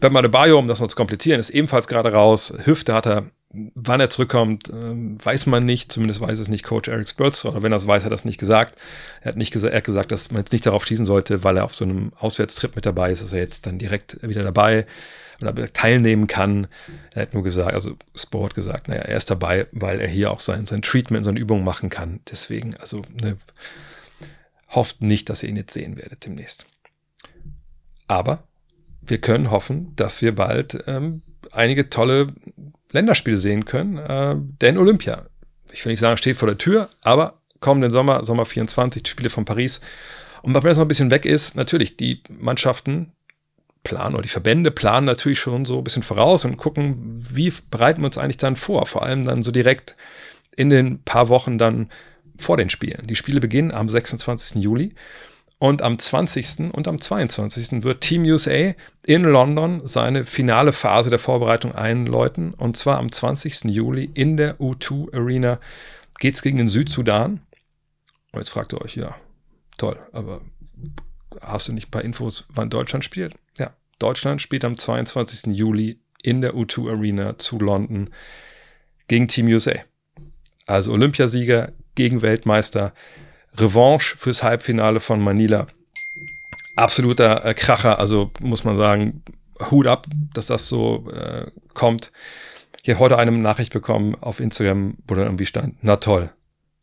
Bam 0.00 0.16
Adebayo, 0.16 0.58
um 0.58 0.66
das 0.66 0.80
noch 0.80 0.88
zu 0.88 0.96
komplettieren, 0.96 1.40
ist 1.40 1.50
ebenfalls 1.50 1.88
gerade 1.88 2.12
raus. 2.12 2.52
Hüfte 2.64 2.94
hat 2.94 3.06
er 3.06 3.26
Wann 3.74 4.00
er 4.00 4.10
zurückkommt, 4.10 4.68
ähm, 4.70 5.16
weiß 5.24 5.46
man 5.46 5.64
nicht. 5.64 5.92
Zumindest 5.92 6.20
weiß 6.20 6.38
es 6.38 6.48
nicht 6.48 6.64
Coach 6.64 6.88
Eric 6.88 7.08
Spurz. 7.08 7.44
Oder 7.44 7.62
wenn 7.62 7.72
er 7.72 7.76
es 7.76 7.86
weiß, 7.86 8.04
hat 8.04 8.10
er 8.10 8.10
das 8.10 8.24
nicht 8.24 8.38
gesagt. 8.38 8.76
Er 9.20 9.30
hat 9.30 9.36
nicht 9.36 9.52
gesagt, 9.52 9.72
er 9.72 9.78
hat 9.78 9.84
gesagt, 9.84 10.12
dass 10.12 10.30
man 10.30 10.42
jetzt 10.42 10.52
nicht 10.52 10.66
darauf 10.66 10.86
schießen 10.86 11.06
sollte, 11.06 11.44
weil 11.44 11.56
er 11.56 11.64
auf 11.64 11.74
so 11.74 11.84
einem 11.84 12.12
Auswärtstrip 12.18 12.74
mit 12.74 12.86
dabei 12.86 13.12
ist, 13.12 13.22
dass 13.22 13.32
er 13.32 13.40
jetzt 13.40 13.66
dann 13.66 13.78
direkt 13.78 14.18
wieder 14.22 14.42
dabei 14.42 14.86
oder 15.40 15.72
teilnehmen 15.72 16.26
kann. 16.26 16.66
Er 17.12 17.22
hat 17.22 17.34
nur 17.34 17.42
gesagt, 17.42 17.74
also 17.74 17.96
Sport 18.14 18.54
gesagt, 18.54 18.88
naja, 18.88 19.02
er 19.02 19.16
ist 19.16 19.30
dabei, 19.30 19.66
weil 19.72 20.00
er 20.00 20.08
hier 20.08 20.30
auch 20.30 20.40
sein, 20.40 20.66
sein 20.66 20.82
Treatment, 20.82 21.24
seine 21.24 21.40
Übungen 21.40 21.64
machen 21.64 21.90
kann. 21.90 22.20
Deswegen, 22.30 22.76
also 22.76 23.02
ne, 23.20 23.36
hofft 24.70 25.02
nicht, 25.02 25.30
dass 25.30 25.42
ihr 25.42 25.48
ihn 25.48 25.56
jetzt 25.56 25.72
sehen 25.72 25.96
werdet 25.96 26.24
demnächst. 26.24 26.66
Aber 28.08 28.44
wir 29.00 29.20
können 29.20 29.50
hoffen, 29.50 29.94
dass 29.96 30.22
wir 30.22 30.34
bald 30.34 30.84
ähm, 30.86 31.22
einige 31.52 31.90
tolle 31.90 32.32
Länderspiele 32.94 33.36
sehen 33.36 33.64
können, 33.64 33.98
äh, 33.98 34.36
denn 34.60 34.78
Olympia, 34.78 35.26
ich 35.72 35.84
will 35.84 35.90
nicht 35.92 36.00
sagen, 36.00 36.16
steht 36.16 36.36
vor 36.36 36.48
der 36.48 36.58
Tür, 36.58 36.88
aber 37.02 37.40
kommenden 37.60 37.90
Sommer, 37.90 38.24
Sommer 38.24 38.46
24, 38.46 39.02
die 39.02 39.10
Spiele 39.10 39.30
von 39.30 39.44
Paris. 39.44 39.80
Und 40.42 40.54
wenn 40.54 40.62
das 40.62 40.78
noch 40.78 40.84
ein 40.84 40.88
bisschen 40.88 41.10
weg 41.10 41.26
ist, 41.26 41.56
natürlich, 41.56 41.96
die 41.96 42.22
Mannschaften 42.28 43.12
planen 43.82 44.14
oder 44.14 44.22
die 44.22 44.28
Verbände 44.28 44.70
planen 44.70 45.06
natürlich 45.06 45.40
schon 45.40 45.64
so 45.64 45.78
ein 45.78 45.84
bisschen 45.84 46.02
voraus 46.02 46.44
und 46.44 46.56
gucken, 46.56 47.22
wie 47.30 47.52
bereiten 47.70 48.00
wir 48.00 48.06
uns 48.06 48.18
eigentlich 48.18 48.38
dann 48.38 48.56
vor, 48.56 48.86
vor 48.86 49.02
allem 49.02 49.24
dann 49.24 49.42
so 49.42 49.50
direkt 49.50 49.96
in 50.56 50.70
den 50.70 51.02
paar 51.02 51.28
Wochen 51.28 51.58
dann 51.58 51.90
vor 52.36 52.56
den 52.56 52.70
Spielen. 52.70 53.06
Die 53.06 53.16
Spiele 53.16 53.40
beginnen 53.40 53.72
am 53.72 53.88
26. 53.88 54.62
Juli. 54.62 54.94
Und 55.64 55.80
am 55.80 55.98
20. 55.98 56.74
und 56.74 56.88
am 56.88 57.00
22. 57.00 57.84
wird 57.84 58.02
Team 58.02 58.24
USA 58.24 58.74
in 59.06 59.22
London 59.22 59.80
seine 59.86 60.24
finale 60.24 60.74
Phase 60.74 61.08
der 61.08 61.18
Vorbereitung 61.18 61.74
einläuten. 61.74 62.52
Und 62.52 62.76
zwar 62.76 62.98
am 62.98 63.10
20. 63.10 63.64
Juli 63.64 64.10
in 64.12 64.36
der 64.36 64.60
U2 64.60 65.14
Arena 65.14 65.58
geht 66.20 66.34
es 66.34 66.42
gegen 66.42 66.58
den 66.58 66.68
Südsudan. 66.68 67.40
Und 68.32 68.40
jetzt 68.40 68.50
fragt 68.50 68.74
ihr 68.74 68.82
euch, 68.82 68.94
ja, 68.94 69.16
toll, 69.78 69.98
aber 70.12 70.42
hast 71.40 71.68
du 71.68 71.72
nicht 71.72 71.88
ein 71.88 71.92
paar 71.92 72.04
Infos, 72.04 72.46
wann 72.50 72.68
Deutschland 72.68 73.02
spielt? 73.02 73.34
Ja, 73.56 73.72
Deutschland 73.98 74.42
spielt 74.42 74.66
am 74.66 74.76
22. 74.76 75.56
Juli 75.56 75.98
in 76.22 76.42
der 76.42 76.52
U2 76.56 76.90
Arena 76.90 77.38
zu 77.38 77.58
London 77.58 78.10
gegen 79.08 79.28
Team 79.28 79.46
USA. 79.46 79.76
Also 80.66 80.92
Olympiasieger 80.92 81.72
gegen 81.94 82.20
Weltmeister. 82.20 82.92
Revanche 83.56 84.16
fürs 84.16 84.42
Halbfinale 84.42 85.00
von 85.00 85.20
Manila. 85.20 85.66
Absoluter 86.76 87.44
äh, 87.44 87.54
Kracher, 87.54 87.98
also 87.98 88.30
muss 88.40 88.64
man 88.64 88.76
sagen, 88.76 89.22
Hut 89.70 89.86
ab, 89.86 90.06
dass 90.32 90.46
das 90.46 90.68
so 90.68 91.10
äh, 91.10 91.50
kommt. 91.74 92.10
Habe 92.86 92.98
heute 92.98 93.18
eine 93.18 93.32
Nachricht 93.32 93.72
bekommen 93.72 94.16
auf 94.20 94.40
Instagram, 94.40 94.96
wo 95.06 95.14
dann 95.14 95.24
irgendwie 95.24 95.46
stand, 95.46 95.76
na 95.82 95.96
toll, 95.96 96.30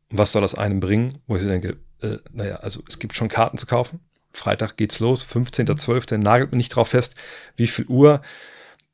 was 0.09 0.31
soll 0.31 0.41
das 0.41 0.55
einem 0.55 0.79
bringen? 0.79 1.19
Wo 1.27 1.35
ich 1.35 1.43
denke, 1.43 1.77
äh, 2.01 2.17
naja, 2.31 2.55
also 2.55 2.81
es 2.87 2.99
gibt 2.99 3.15
schon 3.15 3.27
Karten 3.27 3.57
zu 3.57 3.65
kaufen. 3.65 3.99
Freitag 4.33 4.77
geht's 4.77 4.99
los, 4.99 5.25
15.12. 5.25 6.17
Nagelt 6.17 6.51
mir 6.51 6.57
nicht 6.57 6.69
drauf 6.69 6.89
fest, 6.89 7.15
wie 7.57 7.67
viel 7.67 7.85
Uhr 7.85 8.21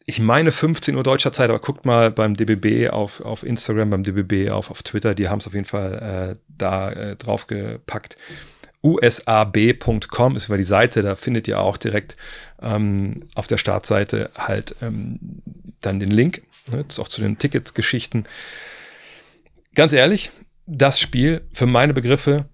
ich 0.09 0.21
meine 0.21 0.53
15 0.53 0.95
Uhr 0.95 1.03
deutscher 1.03 1.33
Zeit, 1.33 1.49
aber 1.49 1.59
guckt 1.59 1.85
mal 1.85 2.11
beim 2.11 2.33
DBB 2.33 2.89
auf, 2.89 3.19
auf 3.19 3.43
Instagram, 3.43 3.89
beim 3.89 4.03
DBB 4.03 4.49
auf, 4.51 4.71
auf 4.71 4.81
Twitter, 4.81 5.13
die 5.13 5.27
haben 5.27 5.39
es 5.39 5.47
auf 5.47 5.53
jeden 5.53 5.65
Fall 5.65 6.37
äh, 6.37 6.39
da 6.47 6.89
äh, 6.89 7.15
draufgepackt. 7.17 8.17
usab.com 8.81 10.37
ist 10.37 10.45
über 10.45 10.57
die 10.57 10.63
Seite, 10.63 11.01
da 11.01 11.15
findet 11.15 11.49
ihr 11.49 11.59
auch 11.59 11.75
direkt 11.75 12.15
ähm, 12.61 13.27
auf 13.35 13.47
der 13.47 13.57
Startseite 13.57 14.31
halt 14.37 14.77
ähm, 14.81 15.19
dann 15.81 15.99
den 15.99 16.11
Link, 16.11 16.43
ne, 16.71 16.85
auch 16.99 17.09
zu 17.09 17.19
den 17.19 17.37
Ticketsgeschichten. 17.37 18.29
Ganz 19.75 19.91
ehrlich, 19.91 20.31
das 20.65 21.01
Spiel 21.01 21.41
für 21.51 21.65
meine 21.65 21.93
Begriffe 21.93 22.45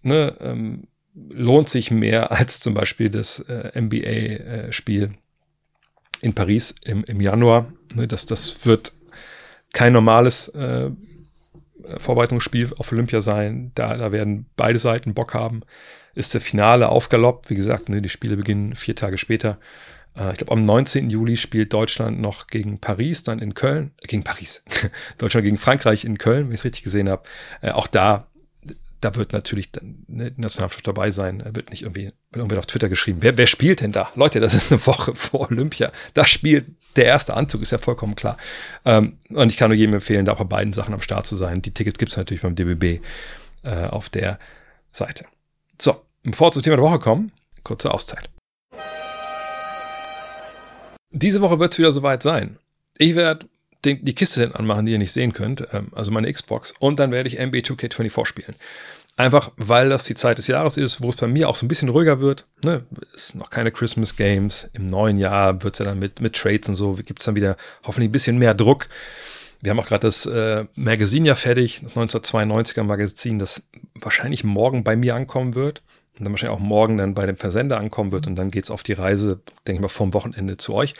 ne, 0.00 0.34
ähm, 0.40 0.84
lohnt 1.12 1.68
sich 1.68 1.90
mehr 1.90 2.32
als 2.38 2.60
zum 2.60 2.72
Beispiel 2.72 3.10
das 3.10 3.40
äh, 3.40 3.78
NBA-Spiel 3.78 5.02
äh, 5.02 5.23
in 6.20 6.34
Paris 6.34 6.74
im, 6.84 7.04
im 7.04 7.20
Januar. 7.20 7.72
Ne, 7.94 8.08
das, 8.08 8.26
das 8.26 8.64
wird 8.66 8.92
kein 9.72 9.92
normales 9.92 10.48
äh, 10.48 10.90
Vorbereitungsspiel 11.98 12.72
auf 12.76 12.92
Olympia 12.92 13.20
sein. 13.20 13.72
Da, 13.74 13.96
da 13.96 14.12
werden 14.12 14.46
beide 14.56 14.78
Seiten 14.78 15.14
Bock 15.14 15.34
haben. 15.34 15.62
Ist 16.14 16.34
der 16.34 16.40
Finale 16.40 16.88
aufgaloppt. 16.88 17.50
Wie 17.50 17.54
gesagt, 17.54 17.88
ne, 17.88 18.00
die 18.00 18.08
Spiele 18.08 18.36
beginnen 18.36 18.74
vier 18.74 18.96
Tage 18.96 19.18
später. 19.18 19.58
Äh, 20.16 20.32
ich 20.32 20.38
glaube, 20.38 20.52
am 20.52 20.62
19. 20.62 21.10
Juli 21.10 21.36
spielt 21.36 21.72
Deutschland 21.72 22.20
noch 22.20 22.46
gegen 22.46 22.78
Paris, 22.78 23.22
dann 23.22 23.38
in 23.38 23.54
Köln. 23.54 23.92
Äh, 24.02 24.06
gegen 24.06 24.24
Paris. 24.24 24.62
Deutschland 25.18 25.44
gegen 25.44 25.58
Frankreich 25.58 26.04
in 26.04 26.18
Köln, 26.18 26.46
wenn 26.46 26.54
ich 26.54 26.60
es 26.60 26.64
richtig 26.64 26.82
gesehen 26.84 27.08
habe. 27.08 27.24
Äh, 27.60 27.70
auch 27.70 27.86
da 27.86 28.28
da 29.04 29.14
wird 29.16 29.32
natürlich 29.34 29.68
eine 30.08 30.32
Nationalmannschaft 30.36 30.86
dabei 30.86 31.10
sein. 31.10 31.40
Da 31.40 31.54
wird 31.54 31.70
nicht 31.70 31.82
irgendwie, 31.82 32.10
irgendwer 32.34 32.58
auf 32.58 32.66
Twitter 32.66 32.88
geschrieben, 32.88 33.18
wer, 33.20 33.36
wer 33.36 33.46
spielt 33.46 33.80
denn 33.80 33.92
da? 33.92 34.10
Leute, 34.14 34.40
das 34.40 34.54
ist 34.54 34.72
eine 34.72 34.84
Woche 34.86 35.14
vor 35.14 35.50
Olympia. 35.50 35.92
Da 36.14 36.26
spielt 36.26 36.66
der 36.96 37.04
erste 37.04 37.34
Anzug, 37.34 37.60
ist 37.60 37.72
ja 37.72 37.78
vollkommen 37.78 38.14
klar. 38.14 38.38
Ähm, 38.84 39.18
und 39.28 39.50
ich 39.50 39.58
kann 39.58 39.68
nur 39.68 39.76
jedem 39.76 39.94
empfehlen, 39.94 40.24
da 40.24 40.32
auch 40.32 40.38
bei 40.38 40.44
beiden 40.44 40.72
Sachen 40.72 40.94
am 40.94 41.02
Start 41.02 41.26
zu 41.26 41.36
sein. 41.36 41.60
Die 41.60 41.72
Tickets 41.72 41.98
gibt 41.98 42.12
es 42.12 42.16
natürlich 42.16 42.42
beim 42.42 42.54
DBB 42.54 43.02
äh, 43.64 43.86
auf 43.88 44.08
der 44.08 44.38
Seite. 44.90 45.26
So, 45.80 46.00
bevor 46.22 46.48
wir 46.48 46.52
zum 46.52 46.62
Thema 46.62 46.76
der 46.76 46.84
Woche 46.84 46.98
kommen, 46.98 47.30
kurze 47.62 47.92
Auszeit. 47.92 48.30
Diese 51.10 51.40
Woche 51.42 51.60
wird 51.60 51.72
es 51.72 51.78
wieder 51.78 51.92
soweit 51.92 52.22
sein. 52.22 52.58
Ich 52.96 53.14
werde 53.14 53.46
die 53.84 54.14
Kiste 54.14 54.40
denn 54.40 54.52
anmachen, 54.52 54.86
die 54.86 54.92
ihr 54.92 54.98
nicht 54.98 55.12
sehen 55.12 55.32
könnt, 55.32 55.66
ähm, 55.72 55.88
also 55.92 56.10
meine 56.10 56.32
Xbox, 56.32 56.74
und 56.78 56.98
dann 56.98 57.10
werde 57.10 57.28
ich 57.28 57.38
NBA 57.38 57.58
2K24 57.58 58.26
spielen. 58.26 58.54
Einfach 59.16 59.52
weil 59.56 59.90
das 59.90 60.02
die 60.02 60.16
Zeit 60.16 60.38
des 60.38 60.48
Jahres 60.48 60.76
ist, 60.76 61.00
wo 61.00 61.10
es 61.10 61.16
bei 61.16 61.28
mir 61.28 61.48
auch 61.48 61.54
so 61.54 61.64
ein 61.64 61.68
bisschen 61.68 61.88
ruhiger 61.88 62.18
wird. 62.18 62.46
Ne? 62.64 62.84
Es 63.14 63.28
sind 63.28 63.38
noch 63.38 63.50
keine 63.50 63.70
Christmas 63.70 64.16
Games. 64.16 64.68
Im 64.72 64.86
neuen 64.86 65.18
Jahr 65.18 65.62
wird 65.62 65.74
es 65.74 65.78
ja 65.78 65.84
dann 65.84 66.00
mit, 66.00 66.20
mit 66.20 66.34
Trades 66.34 66.68
und 66.68 66.74
so, 66.74 66.94
gibt 66.94 67.20
es 67.20 67.26
dann 67.26 67.36
wieder 67.36 67.56
hoffentlich 67.84 68.08
ein 68.08 68.12
bisschen 68.12 68.38
mehr 68.38 68.54
Druck. 68.54 68.88
Wir 69.60 69.70
haben 69.70 69.78
auch 69.78 69.86
gerade 69.86 70.06
das 70.06 70.26
äh, 70.26 70.64
Magazin 70.74 71.24
ja 71.24 71.36
fertig, 71.36 71.80
das 71.82 71.92
1992er 71.92 72.82
Magazin, 72.82 73.38
das 73.38 73.62
wahrscheinlich 73.94 74.42
morgen 74.42 74.82
bei 74.82 74.96
mir 74.96 75.14
ankommen 75.14 75.54
wird 75.54 75.80
und 76.18 76.24
dann 76.24 76.32
wahrscheinlich 76.32 76.56
auch 76.56 76.62
morgen 76.62 76.98
dann 76.98 77.14
bei 77.14 77.26
dem 77.26 77.36
Versender 77.36 77.78
ankommen 77.78 78.12
wird 78.12 78.26
und 78.26 78.36
dann 78.36 78.50
geht 78.50 78.64
es 78.64 78.70
auf 78.70 78.82
die 78.82 78.92
Reise, 78.92 79.40
denke 79.66 79.78
ich 79.78 79.80
mal, 79.80 79.88
vom 79.88 80.14
Wochenende 80.14 80.56
zu 80.56 80.74
euch. 80.74 80.94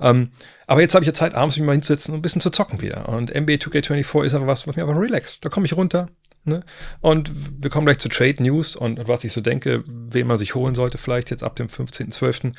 Ähm, 0.00 0.30
aber 0.66 0.80
jetzt 0.80 0.94
habe 0.94 1.04
ich 1.04 1.06
ja 1.06 1.14
Zeit, 1.14 1.34
abends 1.34 1.56
mich 1.56 1.64
mal 1.64 1.72
hinzusetzen 1.72 2.12
und 2.12 2.18
ein 2.18 2.22
bisschen 2.22 2.40
zu 2.40 2.50
zocken 2.50 2.80
wieder. 2.80 3.08
Und 3.08 3.30
NBA 3.30 3.54
2K24 3.54 4.24
ist 4.24 4.34
aber 4.34 4.46
was, 4.46 4.66
was 4.66 4.76
mir 4.76 4.82
einfach 4.82 5.00
relaxt. 5.00 5.44
Da 5.44 5.48
komme 5.48 5.66
ich 5.66 5.76
runter, 5.76 6.08
Ne? 6.46 6.62
Und 7.00 7.32
wir 7.60 7.70
kommen 7.70 7.86
gleich 7.86 7.98
zu 7.98 8.08
Trade 8.08 8.40
News 8.40 8.76
und, 8.76 9.00
und, 9.00 9.08
was 9.08 9.24
ich 9.24 9.32
so 9.32 9.40
denke, 9.40 9.82
wen 9.86 10.28
man 10.28 10.38
sich 10.38 10.54
holen 10.54 10.76
sollte, 10.76 10.96
vielleicht 10.96 11.30
jetzt 11.30 11.42
ab 11.42 11.56
dem 11.56 11.66
15.12. 11.66 12.52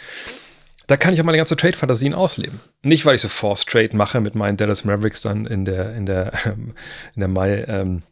Da 0.88 0.98
kann 0.98 1.14
ich 1.14 1.22
auch 1.22 1.26
meine 1.26 1.38
ganze 1.38 1.56
Trade-Fantasien 1.56 2.14
ausleben. 2.14 2.60
Nicht, 2.82 3.06
weil 3.06 3.16
ich 3.16 3.22
so 3.22 3.30
Force 3.30 3.66
Trade 3.66 3.96
mache 3.96 4.20
mit 4.20 4.36
meinen 4.36 4.58
Dallas 4.58 4.84
Mavericks 4.84 5.22
dann 5.22 5.46
in 5.46 5.64
der, 5.64 5.96
in 5.96 6.06
der, 6.06 6.34
in 7.16 7.20
der 7.20 7.30
Mai, 7.30 7.64
ähm, 7.68 8.04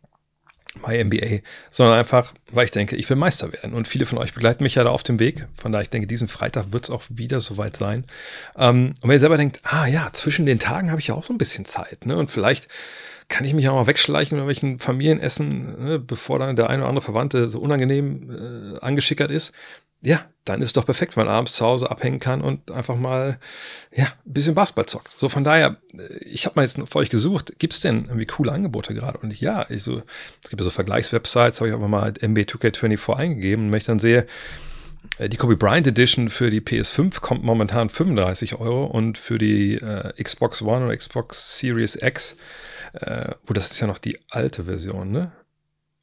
Mai 0.81 1.03
NBA, 1.03 1.39
sondern 1.71 1.97
einfach, 1.97 2.33
weil 2.51 2.65
ich 2.65 2.71
denke, 2.71 2.95
ich 2.95 3.09
will 3.09 3.17
Meister 3.17 3.51
werden. 3.51 3.73
Und 3.73 3.88
viele 3.88 4.05
von 4.05 4.17
euch 4.17 4.33
begleiten 4.33 4.63
mich 4.63 4.75
ja 4.75 4.83
da 4.83 4.89
auf 4.89 5.03
dem 5.03 5.19
Weg. 5.19 5.47
Von 5.57 5.71
daher, 5.71 5.83
ich 5.83 5.89
denke, 5.89 6.07
diesen 6.07 6.27
Freitag 6.27 6.71
wird 6.71 6.85
es 6.85 6.89
auch 6.89 7.03
wieder 7.09 7.39
soweit 7.41 7.77
sein. 7.77 8.05
Ähm, 8.57 8.93
und 9.01 9.03
wenn 9.03 9.15
ihr 9.15 9.19
selber 9.19 9.38
denkt, 9.38 9.59
ah 9.63 9.85
ja, 9.85 10.09
zwischen 10.13 10.45
den 10.45 10.59
Tagen 10.59 10.91
habe 10.91 10.99
ich 10.99 11.07
ja 11.07 11.15
auch 11.15 11.23
so 11.23 11.33
ein 11.33 11.38
bisschen 11.38 11.65
Zeit, 11.65 12.05
ne? 12.05 12.17
Und 12.17 12.29
vielleicht 12.29 12.67
kann 13.27 13.45
ich 13.45 13.53
mich 13.53 13.67
auch 13.69 13.75
mal 13.75 13.88
wegschleichen 13.88 14.38
in 14.38 14.43
irgendwelchen 14.43 14.79
Familienessen, 14.79 15.83
ne, 15.83 15.99
bevor 15.99 16.39
dann 16.39 16.55
der 16.55 16.69
eine 16.69 16.83
oder 16.83 16.89
andere 16.89 17.05
Verwandte 17.05 17.49
so 17.49 17.59
unangenehm 17.59 18.75
äh, 18.75 18.79
angeschickert 18.79 19.31
ist. 19.31 19.51
Ja, 20.01 20.25
dann 20.43 20.62
ist 20.62 20.67
es 20.67 20.73
doch 20.73 20.86
perfekt, 20.86 21.17
wenn 21.17 21.25
man 21.25 21.34
abends 21.34 21.53
zu 21.53 21.65
Hause 21.65 21.89
abhängen 21.89 22.19
kann 22.19 22.41
und 22.41 22.69
einfach 22.69 22.95
mal 22.95 23.39
ja, 23.95 24.05
ein 24.05 24.34
bisschen 24.34 24.53
Basketball 24.53 24.86
zockt. 24.86 25.17
So 25.17 25.29
von 25.29 25.43
daher, 25.43 25.77
äh, 25.97 26.17
ich 26.23 26.45
habe 26.45 26.58
mal 26.58 26.62
jetzt 26.63 26.77
für 26.77 26.99
euch 26.99 27.10
gesucht, 27.10 27.53
gibt 27.58 27.73
es 27.73 27.81
denn 27.81 28.05
irgendwie 28.05 28.27
coole 28.27 28.51
Angebote 28.51 28.93
gerade? 28.93 29.17
Und 29.17 29.39
ja, 29.39 29.65
ich 29.69 29.81
so, 29.84 30.03
es 30.43 30.49
gibt 30.49 30.62
ja 30.62 30.63
so 30.63 30.69
Vergleichswebsites, 30.69 31.60
habe 31.60 31.69
ich 31.69 31.73
aber 31.75 31.88
mal 31.88 32.12
MB2K24 32.12 33.15
eingegeben 33.15 33.65
und 33.65 33.71
wenn 33.71 33.77
ich 33.77 33.86
dann 33.86 33.99
sehe, 33.99 34.27
Äh, 35.17 35.29
die 35.29 35.38
Kobe 35.38 35.55
Bryant 35.55 35.88
Edition 35.88 36.29
für 36.29 36.49
die 36.49 36.62
PS5 36.62 37.21
kommt 37.21 37.43
momentan 37.43 37.89
35 37.89 38.55
Euro 38.55 38.86
und 38.86 39.17
für 39.17 39.38
die 39.38 39.75
äh, 39.75 40.12
Xbox 40.21 40.62
One 40.62 40.86
oder 40.86 40.97
Xbox 40.97 41.60
Series 41.60 41.95
X, 41.95 42.36
äh, 42.93 43.34
wo 43.45 43.53
das 43.53 43.71
ist 43.71 43.79
ja 43.79 43.88
noch 43.88 43.99
die 43.99 44.17
alte 44.29 44.65
Version, 44.65 45.12
ne? 45.12 45.31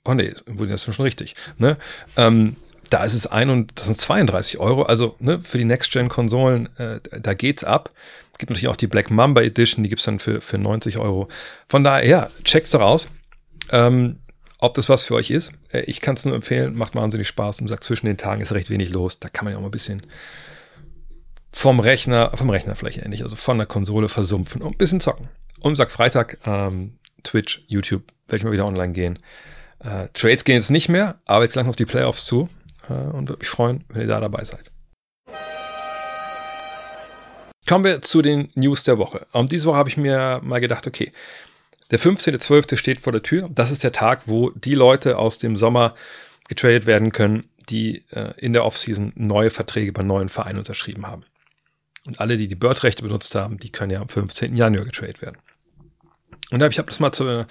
Oh 0.05 0.15
ne, 0.15 0.35
das 0.47 0.89
ist 0.89 0.95
schon 0.95 1.05
richtig, 1.05 1.35
ne? 1.59 1.77
Ähm, 2.17 2.57
da 2.93 3.05
ist 3.05 3.15
es 3.15 3.27
ein 3.27 3.49
und 3.49 3.73
das 3.77 3.87
sind 3.87 3.99
32 3.99 4.59
Euro. 4.59 4.83
Also 4.83 5.17
ne, 5.19 5.41
für 5.41 5.57
die 5.57 5.65
Next-Gen-Konsolen, 5.65 6.69
äh, 6.77 7.01
da 7.21 7.33
geht's 7.33 7.65
ab. 7.65 7.91
Es 8.33 8.39
gibt 8.39 8.51
natürlich 8.51 8.69
auch 8.69 8.77
die 8.77 8.87
Black 8.87 9.11
Mamba 9.11 9.41
Edition, 9.41 9.83
die 9.83 9.89
gibt's 9.89 10.05
dann 10.05 10.19
für, 10.19 10.41
für 10.41 10.59
90 10.59 10.99
Euro. 10.99 11.29
Von 11.69 11.85
daher, 11.85 12.07
ja, 12.07 12.31
check's 12.45 12.71
doch 12.71 12.83
aus. 12.83 13.09
Ähm, 13.71 14.19
ob 14.59 14.75
das 14.75 14.89
was 14.89 15.03
für 15.03 15.15
euch 15.15 15.31
ist. 15.31 15.53
Äh, 15.73 15.83
ich 15.83 16.01
kann 16.01 16.17
es 16.17 16.25
nur 16.25 16.35
empfehlen, 16.35 16.77
macht 16.77 16.95
wahnsinnig 16.95 17.29
Spaß 17.29 17.61
und 17.61 17.69
sagt, 17.69 17.83
zwischen 17.83 18.07
den 18.07 18.19
Tagen 18.19 18.43
ist 18.43 18.53
recht 18.53 18.69
wenig 18.69 18.91
los. 18.91 19.19
Da 19.19 19.29
kann 19.29 19.47
man 19.47 19.53
ja 19.53 19.59
auch 19.59 19.63
mal 19.63 19.69
ein 19.69 19.73
bisschen 19.73 20.03
vom 21.51 21.81
Rechner, 21.81 22.37
vom 22.37 22.51
Rechner 22.51 22.77
vielleicht 22.77 22.99
ähnlich, 22.99 23.23
also 23.23 23.37
von 23.37 23.57
der 23.57 23.67
Konsole 23.67 24.09
versumpfen 24.09 24.61
und 24.61 24.75
ein 24.75 24.79
bisschen 24.79 25.01
zocken. 25.01 25.29
Und 25.61 25.77
sagt 25.77 25.93
Freitag, 25.93 26.39
ähm, 26.45 26.99
Twitch, 27.23 27.65
YouTube, 27.69 28.13
werde 28.27 28.37
ich 28.37 28.45
mal 28.45 28.53
wieder 28.53 28.67
online 28.67 28.93
gehen. 28.93 29.19
Äh, 29.79 30.09
Trades 30.13 30.45
gehen 30.45 30.57
jetzt 30.57 30.71
nicht 30.71 30.89
mehr, 30.89 31.21
aber 31.27 31.45
jetzt 31.45 31.55
langsam 31.55 31.71
auf 31.71 31.77
die 31.77 31.87
Playoffs 31.87 32.25
zu 32.25 32.49
und 32.93 33.29
würde 33.29 33.41
mich 33.41 33.49
freuen, 33.49 33.85
wenn 33.89 34.03
ihr 34.03 34.09
da 34.09 34.21
dabei 34.21 34.45
seid. 34.45 34.71
Kommen 37.67 37.85
wir 37.85 38.03
zu 38.03 38.23
den 38.23 38.51
News 38.55 38.83
der 38.83 38.99
Woche. 38.99 39.27
Und 39.33 39.53
diese 39.53 39.67
Woche 39.67 39.79
habe 39.79 39.89
ich 39.89 39.97
mir 39.97 40.41
mal 40.43 40.61
gedacht, 40.61 40.87
okay, 40.87 41.13
der 41.91 42.01
15.12. 42.01 42.77
steht 42.77 43.01
vor 43.01 43.13
der 43.13 43.23
Tür. 43.23 43.49
Das 43.53 43.71
ist 43.71 43.85
der 43.85 43.93
Tag, 43.93 44.23
wo 44.27 44.51
die 44.51 44.75
Leute 44.75 45.19
aus 45.19 45.39
dem 45.39 45.57
Sommer 45.57 45.95
getradet 46.49 46.87
werden 46.87 47.13
können, 47.13 47.49
die 47.69 48.05
äh, 48.11 48.33
in 48.37 48.53
der 48.53 48.65
Offseason 48.65 49.13
neue 49.15 49.51
Verträge 49.51 49.93
bei 49.93 50.03
neuen 50.03 50.29
Vereinen 50.29 50.59
unterschrieben 50.59 51.07
haben. 51.07 51.25
Und 52.05 52.19
alle, 52.19 52.37
die 52.37 52.49
die 52.49 52.57
Bird-Rechte 52.57 53.03
benutzt 53.03 53.35
haben, 53.35 53.59
die 53.59 53.71
können 53.71 53.93
ja 53.93 54.01
am 54.01 54.09
15. 54.09 54.57
Januar 54.57 54.85
getradet 54.85 55.23
werden. 55.23 55.37
Und 56.51 56.63
ich 56.63 56.79
habe 56.79 56.89
das 56.89 56.99
mal 56.99 57.13
zu 57.13 57.47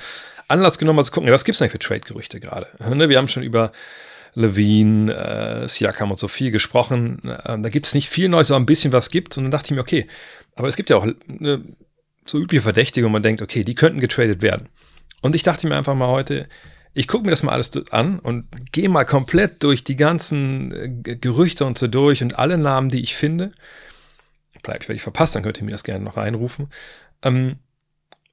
Anlass 0.47 0.77
genommen, 0.77 0.97
mal 0.97 1.06
zu 1.06 1.12
gucken, 1.12 1.32
was 1.32 1.45
gibt 1.45 1.56
es 1.56 1.62
eigentlich 1.62 1.71
für 1.71 1.80
Trade-Gerüchte 1.80 2.39
gerade? 2.39 2.67
Ne, 2.80 3.10
wir 3.10 3.17
haben 3.17 3.27
schon 3.27 3.43
über 3.43 3.71
Levine, 4.33 5.13
äh, 5.13 5.67
Siakam 5.67 6.11
und 6.11 6.19
so 6.19 6.27
viel 6.27 6.51
gesprochen. 6.51 7.27
Äh, 7.27 7.59
da 7.59 7.69
gibt 7.69 7.87
es 7.87 7.93
nicht 7.93 8.09
viel 8.09 8.29
Neues, 8.29 8.51
aber 8.51 8.59
ein 8.59 8.65
bisschen 8.65 8.93
was 8.93 9.09
gibt. 9.09 9.37
Und 9.37 9.45
dann 9.45 9.51
dachte 9.51 9.67
ich 9.67 9.71
mir, 9.71 9.81
okay, 9.81 10.07
aber 10.55 10.67
es 10.67 10.75
gibt 10.75 10.89
ja 10.89 10.97
auch 10.97 11.07
eine 11.27 11.63
so 12.25 12.39
übliche 12.39 12.61
Verdächtige 12.61 13.05
und 13.05 13.11
man 13.11 13.23
denkt, 13.23 13.41
okay, 13.41 13.63
die 13.63 13.75
könnten 13.75 13.99
getradet 13.99 14.41
werden. 14.41 14.69
Und 15.21 15.35
ich 15.35 15.43
dachte 15.43 15.67
mir 15.67 15.75
einfach 15.75 15.95
mal 15.95 16.07
heute, 16.07 16.47
ich 16.93 17.07
gucke 17.07 17.23
mir 17.23 17.31
das 17.31 17.43
mal 17.43 17.53
alles 17.53 17.71
an 17.91 18.19
und 18.19 18.47
gehe 18.71 18.89
mal 18.89 19.05
komplett 19.05 19.63
durch 19.63 19.83
die 19.83 19.95
ganzen 19.95 21.05
äh, 21.05 21.15
Gerüchte 21.15 21.65
und 21.65 21.77
so 21.77 21.87
durch 21.87 22.21
und 22.21 22.37
alle 22.37 22.57
Namen, 22.57 22.89
die 22.89 23.01
ich 23.01 23.15
finde. 23.15 23.51
Vielleicht 24.63 24.83
werde 24.83 24.95
ich 24.95 25.01
verpasst, 25.01 25.35
dann 25.35 25.43
könnt 25.43 25.57
ihr 25.57 25.63
mir 25.63 25.71
das 25.71 25.83
gerne 25.83 26.03
noch 26.03 26.17
reinrufen. 26.17 26.67
Ähm, 27.23 27.57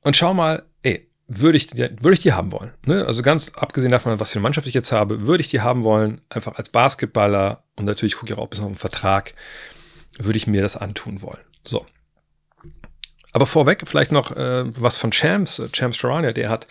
und 0.02 0.16
schau 0.16 0.34
mal, 0.34 0.64
würde 1.28 1.58
ich, 1.58 1.76
würde 1.76 2.12
ich 2.12 2.20
die 2.20 2.32
haben 2.32 2.52
wollen? 2.52 2.72
Ne? 2.86 3.04
Also 3.04 3.22
ganz 3.22 3.52
abgesehen 3.54 3.92
davon, 3.92 4.18
was 4.18 4.32
für 4.32 4.36
eine 4.36 4.42
Mannschaft 4.42 4.66
ich 4.66 4.74
jetzt 4.74 4.92
habe, 4.92 5.26
würde 5.26 5.42
ich 5.42 5.50
die 5.50 5.60
haben 5.60 5.84
wollen, 5.84 6.20
einfach 6.30 6.56
als 6.56 6.70
Basketballer 6.70 7.62
und 7.76 7.84
natürlich 7.84 8.16
gucke 8.16 8.32
ich 8.32 8.38
auch 8.38 8.44
ein 8.44 8.48
bisschen 8.48 8.64
auf 8.64 8.72
den 8.72 8.78
Vertrag, 8.78 9.34
würde 10.18 10.38
ich 10.38 10.46
mir 10.46 10.62
das 10.62 10.76
antun 10.76 11.20
wollen. 11.22 11.44
So, 11.64 11.84
aber 13.32 13.46
vorweg 13.46 13.82
vielleicht 13.86 14.12
noch 14.12 14.36
äh, 14.36 14.64
was 14.80 14.96
von 14.96 15.10
Champs, 15.10 15.58
äh, 15.58 15.68
Champs 15.70 15.96
Charania, 15.96 16.32
der 16.32 16.48
hat, 16.48 16.66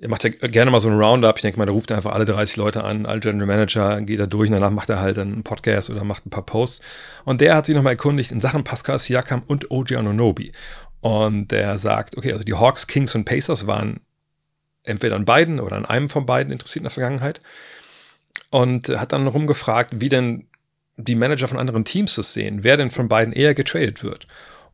er 0.00 0.08
macht 0.08 0.22
ja 0.22 0.30
gerne 0.30 0.70
mal 0.70 0.80
so 0.80 0.88
einen 0.88 1.00
Roundup. 1.00 1.36
Ich 1.36 1.42
denke 1.42 1.58
mal, 1.58 1.66
der 1.66 1.74
ruft 1.74 1.90
einfach 1.90 2.12
alle 2.12 2.24
30 2.24 2.56
Leute 2.56 2.84
an, 2.84 3.04
alle 3.04 3.20
General 3.20 3.46
Manager, 3.46 4.00
geht 4.02 4.20
da 4.20 4.26
durch 4.26 4.48
und 4.48 4.54
danach 4.54 4.70
macht 4.70 4.90
er 4.90 5.00
halt 5.00 5.18
einen 5.18 5.42
Podcast 5.42 5.90
oder 5.90 6.04
macht 6.04 6.24
ein 6.24 6.30
paar 6.30 6.46
Posts. 6.46 6.80
Und 7.24 7.40
der 7.40 7.56
hat 7.56 7.66
sich 7.66 7.74
nochmal 7.74 7.94
erkundigt 7.94 8.30
in 8.30 8.40
Sachen 8.40 8.62
Pascal 8.62 8.98
Siakam 8.98 9.42
und 9.46 9.70
OG 9.70 9.92
Anunobi. 9.96 10.52
Und 11.00 11.48
der 11.48 11.78
sagt, 11.78 12.16
okay, 12.16 12.32
also 12.32 12.44
die 12.44 12.54
Hawks, 12.54 12.86
Kings 12.86 13.14
und 13.14 13.24
Pacers 13.24 13.66
waren 13.66 14.00
entweder 14.84 15.16
an 15.16 15.24
beiden 15.24 15.60
oder 15.60 15.76
an 15.76 15.84
einem 15.86 16.08
von 16.08 16.26
beiden 16.26 16.52
interessiert 16.52 16.80
in 16.80 16.84
der 16.84 16.90
Vergangenheit. 16.90 17.40
Und 18.50 18.88
hat 18.88 19.12
dann 19.12 19.26
rumgefragt, 19.26 20.00
wie 20.00 20.08
denn 20.08 20.46
die 20.96 21.14
Manager 21.14 21.48
von 21.48 21.58
anderen 21.58 21.84
Teams 21.84 22.16
das 22.16 22.32
sehen, 22.32 22.64
wer 22.64 22.76
denn 22.76 22.90
von 22.90 23.08
beiden 23.08 23.32
eher 23.32 23.54
getradet 23.54 24.02
wird. 24.02 24.26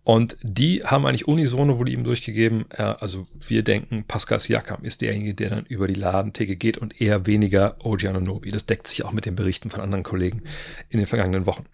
Und 0.05 0.37
die 0.43 0.85
haben 0.85 1.07
eigentlich 1.07 1.27
unisono 1.27 1.79
wohl 1.79 1.89
ihm 1.89 2.05
durchgegeben, 2.05 2.67
äh, 2.71 2.83
also 2.83 3.27
wir 3.47 3.63
denken, 3.63 4.05
Pascal 4.07 4.39
Siakam 4.39 4.85
ist 4.85 5.01
derjenige, 5.01 5.35
der 5.35 5.49
dann 5.49 5.65
über 5.67 5.89
die 5.89 5.95
Ladentheke 5.95 6.57
geht 6.57 6.77
und 6.77 7.01
eher 7.01 7.27
weniger 7.27 7.77
OG 7.83 8.09
Anunobi. 8.09 8.51
Das 8.51 8.67
deckt 8.67 8.87
sich 8.87 9.03
auch 9.05 9.13
mit 9.13 9.25
den 9.25 9.35
Berichten 9.35 9.71
von 9.71 9.81
anderen 9.81 10.05
Kollegen 10.05 10.43
in 10.91 10.99
den 10.99 11.07
vergangenen 11.07 11.47
Wochen. 11.47 11.65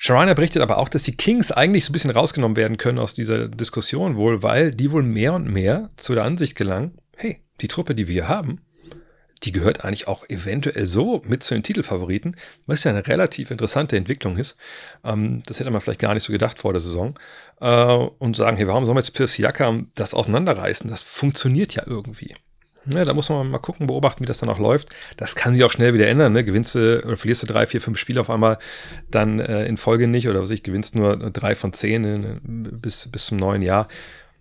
Sharana 0.00 0.34
berichtet 0.34 0.62
aber 0.62 0.78
auch, 0.78 0.88
dass 0.88 1.02
die 1.02 1.16
Kings 1.16 1.50
eigentlich 1.50 1.84
so 1.84 1.90
ein 1.90 1.92
bisschen 1.92 2.12
rausgenommen 2.12 2.56
werden 2.56 2.76
können 2.76 3.00
aus 3.00 3.14
dieser 3.14 3.48
Diskussion 3.48 4.16
wohl, 4.16 4.44
weil 4.44 4.70
die 4.70 4.92
wohl 4.92 5.02
mehr 5.02 5.34
und 5.34 5.48
mehr 5.48 5.88
zu 5.96 6.14
der 6.14 6.22
Ansicht 6.22 6.54
gelangen, 6.54 6.96
hey, 7.16 7.42
die 7.60 7.66
Truppe, 7.66 7.96
die 7.96 8.06
wir 8.06 8.28
haben, 8.28 8.60
die 9.42 9.50
gehört 9.50 9.84
eigentlich 9.84 10.06
auch 10.06 10.24
eventuell 10.28 10.86
so 10.86 11.20
mit 11.26 11.42
zu 11.42 11.54
den 11.54 11.64
Titelfavoriten, 11.64 12.36
was 12.66 12.84
ja 12.84 12.92
eine 12.92 13.06
relativ 13.08 13.50
interessante 13.50 13.96
Entwicklung 13.96 14.36
ist. 14.36 14.56
Ähm, 15.04 15.42
das 15.46 15.58
hätte 15.58 15.70
man 15.70 15.80
vielleicht 15.80 16.00
gar 16.00 16.14
nicht 16.14 16.24
so 16.24 16.32
gedacht 16.32 16.60
vor 16.60 16.72
der 16.72 16.80
Saison. 16.80 17.18
Äh, 17.60 17.84
und 17.84 18.36
sagen, 18.36 18.56
hey, 18.56 18.68
warum 18.68 18.84
sollen 18.84 18.96
wir 18.96 19.00
jetzt 19.00 19.14
Pierce 19.14 19.34
Siakam 19.34 19.90
das 19.96 20.14
auseinanderreißen? 20.14 20.88
Das 20.88 21.02
funktioniert 21.02 21.74
ja 21.74 21.82
irgendwie. 21.86 22.34
Ja, 22.92 23.04
da 23.04 23.14
muss 23.14 23.28
man 23.28 23.50
mal 23.50 23.58
gucken, 23.58 23.86
beobachten, 23.86 24.22
wie 24.22 24.26
das 24.26 24.38
dann 24.38 24.48
auch 24.48 24.58
läuft. 24.58 24.88
Das 25.16 25.34
kann 25.34 25.52
sich 25.54 25.64
auch 25.64 25.72
schnell 25.72 25.94
wieder 25.94 26.06
ändern. 26.06 26.32
Ne? 26.32 26.44
Gewinnst 26.44 26.74
du 26.74 27.02
oder 27.04 27.16
verlierst 27.16 27.42
du 27.42 27.46
drei, 27.46 27.66
vier, 27.66 27.80
fünf 27.80 27.98
Spiele 27.98 28.20
auf 28.20 28.30
einmal 28.30 28.58
dann 29.10 29.40
äh, 29.40 29.66
in 29.66 29.76
Folge 29.76 30.08
nicht 30.08 30.28
oder 30.28 30.40
was 30.40 30.50
ich, 30.50 30.62
gewinnst 30.62 30.94
nur 30.94 31.16
drei 31.30 31.54
von 31.54 31.72
zehn 31.72 32.04
in, 32.04 32.80
bis, 32.80 33.10
bis 33.10 33.26
zum 33.26 33.38
neuen 33.38 33.62
Jahr 33.62 33.88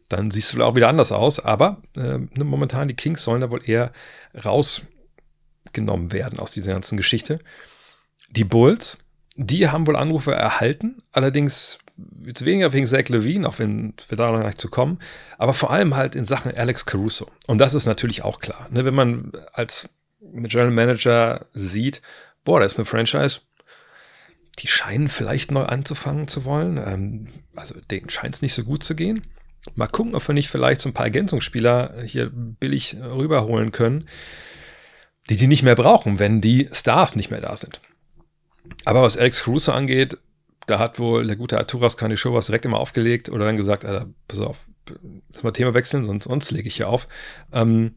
dann 0.10 0.32
siehst 0.32 0.54
du 0.54 0.64
auch 0.64 0.76
wieder 0.76 0.90
anders 0.90 1.12
aus. 1.12 1.40
Aber 1.40 1.82
äh, 1.96 2.18
ne, 2.18 2.44
momentan 2.44 2.88
die 2.88 2.96
Kings 2.96 3.24
sollen 3.24 3.42
da 3.42 3.50
wohl 3.50 3.68
eher 3.68 3.92
rausgenommen 4.44 6.12
werden 6.12 6.40
aus 6.40 6.52
dieser 6.52 6.74
ganzen 6.74 6.98
Geschichte. 6.98 7.40
Die 8.30 8.44
Bulls, 8.44 8.98
die 9.36 9.70
haben 9.70 9.88
wohl 9.88 9.96
Anrufe 9.96 10.34
erhalten, 10.34 11.02
allerdings 11.12 11.80
jetzt 12.26 12.46
weniger 12.46 12.74
wegen 12.74 12.88
Zach 12.88 13.08
Levine, 13.10 13.48
auch 13.48 13.60
wenn 13.60 13.94
wir 14.08 14.18
da 14.18 14.32
noch 14.32 14.42
gleich 14.42 14.58
zu 14.58 14.70
kommen, 14.70 15.00
aber 15.38 15.54
vor 15.54 15.72
allem 15.72 15.96
halt 15.96 16.16
in 16.16 16.26
Sachen 16.26 16.56
Alex 16.56 16.86
Caruso. 16.86 17.28
Und 17.48 17.60
das 17.60 17.74
ist 17.74 17.86
natürlich 17.86 18.24
auch 18.24 18.40
klar. 18.40 18.68
Ne? 18.72 18.86
Wenn 18.86 18.96
man 18.96 19.32
als 19.54 19.90
General 20.20 20.72
Manager 20.72 21.46
sieht, 21.54 22.02
boah, 22.44 22.60
da 22.60 22.66
ist 22.66 22.78
eine 22.78 22.86
Franchise, 22.86 23.42
die 24.60 24.68
scheinen 24.68 25.10
vielleicht 25.10 25.52
neu 25.52 25.64
anzufangen 25.64 26.28
zu 26.28 26.46
wollen. 26.46 26.78
Ähm, 26.78 27.28
also 27.56 27.76
denen 27.92 28.10
scheint 28.10 28.36
es 28.36 28.42
nicht 28.42 28.54
so 28.54 28.64
gut 28.64 28.84
zu 28.84 28.96
gehen. 28.96 29.24
Mal 29.76 29.88
gucken, 29.88 30.16
ob 30.16 30.28
wir 30.28 30.34
nicht 30.34 30.50
vielleicht 30.50 30.82
so 30.82 30.90
ein 30.90 30.94
paar 30.94 31.06
Ergänzungsspieler 31.06 32.04
hier 32.06 32.32
billig 32.32 32.96
rüberholen 33.02 33.72
können, 33.72 34.08
die 35.30 35.36
die 35.36 35.48
nicht 35.48 35.64
mehr 35.64 35.76
brauchen, 35.76 36.20
wenn 36.20 36.42
die 36.42 36.70
Stars 36.72 37.16
nicht 37.16 37.32
mehr 37.32 37.42
da 37.42 37.56
sind. 37.58 37.82
Aber 38.86 39.02
was 39.02 39.18
Alex 39.18 39.44
Caruso 39.44 39.74
angeht, 39.74 40.18
da 40.68 40.80
hat 40.80 41.00
wohl 41.00 41.26
der 41.26 41.36
gute 41.36 41.58
Arturas 41.58 41.98
was 42.00 42.46
direkt 42.46 42.66
immer 42.66 42.80
aufgelegt 42.80 43.30
oder 43.30 43.46
dann 43.46 43.58
gesagt, 43.58 43.84
Alter, 43.84 44.08
pass 44.28 44.40
auf, 44.40 44.60
lass 45.34 45.44
mal 45.44 45.52
Thema 45.52 45.74
wechseln, 45.74 46.06
sonst, 46.06 46.26
sonst 46.26 46.52
lege 46.52 46.68
ich 46.68 46.76
hier 46.76 46.90
auf. 46.90 47.08
Ähm, 47.52 47.96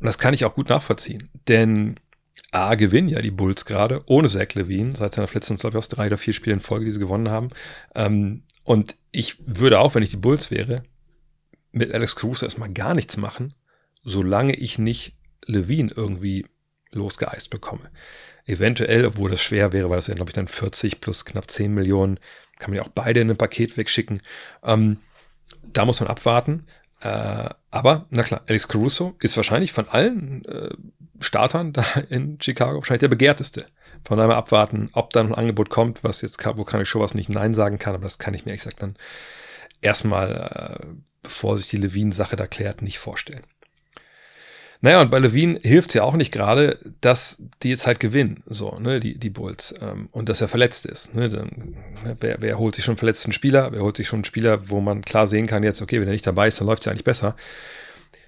und 0.00 0.06
das 0.06 0.18
kann 0.18 0.34
ich 0.34 0.44
auch 0.44 0.54
gut 0.54 0.68
nachvollziehen, 0.68 1.28
denn 1.48 1.96
A, 2.50 2.74
gewinnen 2.74 3.08
ja 3.08 3.22
die 3.22 3.30
Bulls 3.30 3.64
gerade 3.64 4.02
ohne 4.06 4.28
Zach 4.28 4.54
Levine, 4.54 4.96
seit 4.96 5.14
seiner 5.14 5.28
letzten, 5.32 5.56
glaube 5.56 5.74
ich, 5.74 5.78
aus 5.78 5.88
drei 5.88 6.08
oder 6.08 6.18
vier 6.18 6.34
Spielen 6.34 6.58
in 6.58 6.60
Folge, 6.60 6.84
die 6.84 6.90
sie 6.90 6.98
gewonnen 6.98 7.30
haben. 7.30 7.48
Ähm, 7.94 8.42
und 8.64 8.96
ich 9.10 9.36
würde 9.46 9.80
auch, 9.80 9.94
wenn 9.94 10.02
ich 10.02 10.10
die 10.10 10.16
Bulls 10.16 10.50
wäre, 10.50 10.82
mit 11.70 11.94
Alex 11.94 12.16
Caruso 12.16 12.44
erstmal 12.44 12.70
gar 12.70 12.94
nichts 12.94 13.16
machen, 13.16 13.54
solange 14.02 14.54
ich 14.54 14.78
nicht 14.78 15.14
Levine 15.46 15.90
irgendwie 15.94 16.46
losgeeist 16.90 17.50
bekomme. 17.50 17.90
Eventuell, 18.44 19.06
obwohl 19.06 19.30
das 19.30 19.42
schwer 19.42 19.72
wäre, 19.72 19.88
weil 19.88 19.96
das 19.96 20.08
wären, 20.08 20.16
glaube 20.16 20.30
ich, 20.30 20.34
dann 20.34 20.48
40 20.48 21.00
plus 21.00 21.24
knapp 21.24 21.50
10 21.50 21.72
Millionen, 21.72 22.18
kann 22.58 22.70
man 22.70 22.78
ja 22.78 22.82
auch 22.82 22.92
beide 22.92 23.20
in 23.20 23.30
ein 23.30 23.36
Paket 23.36 23.76
wegschicken. 23.76 24.20
Ähm, 24.64 24.98
da 25.72 25.84
muss 25.84 26.00
man 26.00 26.08
abwarten. 26.08 26.66
Äh, 27.00 27.48
aber, 27.70 28.06
na 28.10 28.22
klar, 28.22 28.42
Alex 28.46 28.68
Caruso 28.68 29.16
ist 29.20 29.36
wahrscheinlich 29.36 29.72
von 29.72 29.88
allen 29.88 30.44
äh, 30.44 30.70
Startern 31.20 31.72
da 31.72 31.84
in 32.08 32.38
Chicago 32.40 32.78
wahrscheinlich 32.78 33.00
der 33.00 33.08
begehrteste. 33.08 33.66
Von 34.04 34.18
daher 34.18 34.28
mal 34.28 34.36
abwarten, 34.36 34.90
ob 34.92 35.12
da 35.12 35.22
noch 35.22 35.30
ein 35.30 35.38
Angebot 35.38 35.70
kommt, 35.70 36.02
was 36.02 36.20
jetzt, 36.22 36.44
wo 36.56 36.64
kann 36.64 36.80
ich 36.80 36.88
schon 36.88 37.02
was 37.02 37.14
nicht 37.14 37.28
Nein 37.28 37.54
sagen 37.54 37.78
kann, 37.78 37.94
aber 37.94 38.04
das 38.04 38.18
kann 38.18 38.34
ich 38.34 38.44
mir 38.44 38.50
ehrlich 38.50 38.62
gesagt 38.62 38.82
dann 38.82 38.96
erstmal, 39.80 40.80
äh, 40.80 40.86
bevor 41.22 41.58
sich 41.58 41.68
die 41.68 41.76
Levine-Sache 41.76 42.36
da 42.36 42.46
klärt, 42.46 42.82
nicht 42.82 42.98
vorstellen. 42.98 43.44
Naja, 44.84 45.00
und 45.00 45.12
bei 45.12 45.20
Levine 45.20 45.60
hilft 45.62 45.90
es 45.90 45.94
ja 45.94 46.02
auch 46.02 46.14
nicht 46.16 46.32
gerade, 46.32 46.78
dass 47.00 47.38
die 47.62 47.70
jetzt 47.70 47.86
halt 47.86 48.00
gewinnen, 48.00 48.42
so, 48.46 48.74
ne, 48.80 48.98
die, 48.98 49.16
die 49.16 49.30
Bulls, 49.30 49.72
ähm, 49.80 50.08
und 50.10 50.28
dass 50.28 50.40
er 50.40 50.48
verletzt 50.48 50.86
ist. 50.86 51.14
Ne, 51.14 51.28
dann, 51.28 51.76
wer, 52.18 52.38
wer 52.40 52.58
holt 52.58 52.74
sich 52.74 52.84
schon 52.84 52.92
einen 52.92 52.98
verletzten 52.98 53.30
Spieler? 53.30 53.70
Wer 53.70 53.82
holt 53.82 53.96
sich 53.96 54.08
schon 54.08 54.18
einen 54.18 54.24
Spieler, 54.24 54.68
wo 54.70 54.80
man 54.80 55.02
klar 55.02 55.28
sehen 55.28 55.46
kann, 55.46 55.62
jetzt, 55.62 55.82
okay, 55.82 56.00
wenn 56.00 56.08
er 56.08 56.12
nicht 56.12 56.26
dabei 56.26 56.48
ist, 56.48 56.60
dann 56.60 56.66
läuft 56.66 56.82
es 56.82 56.86
ja 56.86 56.90
eigentlich 56.90 57.04
besser. 57.04 57.36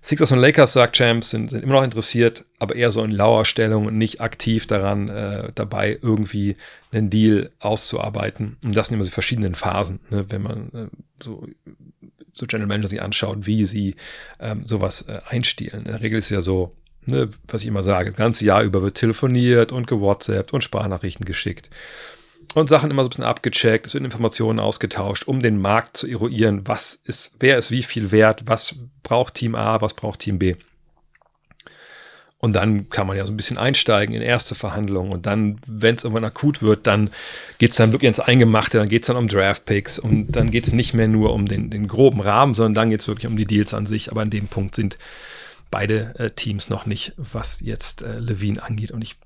Sixers 0.05 0.33
und 0.33 0.39
Lakers, 0.39 0.75
sagt 0.75 0.97
Champs, 0.97 1.31
sind, 1.31 1.49
sind 1.49 1.63
immer 1.63 1.73
noch 1.73 1.83
interessiert, 1.83 2.45
aber 2.59 2.77
eher 2.77 2.91
so 2.91 3.03
in 3.03 3.11
lauer 3.11 3.47
Stellung 3.47 3.87
und 3.87 3.97
nicht 3.97 4.21
aktiv 4.21 4.67
daran, 4.67 5.09
äh, 5.09 5.51
dabei 5.55 5.99
irgendwie 6.03 6.57
einen 6.93 7.09
Deal 7.09 7.51
auszuarbeiten. 7.59 8.59
Und 8.67 8.77
das 8.77 8.89
sind 8.89 8.97
immer 8.97 9.05
so 9.05 9.11
verschiedenen 9.11 9.55
Phasen, 9.55 10.01
ne? 10.11 10.27
wenn 10.29 10.43
man 10.43 10.69
äh, 10.75 10.87
so, 11.23 11.47
so 12.35 12.45
General 12.45 12.69
Manager 12.69 12.89
sich 12.89 13.01
anschaut, 13.01 13.47
wie 13.47 13.65
sie 13.65 13.97
ähm, 14.41 14.61
sowas 14.67 15.07
äh, 15.09 15.21
einstielen. 15.27 15.87
In 15.87 15.93
der 15.93 16.03
Regel 16.03 16.19
ist 16.19 16.27
es 16.27 16.31
ja 16.33 16.43
so, 16.43 16.77
ne, 17.07 17.31
was 17.49 17.63
ich 17.63 17.69
immer 17.69 17.83
sage, 17.83 18.11
das 18.11 18.19
ganze 18.19 18.45
Jahr 18.45 18.63
über 18.63 18.83
wird 18.83 18.99
telefoniert 18.99 19.73
und 19.73 19.87
gewhatsappt 19.87 20.53
und 20.53 20.63
Sprachnachrichten 20.63 21.25
geschickt 21.25 21.71
und 22.55 22.69
Sachen 22.69 22.91
immer 22.91 23.03
so 23.03 23.09
ein 23.09 23.11
bisschen 23.11 23.25
abgecheckt, 23.25 23.87
es 23.87 23.95
werden 23.95 24.05
Informationen 24.05 24.61
ausgetauscht, 24.61 25.27
um 25.27 25.41
den 25.41 25.61
Markt 25.61 25.97
zu 25.97 26.07
eruieren, 26.07 26.63
was 26.67 26.99
ist, 27.05 27.33
wer 27.41 27.59
ist 27.59 27.71
wie 27.71 27.83
viel 27.83 28.11
wert, 28.11 28.43
was 28.47 28.75
braucht 29.03 29.35
Team 29.35 29.55
A, 29.55 29.81
was 29.81 29.95
braucht 29.95 30.21
Team 30.21 30.39
B. 30.39 30.57
Und 32.45 32.53
dann 32.53 32.91
kann 32.91 33.07
man 33.07 33.17
ja 33.17 33.25
so 33.25 33.33
ein 33.33 33.39
bisschen 33.39 33.57
einsteigen 33.57 34.15
in 34.15 34.21
erste 34.21 34.55
Verhandlungen. 34.55 35.13
Und 35.13 35.25
dann, 35.25 35.61
wenn 35.67 35.95
es 35.95 36.05
irgendwann 36.05 36.27
akut 36.27 36.61
wird, 36.61 36.87
dann 36.87 37.09
geht 37.57 37.71
es 37.71 37.79
dann 37.79 37.93
wirklich 37.93 38.09
ins 38.09 38.21
Eingemachte, 38.21 38.77
dann 38.77 38.91
geht 38.91 39.05
es 39.05 39.07
dann 39.07 39.17
um 39.17 39.29
Draft-Picks 39.29 39.99
und 39.99 40.33
dann 40.33 40.51
geht 40.51 40.67
es 40.67 40.75
nicht 40.75 40.93
mehr 40.93 41.09
nur 41.09 41.33
um 41.33 41.47
den, 41.47 41.71
den 41.71 41.89
groben 41.89 42.21
Rahmen, 42.21 42.53
sondern 42.53 42.75
dann 42.75 42.91
geht 42.91 43.01
es 43.01 43.09
wirklich 43.09 43.29
um 43.29 43.39
die 43.39 43.47
Deals 43.47 43.73
an 43.73 43.87
sich. 43.87 44.11
Aber 44.11 44.21
an 44.21 44.29
dem 44.29 44.49
Punkt 44.49 44.75
sind 44.75 44.99
beide 45.71 46.15
äh, 46.19 46.31
Teams 46.33 46.69
noch 46.69 46.85
nicht, 46.85 47.15
was 47.17 47.61
jetzt 47.63 48.03
äh, 48.03 48.19
Levine 48.19 48.63
angeht. 48.63 48.91
Und 48.91 49.01
ich 49.01 49.17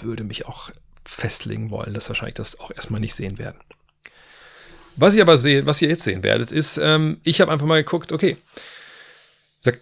würde 0.00 0.24
mich 0.24 0.46
auch 0.46 0.70
festlegen 1.08 1.70
wollen, 1.70 1.94
dass 1.94 2.08
wahrscheinlich 2.08 2.34
das 2.34 2.60
auch 2.60 2.70
erstmal 2.70 3.00
nicht 3.00 3.14
sehen 3.14 3.38
werden. 3.38 3.58
Was 4.96 5.14
ihr 5.14 5.22
aber 5.22 5.38
seht, 5.38 5.66
was 5.66 5.80
ihr 5.80 5.88
jetzt 5.88 6.02
sehen 6.02 6.22
werdet, 6.22 6.52
ist, 6.52 6.76
ähm, 6.78 7.20
ich 7.22 7.40
habe 7.40 7.52
einfach 7.52 7.66
mal 7.66 7.82
geguckt, 7.82 8.12
okay, 8.12 8.36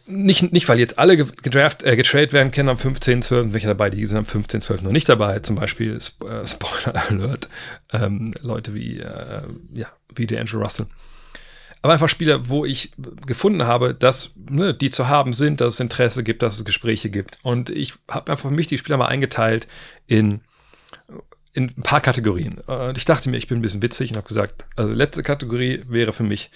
nicht, 0.07 0.53
nicht 0.53 0.69
weil 0.69 0.79
jetzt 0.79 0.99
alle 0.99 1.17
gedraft, 1.17 1.83
äh, 1.83 1.97
getradet 1.97 2.33
werden 2.33 2.51
können 2.51 2.71
am 2.71 2.77
15.12., 2.77 3.53
welche 3.53 3.67
dabei, 3.67 3.91
die 3.91 4.05
sind 4.07 4.17
am 4.19 4.25
15.12. 4.25 4.83
noch 4.83 4.91
nicht 4.91 5.09
dabei, 5.09 5.39
zum 5.41 5.57
Beispiel 5.57 5.97
Sp 6.01 6.25
äh, 6.27 6.47
Spoiler 6.47 6.95
Alert, 7.09 7.49
ähm, 7.93 8.33
Leute 8.41 8.75
wie, 8.75 8.99
äh, 8.99 9.43
ja, 9.75 9.89
wie 10.15 10.27
der 10.27 10.41
Andrew 10.41 10.61
Russell. 10.61 10.87
Aber 11.83 11.93
einfach 11.93 12.09
Spieler, 12.09 12.49
wo 12.49 12.65
ich 12.65 12.93
gefunden 13.27 13.65
habe, 13.67 13.95
dass 13.95 14.33
ne, 14.35 14.75
die 14.75 14.91
zu 14.91 15.09
haben 15.09 15.33
sind, 15.33 15.61
dass 15.61 15.75
es 15.75 15.81
Interesse 15.81 16.25
gibt, 16.25 16.43
dass 16.43 16.57
es 16.57 16.65
Gespräche 16.65 17.11
gibt. 17.11 17.39
Und 17.43 17.71
ich 17.71 17.93
habe 18.11 18.33
einfach 18.33 18.49
für 18.49 18.55
mich 18.55 18.67
die 18.67 18.79
Spieler 18.79 18.97
mal 18.97 19.07
eingeteilt 19.07 19.69
in 20.07 20.41
in 21.57 21.73
ein 21.77 21.83
paar 21.83 22.01
Kategorien. 22.01 22.59
Und 22.59 22.99
ich 22.99 23.07
dachte 23.07 23.31
mir, 23.31 23.39
ich 23.39 23.49
bin 23.49 23.59
ein 23.59 23.63
bisschen 23.63 23.83
witzig 23.83 24.11
und 24.11 24.17
habe 24.17 24.29
gesagt, 24.29 24.65
also 24.77 24.93
letzte 24.93 25.23
Kategorie 25.23 25.83
wäre 25.89 26.13
für 26.13 26.23
mich 26.23 26.51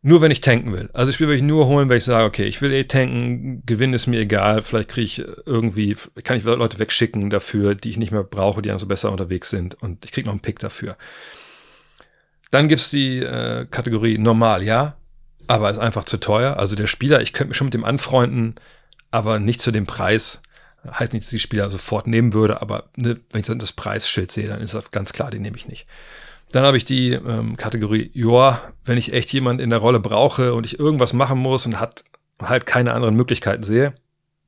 nur, 0.00 0.20
wenn 0.20 0.30
ich 0.30 0.40
tanken 0.40 0.72
will. 0.72 0.90
Also 0.92 1.10
ich 1.10 1.20
will 1.20 1.28
wirklich 1.28 1.42
nur 1.42 1.66
holen, 1.66 1.88
wenn 1.88 1.96
ich 1.96 2.04
sage, 2.04 2.24
okay, 2.24 2.44
ich 2.44 2.60
will 2.60 2.72
eh 2.72 2.84
tanken, 2.84 3.62
Gewinn 3.66 3.92
ist 3.92 4.06
mir 4.06 4.20
egal, 4.20 4.62
vielleicht 4.62 4.90
kriege 4.90 5.04
ich 5.04 5.24
irgendwie, 5.46 5.96
kann 6.24 6.36
ich 6.36 6.44
Leute 6.44 6.78
wegschicken 6.78 7.30
dafür, 7.30 7.74
die 7.74 7.90
ich 7.90 7.98
nicht 7.98 8.12
mehr 8.12 8.24
brauche, 8.24 8.62
die 8.62 8.68
dann 8.68 8.78
so 8.78 8.86
besser 8.86 9.10
unterwegs 9.10 9.50
sind 9.50 9.74
und 9.82 10.04
ich 10.04 10.12
kriege 10.12 10.26
noch 10.26 10.32
einen 10.32 10.40
Pick 10.40 10.58
dafür. 10.58 10.96
Dann 12.50 12.68
gibt 12.68 12.82
es 12.82 12.90
die 12.90 13.18
äh, 13.20 13.66
Kategorie 13.70 14.18
normal, 14.18 14.62
ja, 14.62 14.96
aber 15.46 15.70
ist 15.70 15.78
einfach 15.78 16.04
zu 16.04 16.18
teuer. 16.18 16.58
Also 16.58 16.76
der 16.76 16.86
Spieler, 16.86 17.22
ich 17.22 17.32
könnte 17.32 17.48
mich 17.48 17.56
schon 17.56 17.66
mit 17.66 17.74
dem 17.74 17.84
anfreunden, 17.84 18.56
aber 19.10 19.38
nicht 19.40 19.60
zu 19.60 19.70
dem 19.70 19.86
Preis. 19.86 20.42
Heißt 20.90 21.12
nicht, 21.12 21.24
dass 21.24 21.32
ich 21.32 21.38
die 21.38 21.46
Spieler 21.46 21.70
sofort 21.70 22.06
nehmen 22.06 22.32
würde, 22.32 22.60
aber 22.60 22.90
ne, 22.96 23.20
wenn 23.30 23.40
ich 23.40 23.46
das 23.46 23.72
Preisschild 23.72 24.32
sehe, 24.32 24.48
dann 24.48 24.60
ist 24.60 24.74
das 24.74 24.90
ganz 24.90 25.12
klar, 25.12 25.30
den 25.30 25.42
nehme 25.42 25.56
ich 25.56 25.68
nicht. 25.68 25.86
Dann 26.50 26.64
habe 26.64 26.76
ich 26.76 26.84
die 26.84 27.12
ähm, 27.12 27.56
Kategorie, 27.56 28.10
ja, 28.14 28.60
wenn 28.84 28.98
ich 28.98 29.12
echt 29.12 29.32
jemanden 29.32 29.62
in 29.62 29.70
der 29.70 29.78
Rolle 29.78 30.00
brauche 30.00 30.54
und 30.54 30.66
ich 30.66 30.78
irgendwas 30.78 31.12
machen 31.12 31.38
muss 31.38 31.66
und 31.66 31.80
hat 31.80 32.04
halt 32.40 32.66
keine 32.66 32.92
anderen 32.92 33.14
Möglichkeiten 33.14 33.62
sehe, 33.62 33.94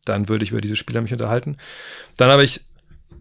dann 0.05 0.29
würde 0.29 0.45
ich 0.45 0.51
über 0.51 0.61
diese 0.61 0.77
Spieler 0.77 1.01
mich 1.01 1.13
unterhalten. 1.13 1.57
Dann 2.17 2.31
habe 2.31 2.45
ich, 2.45 2.61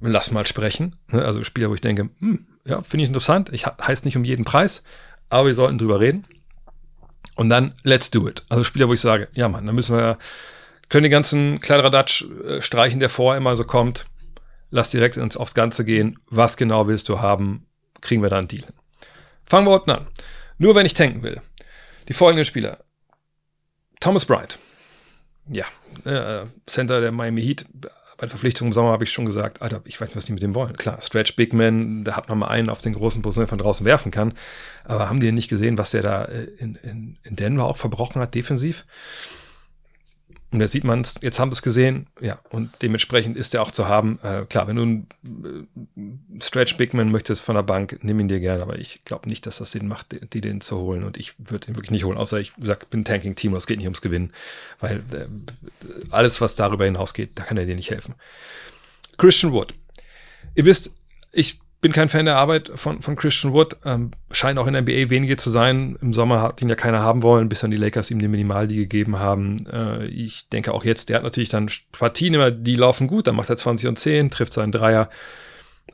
lass 0.01 0.31
mal 0.31 0.45
sprechen, 0.45 0.95
ne, 1.07 1.23
also 1.23 1.43
Spieler, 1.43 1.69
wo 1.69 1.75
ich 1.75 1.81
denke, 1.81 2.09
hm, 2.19 2.45
ja, 2.65 2.81
finde 2.81 3.03
ich 3.03 3.09
interessant. 3.09 3.49
Ich 3.53 3.65
heißt 3.65 4.05
nicht 4.05 4.17
um 4.17 4.25
jeden 4.25 4.43
Preis, 4.43 4.83
aber 5.29 5.47
wir 5.47 5.55
sollten 5.55 5.77
drüber 5.77 5.99
reden. 5.99 6.25
Und 7.35 7.49
dann 7.49 7.73
let's 7.83 8.11
do 8.11 8.27
it. 8.27 8.43
Also 8.49 8.63
Spieler, 8.63 8.87
wo 8.87 8.93
ich 8.93 9.01
sage, 9.01 9.27
ja 9.33 9.47
Mann, 9.49 9.65
dann 9.65 9.75
müssen 9.75 9.95
wir 9.95 10.17
können 10.93 11.05
den 11.05 11.11
ganzen 11.11 11.59
Kladderadatsch 11.59 12.23
äh, 12.45 12.61
streichen, 12.61 12.99
der 12.99 13.09
vorher 13.09 13.39
immer 13.39 13.55
so 13.55 13.63
kommt. 13.63 14.05
Lass 14.69 14.91
direkt 14.91 15.17
ins, 15.17 15.35
aufs 15.35 15.55
Ganze 15.55 15.85
gehen. 15.85 16.19
Was 16.27 16.55
genau 16.55 16.85
willst 16.85 17.09
du 17.09 17.19
haben? 17.19 17.65
Kriegen 18.01 18.21
wir 18.21 18.29
da 18.29 18.37
einen 18.37 18.47
Deal. 18.47 18.65
Fangen 19.43 19.65
wir 19.65 19.73
unten 19.73 19.89
an. 19.89 20.05
Nur 20.59 20.75
wenn 20.75 20.85
ich 20.85 20.93
tanken 20.93 21.23
will. 21.23 21.41
Die 22.09 22.13
folgenden 22.13 22.45
Spieler. 22.45 22.77
Thomas 24.01 24.25
Bryant. 24.25 24.59
Ja, 25.47 25.65
äh, 26.05 26.45
Center 26.67 27.01
der 27.01 27.11
Miami 27.11 27.41
Heat. 27.41 27.65
Bei 27.73 28.27
der 28.27 28.29
Verpflichtung 28.29 28.67
im 28.67 28.73
Sommer 28.73 28.91
habe 28.91 29.03
ich 29.03 29.11
schon 29.11 29.25
gesagt, 29.25 29.63
Alter, 29.63 29.81
ich 29.85 29.99
weiß 29.99 30.09
nicht, 30.09 30.17
was 30.17 30.25
die 30.25 30.33
mit 30.33 30.43
dem 30.43 30.53
wollen. 30.53 30.77
Klar, 30.77 31.01
Stretch 31.01 31.35
Big 31.35 31.53
Man, 31.53 32.03
der 32.03 32.15
hat 32.15 32.29
noch 32.29 32.35
mal 32.35 32.49
einen 32.49 32.69
auf 32.69 32.81
den 32.81 32.93
großen 32.93 33.23
Positionen 33.23 33.49
von 33.49 33.57
draußen 33.57 33.83
werfen 33.83 34.11
kann. 34.11 34.35
Aber 34.83 35.09
haben 35.09 35.19
die 35.19 35.31
nicht 35.31 35.49
gesehen, 35.49 35.79
was 35.79 35.89
der 35.89 36.03
da 36.03 36.25
äh, 36.25 36.43
in, 36.59 36.75
in, 36.75 37.17
in 37.23 37.35
Denver 37.35 37.65
auch 37.65 37.77
verbrochen 37.77 38.21
hat, 38.21 38.35
defensiv? 38.35 38.85
Und 40.53 40.59
da 40.59 40.67
sieht 40.67 40.83
man 40.83 41.01
es, 41.01 41.15
jetzt 41.21 41.39
haben 41.39 41.49
wir 41.49 41.53
es 41.53 41.63
gesehen, 41.63 42.05
ja, 42.21 42.39
und 42.51 42.69
dementsprechend 42.83 43.35
ist 43.35 43.55
er 43.55 43.63
auch 43.63 43.71
zu 43.71 43.87
haben. 43.87 44.19
Äh, 44.21 44.45
klar, 44.45 44.67
wenn 44.67 44.75
du 44.75 44.81
einen 44.83 45.67
äh, 46.37 46.43
Stretch 46.43 46.77
Bigman 46.77 47.11
möchtest 47.11 47.41
von 47.41 47.55
der 47.55 47.63
Bank, 47.63 47.97
nimm 48.03 48.19
ihn 48.19 48.27
dir 48.27 48.39
gerne, 48.39 48.61
aber 48.61 48.77
ich 48.77 49.03
glaube 49.03 49.27
nicht, 49.27 49.47
dass 49.47 49.57
das 49.57 49.71
Sinn 49.71 49.87
macht, 49.87 50.11
die, 50.11 50.19
die 50.19 50.41
den 50.41 50.61
zu 50.61 50.77
holen. 50.77 51.03
Und 51.03 51.17
ich 51.17 51.33
würde 51.39 51.69
ihn 51.69 51.75
wirklich 51.75 51.89
nicht 51.89 52.03
holen, 52.03 52.19
außer 52.19 52.39
ich 52.39 52.53
sag, 52.61 52.87
bin 52.91 53.01
ein 53.01 53.05
Tanking-Team 53.05 53.53
und 53.53 53.57
es 53.57 53.65
geht 53.65 53.77
nicht 53.77 53.87
ums 53.87 54.03
Gewinnen. 54.03 54.31
Weil 54.79 54.97
äh, 55.11 55.25
alles, 56.11 56.39
was 56.39 56.55
darüber 56.55 56.85
hinausgeht, 56.85 57.31
da 57.33 57.43
kann 57.43 57.57
er 57.57 57.65
dir 57.65 57.75
nicht 57.75 57.89
helfen. 57.89 58.13
Christian 59.17 59.53
Wood. 59.53 59.73
Ihr 60.53 60.65
wisst, 60.65 60.91
ich 61.31 61.62
bin 61.83 61.91
kein 61.91 62.07
Fan 62.07 62.25
der 62.25 62.37
Arbeit 62.37 62.71
von, 62.73 63.01
von 63.01 63.17
Christian 63.17 63.51
Wood. 63.51 63.75
Ähm, 63.83 64.11
scheint 64.31 64.57
auch 64.57 64.67
in 64.67 64.73
der 64.73 64.83
NBA 64.83 65.09
wenige 65.09 65.35
zu 65.35 65.49
sein. 65.49 65.97
Im 66.01 66.13
Sommer 66.13 66.41
hat 66.41 66.61
ihn 66.61 66.69
ja 66.69 66.75
keiner 66.75 67.01
haben 67.01 67.23
wollen, 67.23 67.49
bis 67.49 67.59
dann 67.59 67.71
die 67.71 67.77
Lakers 67.77 68.09
ihm 68.09 68.19
die 68.19 68.29
Minimaldi 68.29 68.77
gegeben 68.77 69.19
haben. 69.19 69.67
Äh, 69.67 70.05
ich 70.05 70.47
denke 70.47 70.73
auch 70.73 70.85
jetzt, 70.85 71.09
der 71.09 71.17
hat 71.17 71.23
natürlich 71.23 71.49
dann 71.49 71.69
Partien 71.91 72.35
immer, 72.35 72.51
die 72.51 72.77
laufen 72.77 73.07
gut. 73.07 73.27
Dann 73.27 73.35
macht 73.35 73.49
er 73.49 73.57
20 73.57 73.89
und 73.89 73.99
10, 73.99 74.31
trifft 74.31 74.53
seinen 74.53 74.71
Dreier. 74.71 75.09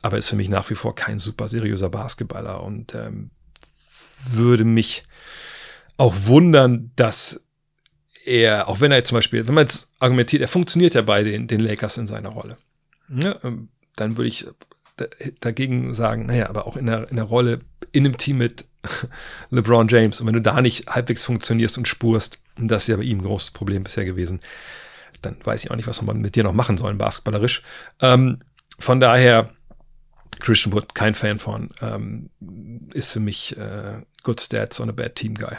Aber 0.00 0.16
ist 0.16 0.28
für 0.28 0.36
mich 0.36 0.48
nach 0.48 0.70
wie 0.70 0.76
vor 0.76 0.94
kein 0.94 1.18
super 1.18 1.48
seriöser 1.48 1.90
Basketballer 1.90 2.62
und 2.62 2.94
ähm, 2.94 3.30
würde 4.30 4.64
mich 4.64 5.02
auch 5.96 6.14
wundern, 6.22 6.92
dass 6.94 7.40
er, 8.24 8.68
auch 8.68 8.80
wenn 8.80 8.92
er 8.92 8.98
jetzt 8.98 9.08
zum 9.08 9.18
Beispiel, 9.18 9.48
wenn 9.48 9.54
man 9.54 9.64
jetzt 9.64 9.88
argumentiert, 9.98 10.40
er 10.40 10.48
funktioniert 10.48 10.94
ja 10.94 11.02
bei 11.02 11.24
den, 11.24 11.48
den 11.48 11.60
Lakers 11.60 11.98
in 11.98 12.06
seiner 12.06 12.28
Rolle. 12.28 12.56
Ja, 13.08 13.34
ähm, 13.42 13.70
dann 13.96 14.16
würde 14.16 14.28
ich 14.28 14.46
dagegen 15.40 15.94
sagen, 15.94 16.26
naja, 16.26 16.48
aber 16.48 16.66
auch 16.66 16.76
in 16.76 16.86
der, 16.86 17.08
in 17.10 17.16
der 17.16 17.24
Rolle 17.24 17.60
in 17.92 18.04
einem 18.04 18.16
Team 18.16 18.38
mit 18.38 18.64
LeBron 19.50 19.88
James 19.88 20.20
und 20.20 20.26
wenn 20.26 20.34
du 20.34 20.42
da 20.42 20.60
nicht 20.60 20.88
halbwegs 20.88 21.24
funktionierst 21.24 21.78
und 21.78 21.88
spurst, 21.88 22.38
und 22.56 22.70
das 22.70 22.84
ist 22.84 22.88
ja 22.88 22.96
bei 22.96 23.02
ihm 23.02 23.18
ein 23.18 23.24
großes 23.24 23.50
Problem 23.52 23.84
bisher 23.84 24.04
gewesen, 24.04 24.40
dann 25.22 25.36
weiß 25.42 25.64
ich 25.64 25.70
auch 25.70 25.76
nicht, 25.76 25.88
was 25.88 26.02
man 26.02 26.20
mit 26.20 26.34
dir 26.36 26.44
noch 26.44 26.52
machen 26.52 26.76
soll, 26.76 26.94
basketballerisch. 26.94 27.62
Ähm, 28.00 28.40
von 28.78 29.00
daher, 29.00 29.50
Christian 30.38 30.72
Wood, 30.72 30.94
kein 30.94 31.14
Fan 31.14 31.38
von, 31.38 31.70
ähm, 31.82 32.30
ist 32.94 33.12
für 33.12 33.20
mich 33.20 33.56
äh, 33.58 34.00
Good 34.22 34.40
Stats 34.40 34.80
on 34.80 34.88
a 34.88 34.92
Bad 34.92 35.14
Team 35.16 35.34
Guy. 35.34 35.56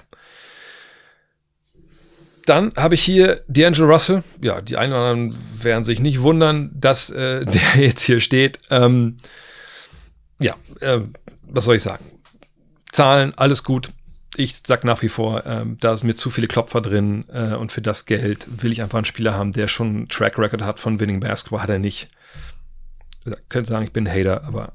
Dann 2.46 2.74
habe 2.76 2.96
ich 2.96 3.04
hier 3.04 3.46
D'Angelo 3.48 3.86
Russell. 3.86 4.24
Ja, 4.42 4.62
die 4.62 4.78
einen 4.78 4.94
oder 4.94 5.04
anderen 5.04 5.38
werden 5.62 5.84
sich 5.84 6.00
nicht 6.00 6.22
wundern, 6.22 6.72
dass 6.74 7.10
äh, 7.10 7.46
der 7.76 7.84
jetzt 7.84 8.02
hier 8.02 8.20
steht. 8.20 8.60
Ähm, 8.70 9.18
ja, 10.40 10.56
äh, 10.80 11.02
was 11.44 11.66
soll 11.66 11.76
ich 11.76 11.84
sagen? 11.84 12.06
Zahlen, 12.92 13.34
alles 13.36 13.64
gut. 13.64 13.92
Ich 14.38 14.62
sage 14.66 14.88
nach 14.88 15.02
wie 15.02 15.10
vor, 15.10 15.46
äh, 15.46 15.66
da 15.80 15.96
sind 15.96 16.08
mir 16.08 16.16
zu 16.16 16.30
viele 16.30 16.48
Klopfer 16.48 16.82
drin 16.82 17.26
äh, 17.32 17.54
und 17.56 17.72
für 17.72 17.82
das 17.82 18.06
Geld 18.06 18.48
will 18.62 18.72
ich 18.72 18.82
einfach 18.82 18.98
einen 18.98 19.06
Spieler 19.06 19.34
haben, 19.34 19.52
der 19.52 19.68
schon 19.68 19.88
einen 19.88 20.10
Track 20.10 20.40
Record 20.40 20.62
hat 20.62 20.80
von 20.80 21.00
Winning 21.00 21.20
Basketball. 21.20 21.62
Hat 21.62 21.70
er 21.70 21.80
nicht. 21.80 22.08
Ich 23.26 23.34
könnte 23.50 23.70
sagen, 23.70 23.86
ich 23.86 23.92
bin 23.92 24.08
ein 24.08 24.14
Hater, 24.14 24.44
aber 24.46 24.74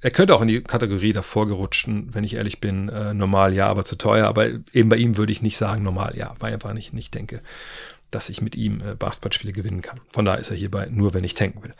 er 0.00 0.10
könnte 0.10 0.34
auch 0.34 0.42
in 0.42 0.48
die 0.48 0.62
Kategorie 0.62 1.12
davor 1.12 1.48
gerutschten, 1.48 2.14
wenn 2.14 2.24
ich 2.24 2.34
ehrlich 2.34 2.60
bin, 2.60 2.88
äh, 2.88 3.14
normal 3.14 3.54
ja, 3.54 3.68
aber 3.68 3.84
zu 3.84 3.96
teuer. 3.96 4.26
Aber 4.26 4.46
eben 4.72 4.88
bei 4.88 4.96
ihm 4.96 5.16
würde 5.16 5.32
ich 5.32 5.42
nicht 5.42 5.56
sagen 5.56 5.82
normal 5.82 6.16
ja, 6.16 6.34
weil 6.38 6.50
ich 6.50 6.54
einfach 6.54 6.74
nicht, 6.74 6.92
nicht 6.92 7.14
denke, 7.14 7.40
dass 8.10 8.28
ich 8.28 8.40
mit 8.40 8.54
ihm 8.54 8.78
äh, 8.80 8.94
Basketballspiele 8.94 9.52
gewinnen 9.52 9.82
kann. 9.82 10.00
Von 10.12 10.24
daher 10.24 10.40
ist 10.40 10.50
er 10.50 10.56
hierbei 10.56 10.88
nur, 10.90 11.14
wenn 11.14 11.24
ich 11.24 11.34
tanken 11.34 11.62
will. 11.62 11.74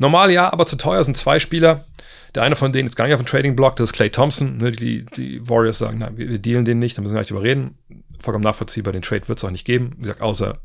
Normal 0.00 0.30
ja, 0.30 0.52
aber 0.52 0.66
zu 0.66 0.76
teuer 0.76 1.04
sind 1.04 1.16
zwei 1.16 1.38
Spieler. 1.38 1.84
Der 2.34 2.42
eine 2.42 2.56
von 2.56 2.72
denen 2.72 2.88
ist 2.88 2.96
gar 2.96 3.04
nicht 3.04 3.14
auf 3.14 3.20
dem 3.20 3.26
Trading-Block, 3.26 3.76
das 3.76 3.90
ist 3.90 3.92
Clay 3.92 4.10
Thompson. 4.10 4.56
Ne, 4.56 4.72
die, 4.72 5.04
die 5.04 5.46
Warriors 5.48 5.78
sagen, 5.78 5.98
nein, 5.98 6.16
wir, 6.16 6.30
wir 6.30 6.38
dealen 6.38 6.64
den 6.64 6.78
nicht, 6.78 6.96
da 6.96 7.02
müssen 7.02 7.12
wir 7.12 7.16
gar 7.16 7.20
nicht 7.20 7.30
drüber 7.30 7.42
reden. 7.42 7.76
Vollkommen 8.18 8.44
nachvollziehbar, 8.44 8.92
den 8.92 9.02
Trade 9.02 9.28
wird 9.28 9.38
es 9.38 9.44
auch 9.44 9.50
nicht 9.50 9.66
geben. 9.66 9.92
Wie 9.96 10.02
gesagt, 10.02 10.22
außer 10.22 10.58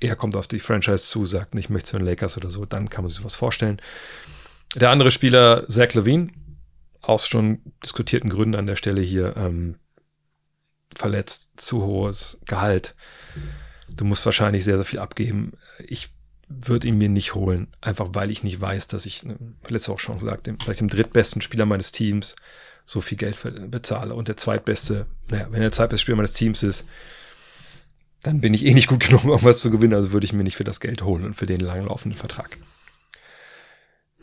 er 0.00 0.16
kommt 0.16 0.36
auf 0.36 0.46
die 0.46 0.60
Franchise 0.60 1.04
zu, 1.04 1.24
sagt, 1.26 1.54
ich 1.54 1.70
möchte 1.70 1.90
zu 1.90 1.98
den 1.98 2.06
Lakers 2.06 2.36
oder 2.36 2.50
so, 2.50 2.64
dann 2.64 2.88
kann 2.90 3.04
man 3.04 3.10
sich 3.10 3.18
sowas 3.18 3.34
vorstellen. 3.34 3.80
Der 4.76 4.90
andere 4.90 5.10
Spieler, 5.10 5.68
Zach 5.68 5.94
Levine, 5.94 6.28
aus 7.00 7.26
schon 7.26 7.60
diskutierten 7.82 8.30
Gründen 8.30 8.54
an 8.54 8.66
der 8.66 8.76
Stelle 8.76 9.00
hier 9.00 9.36
ähm, 9.36 9.76
verletzt, 10.94 11.48
zu 11.56 11.82
hohes 11.82 12.38
Gehalt. 12.46 12.94
du 13.96 14.04
musst 14.04 14.24
wahrscheinlich 14.24 14.64
sehr, 14.64 14.76
sehr 14.76 14.84
viel 14.84 14.98
abgeben. 14.98 15.52
Ich 15.78 16.10
würde 16.48 16.88
ihn 16.88 16.98
mir 16.98 17.08
nicht 17.08 17.34
holen, 17.34 17.68
einfach 17.80 18.08
weil 18.12 18.30
ich 18.30 18.42
nicht 18.42 18.60
weiß, 18.60 18.88
dass 18.88 19.06
ich, 19.06 19.24
ne, 19.24 19.36
letzte 19.68 19.92
Woche 19.92 20.00
schon 20.00 20.18
gesagt, 20.18 20.46
dem, 20.46 20.58
vielleicht 20.58 20.80
dem 20.80 20.88
drittbesten 20.88 21.42
Spieler 21.42 21.64
meines 21.64 21.92
Teams 21.92 22.36
so 22.84 23.00
viel 23.00 23.18
Geld 23.18 23.36
bezahle 23.70 24.14
und 24.14 24.26
der 24.26 24.36
zweitbeste, 24.36 25.06
naja, 25.30 25.46
wenn 25.50 25.60
der 25.60 25.72
zweitbeste 25.72 26.02
Spieler 26.02 26.16
meines 26.16 26.32
Teams 26.32 26.62
ist, 26.62 26.84
dann 28.22 28.40
bin 28.40 28.52
ich 28.52 28.66
eh 28.66 28.74
nicht 28.74 28.88
gut 28.88 29.00
genug, 29.06 29.24
um 29.24 29.44
was 29.44 29.58
zu 29.58 29.70
gewinnen, 29.70 29.94
also 29.94 30.12
würde 30.12 30.24
ich 30.24 30.32
mir 30.32 30.42
nicht 30.42 30.56
für 30.56 30.64
das 30.64 30.80
Geld 30.80 31.02
holen 31.02 31.24
und 31.24 31.34
für 31.34 31.46
den 31.46 31.60
langlaufenden 31.60 32.18
Vertrag. 32.18 32.58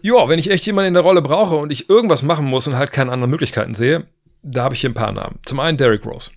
Ja, 0.02 0.30
wenn 0.30 0.40
ich 0.40 0.50
echt 0.50 0.66
jemanden 0.66 0.90
in 0.90 0.94
der 0.94 1.04
Rolle 1.04 1.22
brauche 1.22 1.56
und 1.56 1.72
ich 1.72 1.90
irgendwas 1.90 2.24
machen 2.24 2.46
muss 2.46 2.68
und 2.68 2.76
halt 2.76 2.92
keine 2.92 3.12
anderen 3.12 3.32
Möglichkeiten 3.32 3.74
sehe, 3.74 4.08
da 4.44 4.64
habe 4.64 4.76
ich 4.76 4.82
hier 4.82 4.90
ein 4.90 4.96
paar 4.96 5.12
Namen. 5.12 5.40
Zum 5.46 5.60
einen 5.60 5.78
Derrick 5.78 6.06
Rose. 6.06 6.32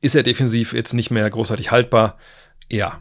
Ist 0.00 0.14
er 0.14 0.22
defensiv 0.22 0.72
jetzt 0.72 0.92
nicht 0.92 1.10
mehr 1.10 1.28
großartig 1.30 1.70
haltbar? 1.70 2.18
Ja. 2.68 3.00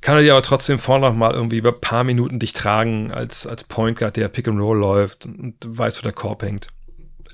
Kann 0.00 0.16
er 0.16 0.22
dir 0.22 0.32
aber 0.32 0.42
trotzdem 0.42 0.78
vorne 0.78 1.08
noch 1.08 1.16
mal 1.16 1.32
irgendwie 1.32 1.58
über 1.58 1.72
ein 1.72 1.80
paar 1.80 2.04
Minuten 2.04 2.38
dich 2.38 2.52
tragen 2.52 3.10
als, 3.10 3.46
als 3.46 3.64
Point 3.64 3.98
Guard, 3.98 4.16
der 4.16 4.28
Pick 4.28 4.46
and 4.46 4.60
Roll 4.60 4.78
läuft 4.78 5.26
und 5.26 5.56
weiß, 5.66 5.98
wo 5.98 6.02
der 6.02 6.12
Korb 6.12 6.42
hängt? 6.42 6.68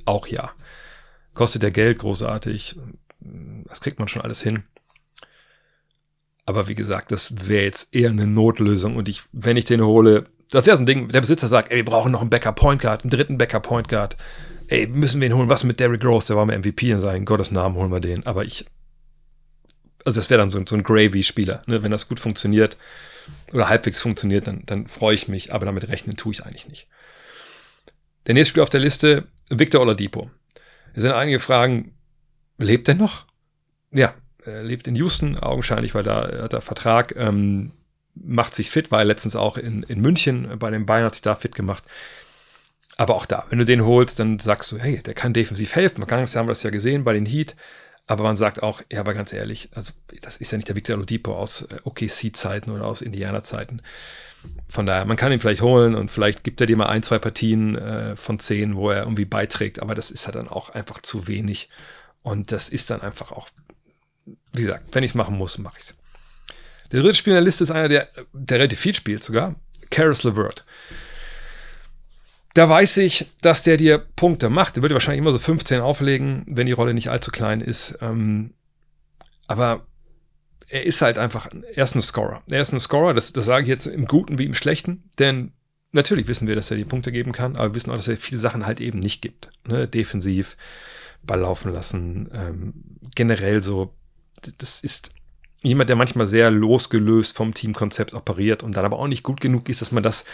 Auch 0.07 0.27
ja. 0.27 0.53
Kostet 1.35 1.63
der 1.63 1.73
Geld 1.73 1.99
großartig. 1.99 2.77
Das 3.21 3.81
kriegt 3.81 3.99
man 3.99 4.09
schon 4.09 4.23
alles 4.23 4.41
hin. 4.41 4.63
Aber 6.47 6.69
wie 6.69 6.75
gesagt, 6.75 7.13
das 7.13 7.49
wäre 7.49 7.65
jetzt 7.65 7.95
eher 7.95 8.11
eine 8.11 8.27
Notlösung 8.27 8.97
und 8.97 9.09
ich, 9.09 9.23
wenn 9.33 9.57
ich 9.57 9.65
den 9.65 9.83
hole, 9.83 10.27
das 10.51 10.67
wäre 10.67 10.77
so 10.77 10.83
ein 10.83 10.87
Ding, 10.87 11.09
der 11.09 11.21
Besitzer 11.21 11.49
sagt, 11.49 11.71
ey, 11.71 11.77
wir 11.79 11.85
brauchen 11.85 12.13
noch 12.13 12.21
einen 12.21 12.31
Backup 12.31 12.57
Point 12.57 12.81
Guard, 12.83 13.03
einen 13.03 13.11
dritten 13.11 13.39
Backup 13.39 13.63
Point 13.65 13.89
Guard. 13.89 14.17
Ey, 14.69 14.87
müssen 14.87 15.21
wir 15.21 15.29
ihn 15.29 15.35
holen? 15.35 15.49
Was 15.49 15.65
mit 15.65 15.81
Derrick 15.81 16.05
Rose? 16.05 16.27
Der 16.27 16.37
war 16.37 16.47
mal 16.47 16.59
MVP 16.59 16.91
in 16.91 17.01
seinen 17.01 17.25
Gottes 17.25 17.51
Namen, 17.51 17.77
holen 17.77 17.93
wir 17.93 18.01
den. 18.01 18.25
Aber 18.27 18.45
ich, 18.45 18.65
also 20.05 20.19
das 20.19 20.31
wäre 20.31 20.39
dann 20.39 20.51
so, 20.51 20.63
so 20.67 20.75
ein 20.75 20.83
Gravy-Spieler, 20.83 21.63
ne? 21.67 21.83
wenn 21.83 21.91
das 21.91 22.09
gut 22.09 22.21
funktioniert 22.21 22.77
oder 23.53 23.69
halbwegs 23.69 24.01
funktioniert, 24.01 24.47
dann, 24.47 24.63
dann 24.67 24.87
freue 24.87 25.15
ich 25.15 25.29
mich, 25.29 25.53
aber 25.53 25.67
damit 25.67 25.89
rechnen 25.89 26.17
tue 26.17 26.33
ich 26.33 26.45
eigentlich 26.45 26.69
nicht. 26.69 26.89
Der 28.27 28.35
nächste 28.35 28.51
Spieler 28.51 28.63
auf 28.63 28.71
der 28.71 28.81
Liste, 28.81 29.29
Victor 29.51 29.81
Oladipo. 29.81 30.31
Es 30.95 31.03
sind 31.03 31.13
einige 31.13 31.41
Fragen, 31.41 31.95
lebt 32.59 32.89
er 32.89 32.95
noch? 32.95 33.27
Ja, 33.93 34.15
er 34.45 34.63
lebt 34.63 34.87
in 34.87 34.97
Houston, 34.97 35.39
augenscheinlich, 35.39 35.95
weil 35.95 36.05
da 36.05 36.43
hat 36.43 36.53
er 36.53 36.61
Vertrag, 36.61 37.15
ähm, 37.17 37.73
macht 38.15 38.55
sich 38.55 38.71
fit, 38.71 38.91
war 38.91 39.01
er 39.01 39.05
letztens 39.05 39.37
auch 39.37 39.57
in, 39.57 39.83
in 39.85 40.01
München 40.01 40.59
bei 40.59 40.71
den 40.71 40.87
Bayern, 40.87 41.07
hat 41.07 41.15
sich 41.15 41.23
da 41.23 41.35
fit 41.35 41.55
gemacht. 41.55 41.85
Aber 42.97 43.17
auch 43.17 43.27
da, 43.27 43.47
wenn 43.51 43.59
du 43.59 43.65
den 43.65 43.85
holst, 43.85 44.19
dann 44.19 44.39
sagst 44.39 44.71
du, 44.71 44.79
hey, 44.79 45.03
der 45.03 45.15
kann 45.15 45.33
defensiv 45.33 45.75
helfen. 45.75 45.97
Vergangenes 45.97 46.33
Jahr 46.33 46.41
haben 46.41 46.49
wir 46.49 46.53
das 46.53 46.63
ja 46.63 46.71
gesehen 46.71 47.05
bei 47.05 47.13
den 47.13 47.27
Heat. 47.27 47.57
Aber 48.07 48.23
man 48.23 48.37
sagt 48.37 48.63
auch, 48.63 48.83
ja, 48.93 49.01
aber 49.01 49.15
ganz 49.15 49.33
ehrlich, 49.33 49.71
also 49.75 49.93
das 50.21 50.37
ist 50.37 50.53
ja 50.53 50.59
nicht 50.59 50.69
der 50.69 50.77
Victor 50.77 50.97
Oladipo 50.97 51.35
aus 51.35 51.63
äh, 51.63 51.79
OKC-Zeiten 51.85 52.71
oder 52.71 52.87
aus 52.87 53.01
Indiana-Zeiten. 53.01 53.81
Von 54.69 54.85
daher, 54.85 55.07
man 55.07 55.17
kann 55.17 55.33
ihn 55.33 55.41
vielleicht 55.41 55.63
holen 55.63 55.95
und 55.95 56.11
vielleicht 56.11 56.45
gibt 56.45 56.61
er 56.61 56.67
dir 56.67 56.77
mal 56.77 56.87
ein, 56.87 57.03
zwei 57.03 57.19
Partien 57.19 57.77
äh, 57.77 58.15
von 58.15 58.39
zehn, 58.39 58.77
wo 58.77 58.91
er 58.91 59.01
irgendwie 59.01 59.25
beiträgt, 59.25 59.81
aber 59.81 59.95
das 59.95 60.11
ist 60.11 60.27
ja 60.27 60.33
dann 60.33 60.49
auch 60.49 60.69
einfach 60.69 61.01
zu 61.01 61.27
wenig. 61.27 61.71
Und 62.23 62.53
das 62.53 62.69
ist 62.69 62.91
dann 62.91 63.01
einfach 63.01 63.33
auch, 63.33 63.49
wie 64.53 64.63
gesagt, 64.63 64.95
wenn 64.95 65.03
ich 65.03 65.13
es 65.13 65.15
machen 65.15 65.37
muss, 65.37 65.57
mache 65.57 65.79
ich 65.79 65.85
es. 65.85 65.95
Der 66.95 67.03
dritte 67.03 67.17
Spieler 67.17 67.39
in 67.39 67.43
der 67.43 67.47
Liste 67.47 67.65
ist 67.65 67.73
einer, 67.73 67.89
der, 67.89 68.09
der 68.33 68.59
relativ 68.61 68.79
viel 68.79 68.95
spielt 68.95 69.25
sogar, 69.25 69.57
Karis 69.91 70.23
LeVert. 70.23 70.65
Da 72.55 72.69
weiß 72.69 72.99
ich, 72.99 73.27
dass 73.43 73.65
der 73.65 73.77
dir 73.77 73.99
Punkte 73.99 74.49
macht. 74.49 74.77
Der 74.77 74.83
würde 74.85 74.95
wahrscheinlich 74.95 75.19
immer 75.19 75.33
so 75.33 75.41
15 75.41 75.81
auflegen, 75.81 76.45
wenn 76.47 76.67
die 76.67 76.73
Rolle 76.73 76.95
nicht 76.95 77.09
allzu 77.09 77.33
klein 77.33 77.61
ist. 77.61 77.99
Ähm, 78.01 78.55
aber 79.49 79.89
er 80.69 80.85
ist 80.87 81.03
halt 81.03 81.19
einfach, 81.19 81.49
er 81.75 81.83
ist 81.83 81.97
ein 81.97 82.01
Scorer. 82.01 82.45
Er 82.49 82.61
ist 82.61 82.73
ein 82.73 82.79
Scorer, 82.79 83.13
das, 83.13 83.33
das 83.33 83.45
sage 83.45 83.65
ich 83.65 83.69
jetzt 83.69 83.87
im 83.87 84.07
Guten 84.07 84.39
wie 84.39 84.47
im 84.47 84.55
Schlechten, 84.55 85.11
denn 85.19 85.53
natürlich 85.91 86.29
wissen 86.29 86.47
wir, 86.47 86.55
dass 86.55 86.71
er 86.71 86.77
die 86.77 86.85
Punkte 86.85 87.11
geben 87.11 87.33
kann, 87.33 87.57
aber 87.57 87.71
wir 87.71 87.75
wissen 87.75 87.91
auch, 87.91 87.97
dass 87.97 88.07
er 88.07 88.17
viele 88.17 88.39
Sachen 88.39 88.67
halt 88.67 88.81
eben 88.81 89.01
nicht 89.01 89.21
gibt. 89.21 89.51
Ne? 89.67 89.89
Defensiv, 89.89 90.57
Ball 91.25 91.41
laufen 91.41 91.73
lassen, 91.73 92.31
ähm, 92.33 92.73
generell 93.17 93.65
so, 93.65 93.93
das 94.59 94.81
ist 94.81 95.11
jemand, 95.65 95.89
der 95.89 95.97
manchmal 95.97 96.27
sehr 96.27 96.51
losgelöst 96.51 97.37
vom 97.37 97.55
Teamkonzept 97.55 98.15
operiert 98.15 98.63
und 98.63 98.77
dann 98.77 98.85
aber 98.85 98.99
auch 98.99 99.09
nicht 99.09 99.23
gut 99.23 99.41
genug 99.41 99.69
ist, 99.69 99.81
dass 99.81 99.93
man 99.93 100.03
das 100.03 100.25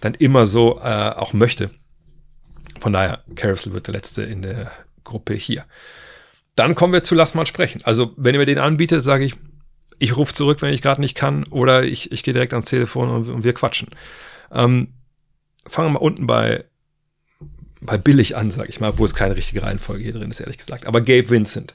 dann 0.00 0.14
immer 0.14 0.46
so 0.46 0.78
äh, 0.82 1.10
auch 1.10 1.32
möchte. 1.32 1.70
Von 2.80 2.92
daher, 2.92 3.22
Carousel 3.34 3.72
wird 3.72 3.88
der 3.88 3.94
letzte 3.94 4.22
in 4.22 4.42
der 4.42 4.70
Gruppe 5.04 5.34
hier. 5.34 5.64
Dann 6.54 6.74
kommen 6.74 6.92
wir 6.92 7.02
zu 7.02 7.14
Lass 7.14 7.34
mal 7.34 7.46
sprechen. 7.46 7.82
Also, 7.84 8.12
wenn 8.16 8.34
ihr 8.34 8.38
mir 8.38 8.46
den 8.46 8.58
anbietet, 8.58 9.02
sage 9.02 9.24
ich, 9.24 9.34
ich 9.98 10.16
rufe 10.16 10.32
zurück, 10.32 10.62
wenn 10.62 10.72
ich 10.72 10.82
gerade 10.82 11.00
nicht 11.00 11.14
kann, 11.14 11.44
oder 11.48 11.84
ich, 11.84 12.12
ich 12.12 12.22
gehe 12.22 12.34
direkt 12.34 12.52
ans 12.52 12.68
Telefon 12.68 13.10
und, 13.10 13.28
und 13.28 13.44
wir 13.44 13.54
quatschen. 13.54 13.88
Ähm, 14.52 14.94
fangen 15.68 15.88
wir 15.88 15.92
mal 15.94 16.04
unten 16.04 16.26
bei, 16.26 16.64
bei 17.80 17.98
billig 17.98 18.36
an, 18.36 18.50
sage 18.50 18.68
ich 18.68 18.80
mal, 18.80 18.98
wo 18.98 19.04
es 19.04 19.14
keine 19.14 19.36
richtige 19.36 19.62
Reihenfolge 19.62 20.04
hier 20.04 20.12
drin 20.12 20.30
ist, 20.30 20.40
ehrlich 20.40 20.58
gesagt. 20.58 20.86
Aber 20.86 21.00
Gabe 21.00 21.30
Vincent 21.30 21.74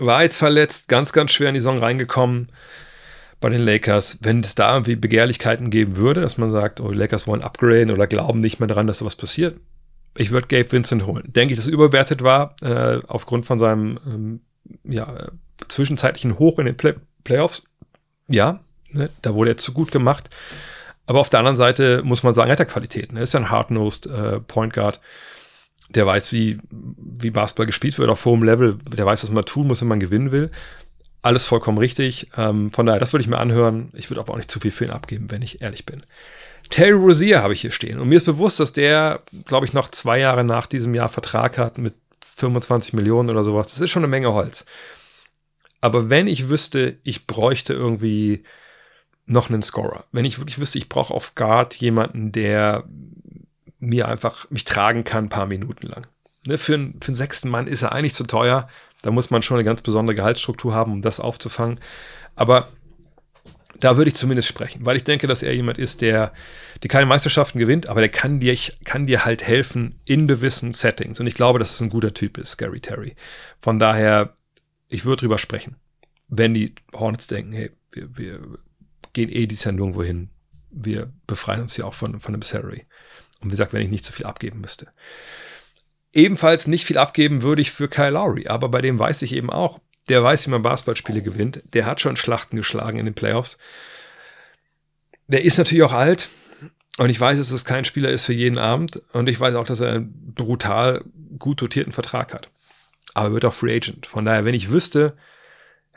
war 0.00 0.22
jetzt 0.22 0.36
verletzt, 0.36 0.88
ganz, 0.88 1.12
ganz 1.12 1.32
schwer 1.32 1.48
in 1.48 1.54
die 1.54 1.60
Saison 1.60 1.78
reingekommen 1.78 2.48
bei 3.40 3.48
den 3.48 3.62
Lakers. 3.62 4.18
Wenn 4.22 4.40
es 4.40 4.54
da 4.54 4.72
irgendwie 4.72 4.96
Begehrlichkeiten 4.96 5.70
geben 5.70 5.96
würde, 5.96 6.20
dass 6.20 6.38
man 6.38 6.50
sagt, 6.50 6.80
oh, 6.80 6.90
die 6.90 6.98
Lakers 6.98 7.26
wollen 7.26 7.42
upgraden 7.42 7.90
oder 7.90 8.06
glauben 8.06 8.40
nicht 8.40 8.60
mehr 8.60 8.66
daran, 8.66 8.86
dass 8.86 8.98
da 8.98 9.04
was 9.04 9.16
passiert, 9.16 9.58
ich 10.16 10.30
würde 10.30 10.48
Gabe 10.48 10.70
Vincent 10.72 11.06
holen. 11.06 11.24
Denke 11.26 11.52
ich, 11.52 11.58
dass 11.58 11.66
es 11.66 11.72
überwertet 11.72 12.22
war, 12.22 12.56
äh, 12.62 13.00
aufgrund 13.06 13.46
von 13.46 13.58
seinem 13.58 13.98
ähm, 14.06 14.40
ja, 14.84 15.28
zwischenzeitlichen 15.68 16.38
Hoch 16.38 16.58
in 16.58 16.66
den 16.66 16.76
Play 16.76 16.94
Playoffs. 17.22 17.64
Ja, 18.28 18.60
ne, 18.92 19.10
da 19.22 19.34
wurde 19.34 19.52
er 19.52 19.56
zu 19.56 19.72
gut 19.72 19.92
gemacht. 19.92 20.30
Aber 21.06 21.20
auf 21.20 21.28
der 21.28 21.40
anderen 21.40 21.56
Seite 21.56 22.02
muss 22.02 22.22
man 22.22 22.34
sagen, 22.34 22.50
hat 22.50 22.60
er 22.60 22.66
Qualitäten. 22.66 23.16
Er 23.16 23.24
ist 23.24 23.34
ja 23.34 23.40
ein 23.40 23.50
hard-nosed 23.50 24.06
äh, 24.06 24.40
Point 24.40 24.72
Guard 24.72 25.00
der 25.94 26.06
weiß, 26.06 26.32
wie, 26.32 26.58
wie 26.70 27.30
Basketball 27.30 27.66
gespielt 27.66 27.98
wird, 27.98 28.10
auf 28.10 28.24
hohem 28.24 28.42
Level, 28.42 28.78
der 28.86 29.06
weiß, 29.06 29.22
was 29.22 29.30
man 29.30 29.44
tun 29.44 29.66
muss, 29.66 29.80
wenn 29.80 29.88
man 29.88 30.00
gewinnen 30.00 30.32
will. 30.32 30.50
Alles 31.22 31.44
vollkommen 31.44 31.78
richtig. 31.78 32.28
Ähm, 32.36 32.72
von 32.72 32.86
daher, 32.86 33.00
das 33.00 33.12
würde 33.12 33.22
ich 33.22 33.28
mir 33.28 33.38
anhören. 33.38 33.90
Ich 33.92 34.08
würde 34.08 34.20
aber 34.20 34.32
auch 34.32 34.36
nicht 34.36 34.50
zu 34.50 34.60
viel 34.60 34.70
für 34.70 34.84
ihn 34.84 34.90
abgeben, 34.90 35.30
wenn 35.30 35.42
ich 35.42 35.60
ehrlich 35.60 35.84
bin. 35.84 36.02
Terry 36.70 36.92
Rozier 36.92 37.42
habe 37.42 37.52
ich 37.52 37.60
hier 37.60 37.72
stehen. 37.72 37.98
Und 37.98 38.08
mir 38.08 38.16
ist 38.16 38.26
bewusst, 38.26 38.60
dass 38.60 38.72
der, 38.72 39.22
glaube 39.44 39.66
ich, 39.66 39.72
noch 39.72 39.90
zwei 39.90 40.18
Jahre 40.18 40.44
nach 40.44 40.66
diesem 40.66 40.94
Jahr 40.94 41.08
Vertrag 41.08 41.58
hat 41.58 41.76
mit 41.76 41.94
25 42.24 42.94
Millionen 42.94 43.28
oder 43.28 43.44
sowas. 43.44 43.66
Das 43.66 43.80
ist 43.80 43.90
schon 43.90 44.04
eine 44.04 44.10
Menge 44.10 44.32
Holz. 44.32 44.64
Aber 45.80 46.08
wenn 46.08 46.26
ich 46.26 46.48
wüsste, 46.48 46.98
ich 47.02 47.26
bräuchte 47.26 47.72
irgendwie 47.72 48.44
noch 49.26 49.48
einen 49.48 49.62
Scorer, 49.62 50.04
wenn 50.12 50.24
ich 50.24 50.38
wirklich 50.38 50.58
wüsste, 50.58 50.78
ich 50.78 50.88
brauche 50.88 51.14
auf 51.14 51.34
Guard 51.34 51.74
jemanden, 51.76 52.32
der 52.32 52.84
mir 53.80 54.08
einfach 54.08 54.48
mich 54.50 54.64
tragen 54.64 55.04
kann, 55.04 55.24
ein 55.24 55.30
paar 55.30 55.46
Minuten 55.46 55.86
lang. 55.86 56.06
Ne, 56.46 56.56
für, 56.56 56.74
einen, 56.74 57.00
für 57.00 57.08
einen 57.08 57.16
sechsten 57.16 57.48
Mann 57.48 57.66
ist 57.66 57.82
er 57.82 57.92
eigentlich 57.92 58.14
zu 58.14 58.24
teuer. 58.24 58.68
Da 59.02 59.10
muss 59.10 59.30
man 59.30 59.42
schon 59.42 59.56
eine 59.56 59.64
ganz 59.64 59.82
besondere 59.82 60.14
Gehaltsstruktur 60.14 60.74
haben, 60.74 60.92
um 60.92 61.02
das 61.02 61.20
aufzufangen. 61.20 61.80
Aber 62.34 62.70
da 63.78 63.96
würde 63.96 64.10
ich 64.10 64.14
zumindest 64.14 64.48
sprechen, 64.48 64.84
weil 64.84 64.96
ich 64.96 65.04
denke, 65.04 65.26
dass 65.26 65.42
er 65.42 65.54
jemand 65.54 65.78
ist, 65.78 66.02
der, 66.02 66.32
der 66.82 66.90
keine 66.90 67.06
Meisterschaften 67.06 67.58
gewinnt, 67.58 67.88
aber 67.88 68.00
der 68.00 68.10
kann 68.10 68.38
dir, 68.38 68.56
kann 68.84 69.06
dir 69.06 69.24
halt 69.24 69.42
helfen 69.42 69.98
in 70.04 70.26
gewissen 70.26 70.74
Settings. 70.74 71.18
Und 71.18 71.26
ich 71.26 71.34
glaube, 71.34 71.58
dass 71.58 71.74
es 71.74 71.80
ein 71.80 71.88
guter 71.88 72.12
Typ 72.12 72.36
ist, 72.36 72.58
Gary 72.58 72.80
Terry. 72.80 73.16
Von 73.60 73.78
daher, 73.78 74.36
ich 74.88 75.04
würde 75.04 75.20
drüber 75.20 75.38
sprechen. 75.38 75.76
Wenn 76.28 76.52
die 76.52 76.74
Hornets 76.92 77.26
denken, 77.26 77.52
hey, 77.52 77.70
wir, 77.92 78.16
wir 78.16 78.40
gehen 79.12 79.30
eh 79.30 79.46
dieses 79.46 79.64
Jahr 79.64 79.72
nirgendwo 79.72 80.02
hin. 80.02 80.28
Wir 80.70 81.12
befreien 81.26 81.62
uns 81.62 81.74
hier 81.74 81.86
auch 81.86 81.94
von, 81.94 82.20
von 82.20 82.32
dem 82.32 82.42
Salary. 82.42 82.86
Und 83.40 83.48
wie 83.48 83.50
gesagt, 83.50 83.72
wenn 83.72 83.82
ich 83.82 83.90
nicht 83.90 84.04
zu 84.04 84.12
viel 84.12 84.26
abgeben 84.26 84.60
müsste. 84.60 84.88
Ebenfalls 86.12 86.66
nicht 86.66 86.84
viel 86.84 86.98
abgeben 86.98 87.42
würde 87.42 87.62
ich 87.62 87.70
für 87.70 87.88
Kyle 87.88 88.10
Lowry, 88.10 88.48
aber 88.48 88.68
bei 88.68 88.82
dem 88.82 88.98
weiß 88.98 89.22
ich 89.22 89.32
eben 89.32 89.50
auch, 89.50 89.78
der 90.08 90.22
weiß, 90.22 90.46
wie 90.46 90.50
man 90.50 90.62
Basketballspiele 90.62 91.22
gewinnt. 91.22 91.62
Der 91.72 91.86
hat 91.86 92.00
schon 92.00 92.16
Schlachten 92.16 92.56
geschlagen 92.56 92.98
in 92.98 93.04
den 93.04 93.14
Playoffs. 93.14 93.58
Der 95.28 95.44
ist 95.44 95.58
natürlich 95.58 95.84
auch 95.84 95.92
alt 95.92 96.28
und 96.98 97.10
ich 97.10 97.20
weiß, 97.20 97.38
dass 97.38 97.52
es 97.52 97.64
kein 97.64 97.84
Spieler 97.84 98.10
ist 98.10 98.24
für 98.24 98.32
jeden 98.32 98.58
Abend 98.58 99.00
und 99.12 99.28
ich 99.28 99.38
weiß 99.38 99.54
auch, 99.54 99.66
dass 99.66 99.80
er 99.80 99.92
einen 99.92 100.34
brutal 100.34 101.04
gut 101.38 101.62
dotierten 101.62 101.92
Vertrag 101.92 102.34
hat. 102.34 102.50
Aber 103.14 103.28
er 103.28 103.34
wird 103.34 103.44
auch 103.44 103.54
Free 103.54 103.76
Agent. 103.76 104.06
Von 104.06 104.24
daher, 104.24 104.44
wenn 104.44 104.54
ich 104.54 104.70
wüsste, 104.70 105.16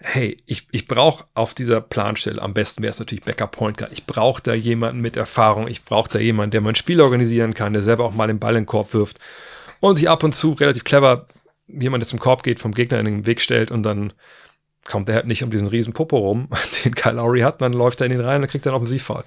hey, 0.05 0.37
ich, 0.45 0.67
ich 0.71 0.85
brauche 0.85 1.23
auf 1.33 1.53
dieser 1.53 1.79
Planstelle, 1.79 2.41
am 2.41 2.53
besten 2.53 2.83
wäre 2.83 2.91
es 2.91 2.99
natürlich 2.99 3.23
Backup 3.23 3.51
Point 3.51 3.77
Guard. 3.77 3.93
Ich 3.93 4.05
brauche 4.05 4.43
da 4.43 4.53
jemanden 4.53 5.01
mit 5.01 5.15
Erfahrung. 5.15 5.67
Ich 5.69 5.85
brauche 5.85 6.09
da 6.09 6.19
jemanden, 6.19 6.51
der 6.51 6.61
mein 6.61 6.75
Spiel 6.75 6.99
organisieren 6.99 7.53
kann, 7.53 7.71
der 7.71 7.81
selber 7.81 8.03
auch 8.03 8.13
mal 8.13 8.27
den 8.27 8.37
Ball 8.37 8.55
in 8.55 8.63
den 8.63 8.65
Korb 8.65 8.93
wirft 8.93 9.17
und 9.79 9.95
sich 9.95 10.09
ab 10.09 10.23
und 10.23 10.35
zu 10.35 10.51
relativ 10.51 10.83
clever 10.83 11.27
jemand, 11.67 12.01
der 12.01 12.07
zum 12.07 12.19
Korb 12.19 12.43
geht, 12.43 12.59
vom 12.59 12.73
Gegner 12.73 12.99
in 12.99 13.05
den 13.05 13.25
Weg 13.25 13.39
stellt 13.39 13.71
und 13.71 13.83
dann 13.83 14.11
kommt 14.83 15.07
er 15.07 15.15
halt 15.15 15.25
nicht 15.25 15.41
um 15.41 15.49
diesen 15.49 15.67
riesen 15.67 15.93
Popo 15.93 16.17
rum, 16.17 16.49
den 16.83 16.93
Kyle 16.95 17.15
Lowry 17.15 17.39
hat, 17.39 17.61
dann 17.61 17.71
läuft 17.71 18.01
er 18.01 18.07
in 18.07 18.11
den 18.11 18.21
rein 18.21 18.41
und 18.41 18.49
kriegt 18.49 18.65
dann 18.65 18.73
Offensivfall. 18.73 19.23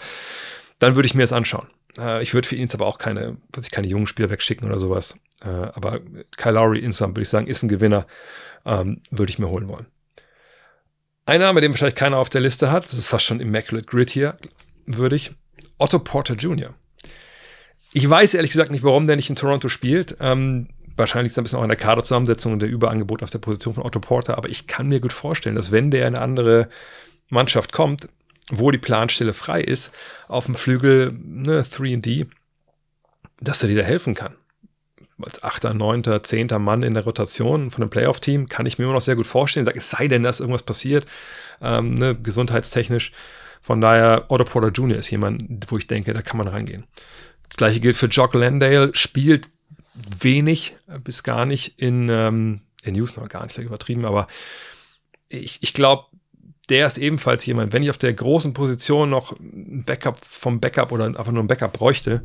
Dann 0.79 0.95
würde 0.95 1.07
ich 1.07 1.15
mir 1.15 1.23
das 1.23 1.33
anschauen. 1.33 1.69
Äh, 1.99 2.23
ich 2.23 2.35
würde 2.35 2.47
für 2.47 2.55
ihn 2.55 2.63
jetzt 2.63 2.75
aber 2.75 2.87
auch 2.87 2.99
keine, 2.99 3.39
weiß 3.55 3.65
ich, 3.65 3.71
keine 3.71 3.87
jungen 3.87 4.07
Spieler 4.07 4.29
wegschicken 4.29 4.69
oder 4.69 4.79
sowas. 4.79 5.17
Äh, 5.43 5.49
aber 5.49 6.01
Kyle 6.37 6.53
Lowry 6.53 6.81
insgesamt 6.81 7.17
würde 7.17 7.23
ich 7.23 7.31
sagen, 7.31 7.47
ist 7.47 7.63
ein 7.63 7.71
Gewinner, 7.71 8.07
ähm, 8.67 9.01
würde 9.11 9.31
ich 9.31 9.39
mir 9.39 9.49
holen 9.49 9.69
wollen. 9.69 9.87
Ein 11.29 11.41
Name, 11.41 11.61
den 11.61 11.73
wahrscheinlich 11.73 11.97
keiner 11.97 12.19
auf 12.19 12.31
der 12.31 12.41
Liste 12.41 12.71
hat, 12.71 12.85
das 12.85 12.95
ist 12.95 13.09
fast 13.09 13.25
schon 13.25 13.41
Immaculate 13.41 13.85
Grid 13.85 14.11
hier 14.11 14.39
würdig, 14.87 15.33
Otto 15.77 15.99
Porter 15.99 16.35
Jr. 16.35 16.73
Ich 17.93 18.09
weiß 18.09 18.35
ehrlich 18.35 18.53
gesagt 18.53 18.71
nicht, 18.71 18.85
warum 18.85 19.07
der 19.07 19.17
nicht 19.17 19.29
in 19.29 19.35
Toronto 19.35 19.69
spielt. 19.69 20.17
Ähm, 20.21 20.69
wahrscheinlich 20.95 21.31
ist 21.31 21.33
es 21.33 21.39
ein 21.39 21.43
bisschen 21.43 21.59
auch 21.59 21.65
in 21.65 21.69
der 21.69 21.77
Kaderzusammensetzung 21.77 22.53
und 22.53 22.61
der 22.61 22.69
Überangebot 22.69 23.25
auf 23.25 23.31
der 23.31 23.41
Position 23.41 23.75
von 23.75 23.83
Otto 23.83 23.99
Porter, 23.99 24.39
aber 24.39 24.49
ich 24.49 24.69
kann 24.69 24.87
mir 24.87 25.01
gut 25.01 25.13
vorstellen, 25.13 25.57
dass 25.57 25.73
wenn 25.73 25.91
der 25.91 26.07
in 26.07 26.15
eine 26.15 26.23
andere 26.23 26.69
Mannschaft 27.29 27.73
kommt, 27.73 28.09
wo 28.49 28.71
die 28.71 28.79
Planstelle 28.79 29.33
frei 29.33 29.61
ist, 29.61 29.91
auf 30.29 30.47
dem 30.47 30.55
Flügel 30.55 31.13
ne, 31.13 31.63
3D, 31.63 32.29
dass 33.41 33.63
er 33.63 33.69
dir 33.69 33.79
da 33.79 33.83
helfen 33.83 34.15
kann. 34.15 34.37
Als 35.23 35.43
achter, 35.43 35.73
neunter, 35.73 36.23
zehnter 36.23 36.59
Mann 36.59 36.83
in 36.83 36.95
der 36.95 37.05
Rotation 37.05 37.71
von 37.71 37.83
einem 37.83 37.91
Playoff-Team 37.91 38.49
kann 38.49 38.67
ich 38.67 38.79
mir 38.79 38.85
immer 38.85 38.95
noch 38.95 39.01
sehr 39.01 39.17
gut 39.17 39.27
vorstellen. 39.27 39.65
Sag, 39.65 39.77
es 39.77 39.91
sei 39.91 40.09
denn, 40.09 40.23
dass 40.23 40.41
irgendwas 40.41 40.63
passiert, 40.63 41.07
ähm, 41.63 41.95
ne, 41.95 42.15
gesundheitstechnisch. 42.15 43.13
Von 43.63 43.81
daher, 43.81 44.27
Otto 44.29 44.45
Porter 44.45 44.69
Jr. 44.69 44.99
ist 44.99 45.11
jemand, 45.11 45.43
wo 45.69 45.79
ich 45.79 45.87
denke, 45.87 46.13
da 46.13 46.23
kann 46.23 46.37
man 46.37 46.49
rangehen. 46.49 46.85
Das 47.49 47.57
gleiche 47.57 47.81
gilt 47.81 47.97
für 47.97 48.07
Jock 48.07 48.35
Landale, 48.35 48.95
spielt 48.95 49.49
wenig 50.21 50.77
bis 51.03 51.23
gar 51.23 51.47
nicht 51.47 51.79
in, 51.79 52.09
ähm, 52.11 52.61
in 52.83 52.95
News 52.95 53.17
noch 53.17 53.29
gar 53.29 53.43
nicht, 53.43 53.55
sehr 53.55 53.65
übertrieben, 53.65 54.05
aber 54.05 54.29
ich, 55.29 55.63
ich 55.63 55.73
glaube, 55.73 56.05
der 56.69 56.87
ist 56.87 56.99
ebenfalls 56.99 57.47
jemand, 57.47 57.73
wenn 57.73 57.83
ich 57.83 57.91
auf 57.91 57.99
der 57.99 58.13
großen 58.13 58.53
Position 58.53 59.11
noch 59.11 59.33
ein 59.39 59.85
Backup 59.85 60.19
vom 60.25 60.61
Backup 60.61 60.93
oder 60.93 61.07
einfach 61.07 61.31
nur 61.31 61.43
ein 61.43 61.49
Backup 61.49 61.73
bräuchte, 61.73 62.23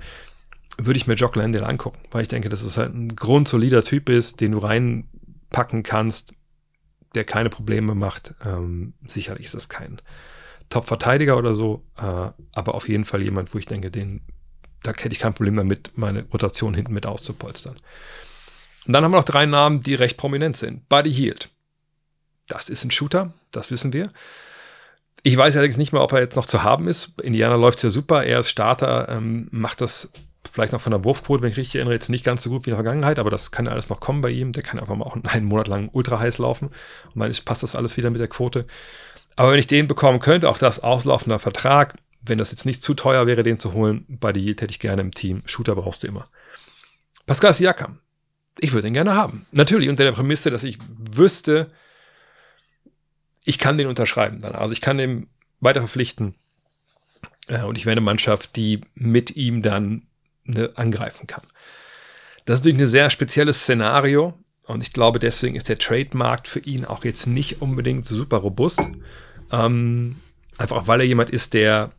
würde 0.77 0.97
ich 0.97 1.07
mir 1.07 1.15
Jock 1.15 1.35
Landale 1.35 1.67
angucken, 1.67 1.99
weil 2.11 2.23
ich 2.23 2.27
denke, 2.27 2.49
dass 2.49 2.63
es 2.63 2.77
halt 2.77 2.93
ein 2.93 3.15
grundsolider 3.15 3.83
Typ 3.83 4.09
ist, 4.09 4.41
den 4.41 4.53
du 4.53 4.59
reinpacken 4.59 5.83
kannst, 5.83 6.33
der 7.15 7.25
keine 7.25 7.49
Probleme 7.49 7.95
macht. 7.95 8.33
Ähm, 8.43 8.93
sicherlich 9.05 9.45
ist 9.45 9.55
das 9.55 9.69
kein 9.69 10.01
Top-Verteidiger 10.69 11.37
oder 11.37 11.53
so, 11.53 11.83
äh, 11.97 12.31
aber 12.53 12.75
auf 12.75 12.87
jeden 12.87 13.05
Fall 13.05 13.21
jemand, 13.21 13.53
wo 13.53 13.57
ich 13.57 13.65
denke, 13.65 13.91
den, 13.91 14.21
da 14.83 14.91
hätte 14.91 15.09
ich 15.13 15.19
kein 15.19 15.33
Problem 15.33 15.57
damit, 15.57 15.91
meine 15.95 16.23
Rotation 16.23 16.73
hinten 16.73 16.93
mit 16.93 17.05
auszupolstern. 17.05 17.75
Und 18.87 18.93
dann 18.93 19.03
haben 19.03 19.11
wir 19.11 19.17
noch 19.17 19.25
drei 19.25 19.45
Namen, 19.45 19.81
die 19.81 19.95
recht 19.95 20.17
prominent 20.17 20.57
sind. 20.57 20.87
Buddy 20.89 21.13
Hield. 21.13 21.49
Das 22.47 22.69
ist 22.69 22.83
ein 22.83 22.91
Shooter, 22.91 23.33
das 23.51 23.69
wissen 23.69 23.93
wir. 23.93 24.11
Ich 25.23 25.37
weiß 25.37 25.55
allerdings 25.55 25.77
nicht 25.77 25.91
mehr, 25.91 26.01
ob 26.01 26.13
er 26.13 26.19
jetzt 26.19 26.35
noch 26.35 26.47
zu 26.47 26.63
haben 26.63 26.87
ist. 26.87 27.21
Indiana 27.21 27.55
läuft 27.55 27.79
es 27.79 27.83
ja 27.83 27.89
super. 27.91 28.23
Er 28.23 28.39
ist 28.39 28.49
Starter, 28.49 29.07
ähm, 29.09 29.47
macht 29.51 29.81
das 29.81 30.09
vielleicht 30.49 30.73
noch 30.73 30.81
von 30.81 30.91
der 30.91 31.03
Wurfquote, 31.03 31.43
wenn 31.43 31.51
ich 31.51 31.57
richtig 31.57 31.75
erinnere, 31.75 31.93
jetzt 31.93 32.09
nicht 32.09 32.23
ganz 32.23 32.43
so 32.43 32.49
gut 32.49 32.65
wie 32.65 32.69
in 32.69 32.75
der 32.75 32.83
Vergangenheit, 32.83 33.19
aber 33.19 33.29
das 33.29 33.51
kann 33.51 33.67
alles 33.67 33.89
noch 33.89 33.99
kommen 33.99 34.21
bei 34.21 34.29
ihm. 34.29 34.51
Der 34.53 34.63
kann 34.63 34.79
einfach 34.79 34.95
mal 34.95 35.05
auch 35.05 35.17
einen 35.23 35.45
Monat 35.45 35.67
lang 35.67 35.89
ultra 35.93 36.19
heiß 36.19 36.37
laufen 36.39 36.69
und 37.13 37.19
dann 37.19 37.31
passt 37.45 37.63
das 37.63 37.75
alles 37.75 37.97
wieder 37.97 38.09
mit 38.09 38.19
der 38.19 38.27
Quote. 38.27 38.65
Aber 39.35 39.51
wenn 39.51 39.59
ich 39.59 39.67
den 39.67 39.87
bekommen 39.87 40.19
könnte, 40.19 40.49
auch 40.49 40.57
das 40.57 40.79
auslaufender 40.79 41.39
Vertrag, 41.39 41.95
wenn 42.21 42.37
das 42.37 42.51
jetzt 42.51 42.65
nicht 42.65 42.83
zu 42.83 42.93
teuer 42.93 43.27
wäre, 43.27 43.43
den 43.43 43.59
zu 43.59 43.73
holen, 43.73 44.05
bei 44.07 44.31
Yield 44.31 44.61
hätte 44.61 44.71
ich 44.71 44.79
gerne 44.79 45.01
im 45.01 45.13
Team. 45.13 45.41
Shooter 45.45 45.75
brauchst 45.75 46.03
du 46.03 46.07
immer. 46.07 46.27
Pascal 47.25 47.53
Siakam. 47.53 47.99
Ich 48.59 48.73
würde 48.73 48.87
ihn 48.87 48.93
gerne 48.93 49.15
haben. 49.15 49.45
Natürlich 49.51 49.89
unter 49.89 50.03
der 50.03 50.11
Prämisse, 50.11 50.51
dass 50.51 50.63
ich 50.63 50.77
wüsste, 50.97 51.69
ich 53.43 53.57
kann 53.57 53.77
den 53.77 53.87
unterschreiben 53.87 54.41
dann. 54.41 54.53
Also 54.53 54.73
ich 54.73 54.81
kann 54.81 54.97
den 54.97 55.27
weiter 55.59 55.81
verpflichten. 55.81 56.35
Äh, 57.47 57.63
und 57.63 57.77
ich 57.77 57.85
wäre 57.85 57.93
eine 57.93 58.01
Mannschaft, 58.01 58.55
die 58.55 58.81
mit 58.93 59.35
ihm 59.35 59.61
dann 59.61 60.07
ne, 60.51 60.71
angreifen 60.75 61.27
kann. 61.27 61.43
Das 62.45 62.55
ist 62.55 62.61
natürlich 62.61 62.85
ein 62.85 62.87
sehr 62.89 63.09
spezielles 63.09 63.61
Szenario. 63.61 64.37
Und 64.63 64.83
ich 64.83 64.93
glaube, 64.93 65.19
deswegen 65.19 65.55
ist 65.55 65.69
der 65.69 65.77
Trademarkt 65.77 66.47
für 66.47 66.59
ihn 66.59 66.85
auch 66.85 67.03
jetzt 67.03 67.27
nicht 67.27 67.61
unbedingt 67.61 68.05
super 68.05 68.37
robust. 68.37 68.79
Ähm, 69.51 70.17
einfach 70.57 70.87
weil 70.87 71.01
er 71.01 71.07
jemand 71.07 71.29
ist, 71.29 71.53
der, 71.53 71.91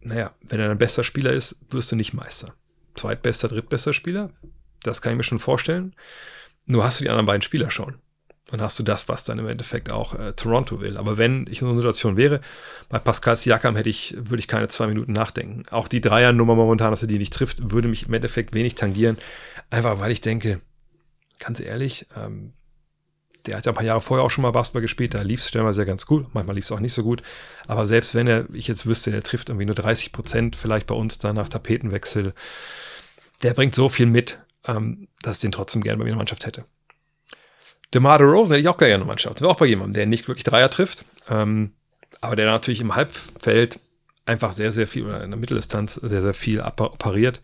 naja, 0.00 0.34
wenn 0.42 0.60
er 0.60 0.70
ein 0.70 0.78
bester 0.78 1.04
Spieler 1.04 1.32
ist, 1.32 1.56
wirst 1.70 1.90
du 1.92 1.96
nicht 1.96 2.12
Meister. 2.12 2.54
Zweitbester, 2.94 3.48
drittbester 3.48 3.92
Spieler, 3.92 4.30
das 4.82 5.00
kann 5.00 5.12
ich 5.12 5.16
mir 5.16 5.22
schon 5.22 5.38
vorstellen. 5.38 5.94
Nur 6.66 6.84
hast 6.84 7.00
du 7.00 7.04
die 7.04 7.10
anderen 7.10 7.26
beiden 7.26 7.42
Spieler 7.42 7.70
schon. 7.70 7.96
Dann 8.48 8.62
hast 8.62 8.78
du 8.78 8.82
das, 8.82 9.08
was 9.08 9.24
dann 9.24 9.38
im 9.38 9.46
Endeffekt 9.46 9.92
auch 9.92 10.14
äh, 10.14 10.32
Toronto 10.32 10.80
will. 10.80 10.96
Aber 10.96 11.18
wenn 11.18 11.42
ich 11.50 11.60
in 11.60 11.66
so 11.66 11.66
einer 11.66 11.76
Situation 11.76 12.16
wäre, 12.16 12.40
bei 12.88 12.98
Pascal 12.98 13.36
Siakam 13.36 13.76
hätte 13.76 13.90
ich, 13.90 14.14
würde 14.16 14.40
ich 14.40 14.48
keine 14.48 14.68
zwei 14.68 14.86
Minuten 14.86 15.12
nachdenken. 15.12 15.64
Auch 15.70 15.86
die 15.86 16.00
Dreier-Nummer 16.00 16.54
momentan, 16.54 16.90
dass 16.90 17.02
er 17.02 17.08
die 17.08 17.18
nicht 17.18 17.32
trifft, 17.32 17.70
würde 17.70 17.88
mich 17.88 18.06
im 18.06 18.14
Endeffekt 18.14 18.54
wenig 18.54 18.74
tangieren. 18.74 19.18
Einfach 19.68 20.00
weil 20.00 20.10
ich 20.10 20.22
denke, 20.22 20.60
ganz 21.38 21.60
ehrlich, 21.60 22.06
ähm, 22.16 22.54
der 23.46 23.56
hat 23.56 23.66
ja 23.66 23.72
ein 23.72 23.74
paar 23.74 23.84
Jahre 23.84 24.00
vorher 24.00 24.24
auch 24.24 24.30
schon 24.30 24.42
mal 24.42 24.50
Basketball 24.50 24.82
gespielt, 24.82 25.14
da 25.14 25.22
lief 25.22 25.40
es 25.40 25.48
stellenweise 25.48 25.86
ganz 25.86 26.06
gut, 26.06 26.26
manchmal 26.34 26.56
lief 26.56 26.64
es 26.64 26.72
auch 26.72 26.80
nicht 26.80 26.92
so 26.92 27.02
gut. 27.02 27.22
Aber 27.66 27.86
selbst 27.86 28.14
wenn 28.14 28.26
er, 28.26 28.46
ich 28.52 28.68
jetzt 28.68 28.86
wüsste, 28.86 29.10
der 29.10 29.22
trifft 29.22 29.48
irgendwie 29.48 29.66
nur 29.66 29.74
30 29.74 30.12
Prozent, 30.12 30.56
vielleicht 30.56 30.86
bei 30.86 30.94
uns 30.94 31.18
dann 31.18 31.36
nach 31.36 31.48
Tapetenwechsel, 31.48 32.34
der 33.42 33.54
bringt 33.54 33.74
so 33.74 33.88
viel 33.88 34.06
mit, 34.06 34.38
ähm, 34.66 35.08
dass 35.22 35.36
ich 35.36 35.42
den 35.42 35.52
trotzdem 35.52 35.82
gerne 35.82 35.98
bei 35.98 36.04
mir 36.04 36.10
in 36.10 36.14
der 36.14 36.18
Mannschaft 36.18 36.46
hätte. 36.46 36.64
DeMar 37.94 38.20
Rosen 38.20 38.52
hätte 38.52 38.60
ich 38.60 38.68
auch 38.68 38.78
gerne 38.78 38.94
in 38.94 39.00
der 39.00 39.06
Mannschaft. 39.06 39.40
Wäre 39.40 39.50
auch 39.50 39.56
bei 39.56 39.66
jemandem, 39.66 39.94
der 39.94 40.06
nicht 40.06 40.28
wirklich 40.28 40.44
Dreier 40.44 40.70
trifft, 40.70 41.04
ähm, 41.28 41.72
aber 42.20 42.36
der 42.36 42.46
natürlich 42.46 42.80
im 42.80 42.94
Halbfeld 42.94 43.80
einfach 44.26 44.52
sehr, 44.52 44.72
sehr 44.72 44.86
viel, 44.86 45.06
oder 45.06 45.22
in 45.24 45.30
der 45.30 45.38
Mitteldistanz 45.38 45.94
sehr, 45.94 46.22
sehr 46.22 46.34
viel 46.34 46.60
operiert 46.60 47.40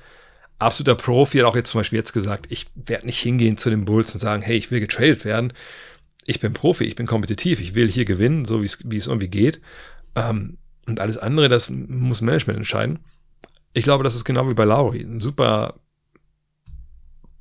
absoluter 0.58 0.94
Profi 0.94 1.38
hat 1.38 1.46
auch 1.46 1.56
jetzt 1.56 1.70
zum 1.70 1.80
Beispiel 1.80 1.98
jetzt 1.98 2.12
gesagt, 2.12 2.46
ich 2.50 2.66
werde 2.74 3.06
nicht 3.06 3.20
hingehen 3.20 3.56
zu 3.56 3.70
den 3.70 3.84
Bulls 3.84 4.12
und 4.14 4.20
sagen, 4.20 4.42
hey, 4.42 4.56
ich 4.56 4.70
will 4.70 4.80
getradet 4.80 5.24
werden. 5.24 5.52
Ich 6.26 6.40
bin 6.40 6.52
Profi, 6.52 6.84
ich 6.84 6.94
bin 6.94 7.06
kompetitiv, 7.06 7.60
ich 7.60 7.74
will 7.74 7.88
hier 7.88 8.04
gewinnen, 8.04 8.44
so 8.44 8.62
wie 8.62 8.96
es 8.96 9.06
irgendwie 9.06 9.28
geht. 9.28 9.60
Ähm, 10.14 10.58
und 10.86 11.00
alles 11.00 11.18
andere, 11.18 11.48
das 11.48 11.70
muss 11.70 12.20
Management 12.20 12.58
entscheiden. 12.58 13.00
Ich 13.72 13.84
glaube, 13.84 14.04
das 14.04 14.14
ist 14.14 14.24
genau 14.24 14.48
wie 14.48 14.54
bei 14.54 14.64
Lauri. 14.64 15.00
Ein 15.00 15.20
super, 15.20 15.74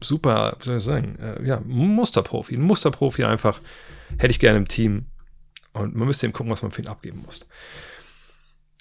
super, 0.04 0.56
wie 0.60 0.66
soll 0.66 0.78
ich 0.78 0.84
sagen, 0.84 1.18
äh, 1.20 1.45
ja, 1.45 1.62
Musterprofi. 1.66 2.56
Ein 2.56 2.62
Musterprofi 2.62 3.24
einfach. 3.24 3.62
Hätte 4.18 4.32
ich 4.32 4.39
gerne 4.39 4.58
im 4.58 4.68
Team. 4.68 5.06
Und 5.74 5.95
man 5.95 6.08
müsste 6.08 6.26
eben 6.26 6.34
gucken, 6.34 6.51
was 6.51 6.62
man 6.62 6.72
für 6.72 6.82
ihn 6.82 6.88
abgeben 6.88 7.24
muss. 7.26 7.47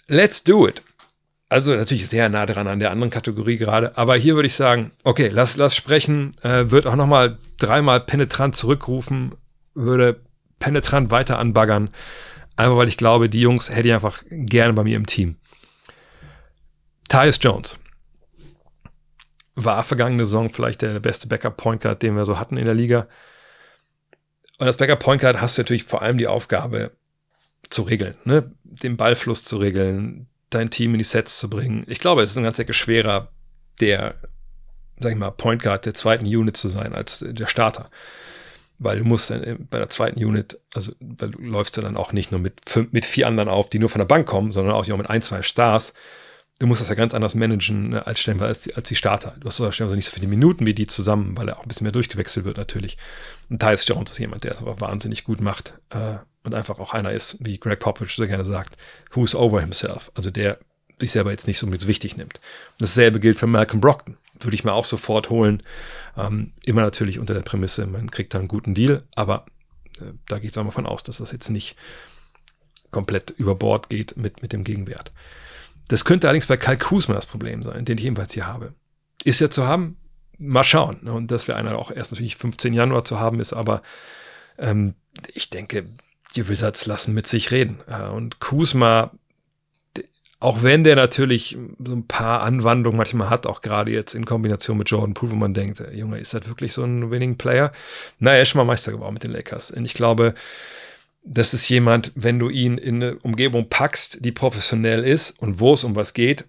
Let's 0.09 0.45
do 0.45 0.69
it. 0.69 0.83
Also 1.49 1.75
natürlich 1.75 2.09
sehr 2.09 2.29
nah 2.29 2.47
dran 2.47 2.67
an 2.67 2.81
der 2.81 2.91
anderen 2.91 3.11
Kategorie 3.11 3.57
gerade. 3.57 3.97
Aber 3.97 4.17
hier 4.17 4.35
würde 4.35 4.47
ich 4.47 4.55
sagen, 4.55 4.91
okay, 5.05 5.29
lass, 5.29 5.57
lass 5.57 5.75
sprechen. 5.75 6.33
Äh, 6.43 6.71
wird 6.71 6.87
auch 6.87 6.97
nochmal 6.97 7.39
dreimal 7.59 8.01
penetrant 8.01 8.57
zurückrufen. 8.57 9.35
Würde 9.75 10.21
penetrant 10.59 11.11
weiter 11.11 11.39
anbaggern. 11.39 11.91
Einfach 12.57 12.77
weil 12.77 12.89
ich 12.89 12.97
glaube, 12.97 13.29
die 13.29 13.41
Jungs 13.41 13.71
hätte 13.71 13.89
ich 13.89 13.95
einfach 13.95 14.23
gerne 14.31 14.75
bei 14.75 14.85
mir 14.85 14.97
im 14.97 15.07
Team. 15.07 15.37
Tyus 17.09 17.39
Jones 17.41 17.79
war 19.65 19.83
vergangene 19.83 20.25
Saison 20.25 20.51
vielleicht 20.51 20.83
der 20.83 21.01
beste 21.01 21.29
Backup-Point 21.29 21.83
Guard, 21.83 22.03
den 22.03 22.17
wir 22.17 22.25
so 22.25 22.39
hatten 22.39 22.57
in 22.57 22.65
der 22.65 22.75
Liga. 22.75 23.07
Und 24.59 24.67
als 24.67 24.77
Backup-Point 24.77 25.21
Guard 25.21 25.41
hast 25.41 25.59
du 25.59 25.63
natürlich 25.63 25.85
vor 25.85 26.03
allem 26.03 26.19
die 26.19 26.27
Aufgabe 26.27 26.93
zu 27.69 27.83
regeln, 27.83 28.15
ne? 28.25 28.53
den 28.65 28.97
Ballfluss 28.97 29.45
zu 29.45 29.57
regeln, 29.57 30.29
dein 30.51 30.71
Team 30.71 30.93
in 30.93 30.99
die 30.99 31.05
Sets 31.05 31.39
zu 31.39 31.49
bringen. 31.49 31.85
Ich 31.89 31.99
glaube, 31.99 32.23
es 32.23 32.31
ist 32.31 32.37
eine 32.37 32.47
ganze 32.47 32.63
Ecke 32.63 32.75
schwerer, 32.75 33.29
der, 33.81 34.17
sag 35.01 35.13
ich 35.13 35.19
mal, 35.19 35.31
Point 35.31 35.63
Guard 35.63 35.87
der 35.87 35.95
zweiten 35.95 36.27
Unit 36.27 36.57
zu 36.57 36.69
sein 36.69 36.95
als 36.95 37.25
der 37.27 37.47
Starter. 37.47 37.91
Weil 38.79 38.99
du 38.99 39.05
musst 39.05 39.33
bei 39.71 39.79
der 39.79 39.89
zweiten 39.89 40.23
Unit, 40.23 40.59
also 40.75 40.93
weil 41.01 41.31
du 41.31 41.41
läufst 41.41 41.77
ja 41.77 41.83
dann 41.83 41.97
auch 41.97 42.13
nicht 42.13 42.33
nur 42.33 42.41
mit, 42.41 42.61
mit 42.91 43.07
vier 43.07 43.29
anderen 43.29 43.49
auf, 43.49 43.69
die 43.69 43.79
nur 43.79 43.89
von 43.89 44.01
der 44.01 44.07
Bank 44.07 44.27
kommen, 44.27 44.51
sondern 44.51 44.75
auch 44.75 44.87
mit 44.87 45.09
ein, 45.09 45.23
zwei 45.23 45.43
Stars. 45.43 45.95
Du 46.63 46.69
musst 46.69 46.81
das 46.81 46.91
ja 46.91 46.95
ganz 46.95 47.13
anders 47.13 47.35
managen 47.35 47.89
ne, 47.89 48.07
als 48.07 48.21
stellenweise 48.21 48.49
als 48.49 48.61
die, 48.61 48.75
als 48.77 48.89
die 48.89 48.95
Starter. 48.95 49.35
Du 49.41 49.49
hast 49.49 49.57
stellenweise 49.57 49.97
nicht 49.97 50.05
so 50.05 50.13
viele 50.13 50.29
Minuten 50.29 50.65
wie 50.65 50.75
die 50.75 50.87
zusammen, 50.87 51.37
weil 51.37 51.49
er 51.49 51.59
auch 51.59 51.63
ein 51.63 51.67
bisschen 51.67 51.87
mehr 51.87 51.91
durchgewechselt 51.91 52.45
wird 52.45 52.57
natürlich. 52.57 52.99
Und 53.51 53.61
Tyus 53.61 53.85
Jones 53.85 54.13
ist 54.13 54.19
jemand, 54.19 54.45
der 54.45 54.53
es 54.53 54.61
aber 54.61 54.81
wahnsinnig 54.81 55.25
gut 55.25 55.41
macht. 55.41 55.75
Äh, 55.91 56.19
und 56.45 56.55
einfach 56.55 56.79
auch 56.79 56.95
einer 56.95 57.11
ist, 57.11 57.37
wie 57.41 57.59
Greg 57.59 57.81
Popovich 57.81 58.15
so 58.15 58.29
gerne 58.29 58.45
sagt, 58.45 58.77
who's 59.11 59.35
over 59.35 59.61
himself. 59.61 60.13
Also 60.15 60.31
der 60.31 60.59
sich 61.01 61.11
selber 61.11 61.33
jetzt 61.33 61.49
nicht 61.49 61.59
so 61.59 61.69
wichtig 61.69 62.17
nimmt. 62.17 62.41
Dasselbe 62.79 63.19
gilt 63.19 63.41
für 63.41 63.49
Malcolm 63.49 63.81
Brockton. 63.81 64.17
Würde 64.39 64.55
ich 64.55 64.63
mir 64.63 64.73
auch 64.73 64.85
sofort 64.85 65.31
holen. 65.31 65.65
Ähm, 66.17 66.53
immer 66.65 66.83
natürlich 66.83 67.19
unter 67.19 67.35
der 67.35 67.41
Prämisse, 67.41 67.89
man 67.89 68.09
kriegt 68.13 68.35
da 68.35 68.39
einen 68.39 68.47
guten 68.47 68.75
Deal, 68.75 69.03
aber 69.17 69.47
äh, 69.99 70.13
da 70.29 70.39
geht 70.39 70.53
es 70.53 70.59
auch 70.59 70.63
mal 70.63 70.71
von 70.71 70.87
aus, 70.87 71.03
dass 71.03 71.17
das 71.17 71.33
jetzt 71.33 71.51
nicht 71.51 71.75
komplett 72.93 73.31
über 73.31 73.57
Bord 73.57 73.89
geht 73.89 74.17
mit, 74.17 74.43
mit 74.43 74.53
dem 74.53 74.63
Gegenwert. 74.63 75.11
Das 75.89 76.05
könnte 76.05 76.29
allerdings 76.29 76.47
bei 76.47 76.57
Kyle 76.57 76.79
Kuzma 76.79 77.15
das 77.15 77.27
Problem 77.27 77.63
sein, 77.63 77.85
den 77.85 77.99
ich 77.99 78.05
ebenfalls 78.05 78.33
hier 78.33 78.47
habe. 78.47 78.75
Ist 79.25 79.41
ja 79.41 79.51
zu 79.51 79.67
haben, 79.67 79.97
mal 80.39 80.65
schauen. 80.65 81.09
Und 81.09 81.31
dass 81.31 81.49
wir 81.49 81.57
einer 81.57 81.79
auch 81.79 81.91
erst 81.91 82.13
natürlich 82.13 82.37
15 82.37 82.73
Januar 82.73 83.05
zu 83.05 83.21
haben 83.21 83.41
ist, 83.41 83.53
aber 83.53 83.83
ähm, 84.59 84.95
ich 85.33 85.51
denke, 85.51 85.87
die 86.37 86.49
Wizards 86.49 86.87
lassen 86.87 87.15
mit 87.15 87.27
sich 87.27 87.51
reden. 87.51 87.81
Äh, 87.87 88.09
und 88.09 88.41
Kuzma, 88.41 89.13
auch 90.41 90.63
wenn 90.63 90.83
der 90.83 90.97
natürlich 90.97 91.57
so 91.85 91.95
ein 91.95 92.07
paar 92.07 92.43
Anwandlungen 92.43 92.97
manchmal 92.97 93.31
hat, 93.31 93.47
auch 93.47 93.61
gerade 93.61 93.93
jetzt 93.93 94.15
in 94.15 94.25
Kombination 94.25 94.79
mit 94.79 94.91
Jordan 94.91 95.15
Poole, 95.15 95.33
wo 95.33 95.37
man 95.37 95.55
denkt, 95.55 95.81
äh, 95.81 95.93
Junge, 95.93 96.19
ist 96.19 96.35
das 96.35 96.49
wirklich 96.49 96.73
so 96.73 96.85
ein 96.85 97.11
Winning 97.11 97.37
Player? 97.37 97.73
Naja, 98.19 98.37
er 98.37 98.43
ist 98.43 98.49
schon 98.49 98.59
mal 98.59 98.65
Meister 98.65 98.93
geworden 98.93 99.15
mit 99.15 99.23
den 99.23 99.33
Lakers. 99.33 99.71
Und 99.71 99.85
ich 99.85 99.95
glaube, 99.95 100.35
das 101.25 101.55
ist 101.55 101.69
jemand, 101.69 102.13
wenn 102.15 102.39
du 102.39 102.49
ihn 102.49 102.79
in 102.79 102.97
eine 102.97 103.17
Umgebung 103.19 103.69
packst, 103.69 104.25
die 104.25 104.33
professionell 104.33 105.05
ist 105.05 105.31
und 105.39 105.61
wo 105.61 105.75
es 105.75 105.85
um 105.85 105.95
was 105.95 106.15
geht, 106.15 106.45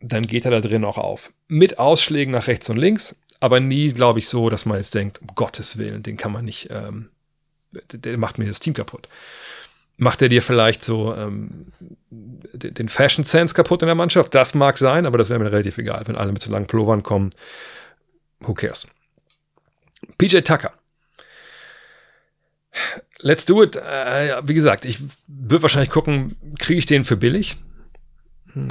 dann 0.00 0.22
geht 0.22 0.44
er 0.44 0.50
da 0.50 0.60
drin 0.60 0.84
auch 0.84 0.98
auf. 0.98 1.32
Mit 1.48 1.78
Ausschlägen 1.78 2.32
nach 2.32 2.46
rechts 2.46 2.68
und 2.68 2.76
links, 2.76 3.14
aber 3.40 3.60
nie, 3.60 3.92
glaube 3.92 4.18
ich, 4.18 4.28
so, 4.28 4.50
dass 4.50 4.66
man 4.66 4.78
jetzt 4.78 4.94
denkt, 4.94 5.20
um 5.20 5.28
Gottes 5.34 5.78
Willen, 5.78 6.02
den 6.02 6.16
kann 6.16 6.32
man 6.32 6.44
nicht, 6.44 6.68
ähm, 6.70 7.10
der 7.92 8.18
macht 8.18 8.38
mir 8.38 8.46
das 8.46 8.60
Team 8.60 8.74
kaputt. 8.74 9.08
Macht 9.96 10.22
er 10.22 10.28
dir 10.28 10.42
vielleicht 10.42 10.82
so 10.82 11.14
ähm, 11.14 11.72
den 12.10 12.88
Fashion 12.88 13.24
Sense 13.24 13.54
kaputt 13.54 13.82
in 13.82 13.86
der 13.86 13.96
Mannschaft? 13.96 14.32
Das 14.34 14.54
mag 14.54 14.78
sein, 14.78 15.06
aber 15.06 15.18
das 15.18 15.28
wäre 15.28 15.40
mir 15.40 15.50
relativ 15.50 15.78
egal. 15.78 16.02
Wenn 16.06 16.16
alle 16.16 16.32
mit 16.32 16.40
so 16.40 16.52
langen 16.52 16.68
Pullovern 16.68 17.02
kommen, 17.02 17.30
who 18.40 18.54
cares? 18.54 18.86
PJ 20.16 20.38
Tucker. 20.40 20.72
Let's 23.20 23.44
do 23.44 23.62
it. 23.62 23.76
Äh, 23.76 24.40
wie 24.44 24.54
gesagt, 24.54 24.84
ich 24.84 25.00
würde 25.26 25.62
wahrscheinlich 25.62 25.90
gucken, 25.90 26.36
kriege 26.58 26.78
ich 26.78 26.86
den 26.86 27.04
für 27.04 27.16
billig? 27.16 27.56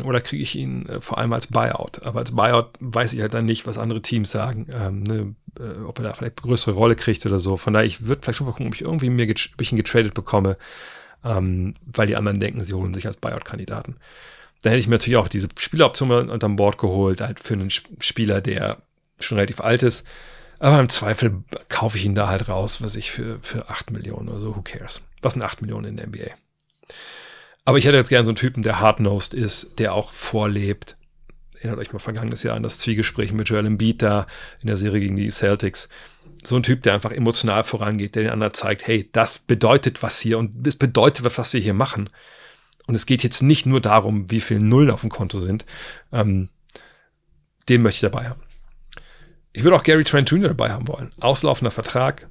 Oder 0.03 0.21
kriege 0.21 0.41
ich 0.41 0.55
ihn 0.55 0.87
äh, 0.87 1.01
vor 1.01 1.17
allem 1.17 1.33
als 1.33 1.47
Buyout? 1.47 2.01
Aber 2.03 2.19
als 2.19 2.31
Buyout 2.31 2.69
weiß 2.79 3.13
ich 3.13 3.21
halt 3.21 3.33
dann 3.33 3.45
nicht, 3.45 3.67
was 3.67 3.77
andere 3.77 4.01
Teams 4.01 4.31
sagen, 4.31 4.67
ähm, 4.71 5.03
ne, 5.03 5.35
äh, 5.59 5.81
ob 5.83 5.99
er 5.99 6.03
da 6.03 6.13
vielleicht 6.13 6.39
eine 6.39 6.49
größere 6.49 6.75
Rolle 6.75 6.95
kriegt 6.95 7.25
oder 7.25 7.39
so. 7.39 7.57
Von 7.57 7.73
daher, 7.73 7.85
ich 7.85 8.05
würde 8.05 8.21
vielleicht 8.23 8.37
schon 8.37 8.47
mal 8.47 8.53
gucken, 8.53 8.67
ob 8.67 8.75
ich 8.75 8.81
irgendwie 8.81 9.09
mir 9.09 9.29
ob 9.29 9.61
ich 9.61 9.71
ihn 9.71 9.77
getradet 9.77 10.13
bekomme, 10.13 10.57
ähm, 11.23 11.75
weil 11.85 12.07
die 12.07 12.15
anderen 12.15 12.39
denken, 12.39 12.63
sie 12.63 12.73
holen 12.73 12.93
sich 12.93 13.07
als 13.07 13.17
Buyout-Kandidaten. 13.17 13.95
Dann 14.61 14.71
hätte 14.71 14.79
ich 14.79 14.87
mir 14.87 14.95
natürlich 14.95 15.17
auch 15.17 15.27
diese 15.27 15.47
Spieleroption 15.57 16.29
unterm 16.29 16.55
Bord 16.55 16.77
geholt, 16.77 17.21
halt 17.21 17.39
für 17.39 17.53
einen 17.53 17.69
Spieler, 17.69 18.41
der 18.41 18.77
schon 19.19 19.37
relativ 19.37 19.61
alt 19.61 19.83
ist. 19.83 20.05
Aber 20.59 20.79
im 20.79 20.89
Zweifel 20.89 21.43
kaufe 21.69 21.97
ich 21.97 22.05
ihn 22.05 22.15
da 22.15 22.29
halt 22.29 22.49
raus, 22.49 22.81
was 22.81 22.95
ich 22.95 23.11
für, 23.11 23.39
für 23.41 23.69
8 23.69 23.91
Millionen 23.91 24.29
oder 24.29 24.39
so, 24.39 24.55
who 24.55 24.61
cares? 24.61 25.01
Was 25.21 25.33
sind 25.33 25.43
8 25.43 25.61
Millionen 25.61 25.85
in 25.85 25.97
der 25.97 26.07
NBA? 26.07 26.31
Aber 27.65 27.77
ich 27.77 27.85
hätte 27.85 27.97
jetzt 27.97 28.09
gerne 28.09 28.25
so 28.25 28.31
einen 28.31 28.37
Typen, 28.37 28.63
der 28.63 28.79
hardnosed 28.79 29.33
ist, 29.33 29.77
der 29.77 29.93
auch 29.93 30.11
vorlebt. 30.11 30.97
Erinnert 31.55 31.79
euch 31.79 31.91
mal 31.91 31.99
vergangenes 31.99 32.43
Jahr 32.43 32.55
an 32.55 32.63
das 32.63 32.79
Zwiegespräch 32.79 33.33
mit 33.33 33.49
Joel 33.49 33.65
Embiid 33.65 34.01
da 34.01 34.25
in 34.61 34.67
der 34.67 34.77
Serie 34.77 35.01
gegen 35.01 35.15
die 35.15 35.29
Celtics. 35.29 35.89
So 36.43 36.55
ein 36.55 36.63
Typ, 36.63 36.83
der 36.83 36.93
einfach 36.93 37.11
emotional 37.11 37.63
vorangeht, 37.63 38.15
der 38.15 38.23
den 38.23 38.31
anderen 38.31 38.53
zeigt, 38.53 38.87
hey, 38.87 39.09
das 39.11 39.39
bedeutet 39.39 40.01
was 40.01 40.19
hier 40.19 40.37
und 40.37 40.65
das 40.65 40.75
bedeutet 40.75 41.25
was, 41.25 41.37
was 41.37 41.53
wir 41.53 41.59
hier 41.59 41.73
machen. 41.73 42.09
Und 42.85 42.95
es 42.95 43.05
geht 43.05 43.21
jetzt 43.21 43.41
nicht 43.41 43.65
nur 43.65 43.81
darum, 43.81 44.31
wie 44.31 44.39
viele 44.39 44.63
Nullen 44.63 44.89
auf 44.89 45.01
dem 45.01 45.09
Konto 45.09 45.39
sind. 45.41 45.65
Ähm, 46.13 46.49
den 47.67 47.81
möchte 47.81 48.05
ich 48.05 48.11
dabei 48.11 48.29
haben. 48.29 48.46
Ich 49.53 49.63
würde 49.63 49.75
auch 49.75 49.83
Gary 49.83 50.03
Trent 50.03 50.29
Jr. 50.29 50.49
dabei 50.49 50.71
haben 50.71 50.87
wollen. 50.87 51.13
Auslaufender 51.19 51.71
Vertrag, 51.71 52.29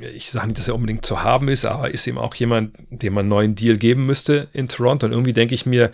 ich 0.00 0.30
sage 0.30 0.48
nicht, 0.48 0.58
dass 0.58 0.68
er 0.68 0.74
unbedingt 0.74 1.06
zu 1.06 1.22
haben 1.22 1.48
ist, 1.48 1.64
aber 1.64 1.90
ist 1.90 2.06
eben 2.06 2.18
auch 2.18 2.34
jemand, 2.34 2.76
dem 2.90 3.14
man 3.14 3.22
einen 3.22 3.28
neuen 3.30 3.54
Deal 3.54 3.76
geben 3.78 4.04
müsste 4.06 4.48
in 4.52 4.68
Toronto. 4.68 5.06
Und 5.06 5.12
irgendwie 5.12 5.32
denke 5.32 5.54
ich 5.54 5.64
mir, 5.64 5.90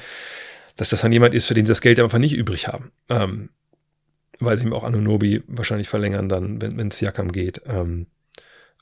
dass 0.76 0.90
das 0.90 1.02
dann 1.02 1.12
jemand 1.12 1.34
ist, 1.34 1.46
für 1.46 1.54
den 1.54 1.66
sie 1.66 1.70
das 1.70 1.80
Geld 1.80 2.00
einfach 2.00 2.18
nicht 2.18 2.34
übrig 2.34 2.68
haben. 2.68 2.90
Ähm, 3.08 3.50
weil 4.40 4.58
sie 4.58 4.64
ihm 4.64 4.72
auch 4.72 4.82
Anunobi 4.82 5.42
wahrscheinlich 5.46 5.88
verlängern 5.88 6.28
dann, 6.28 6.60
wenn 6.60 6.88
es 6.88 6.98
Siakam 6.98 7.30
geht. 7.30 7.62
Ähm, 7.66 8.06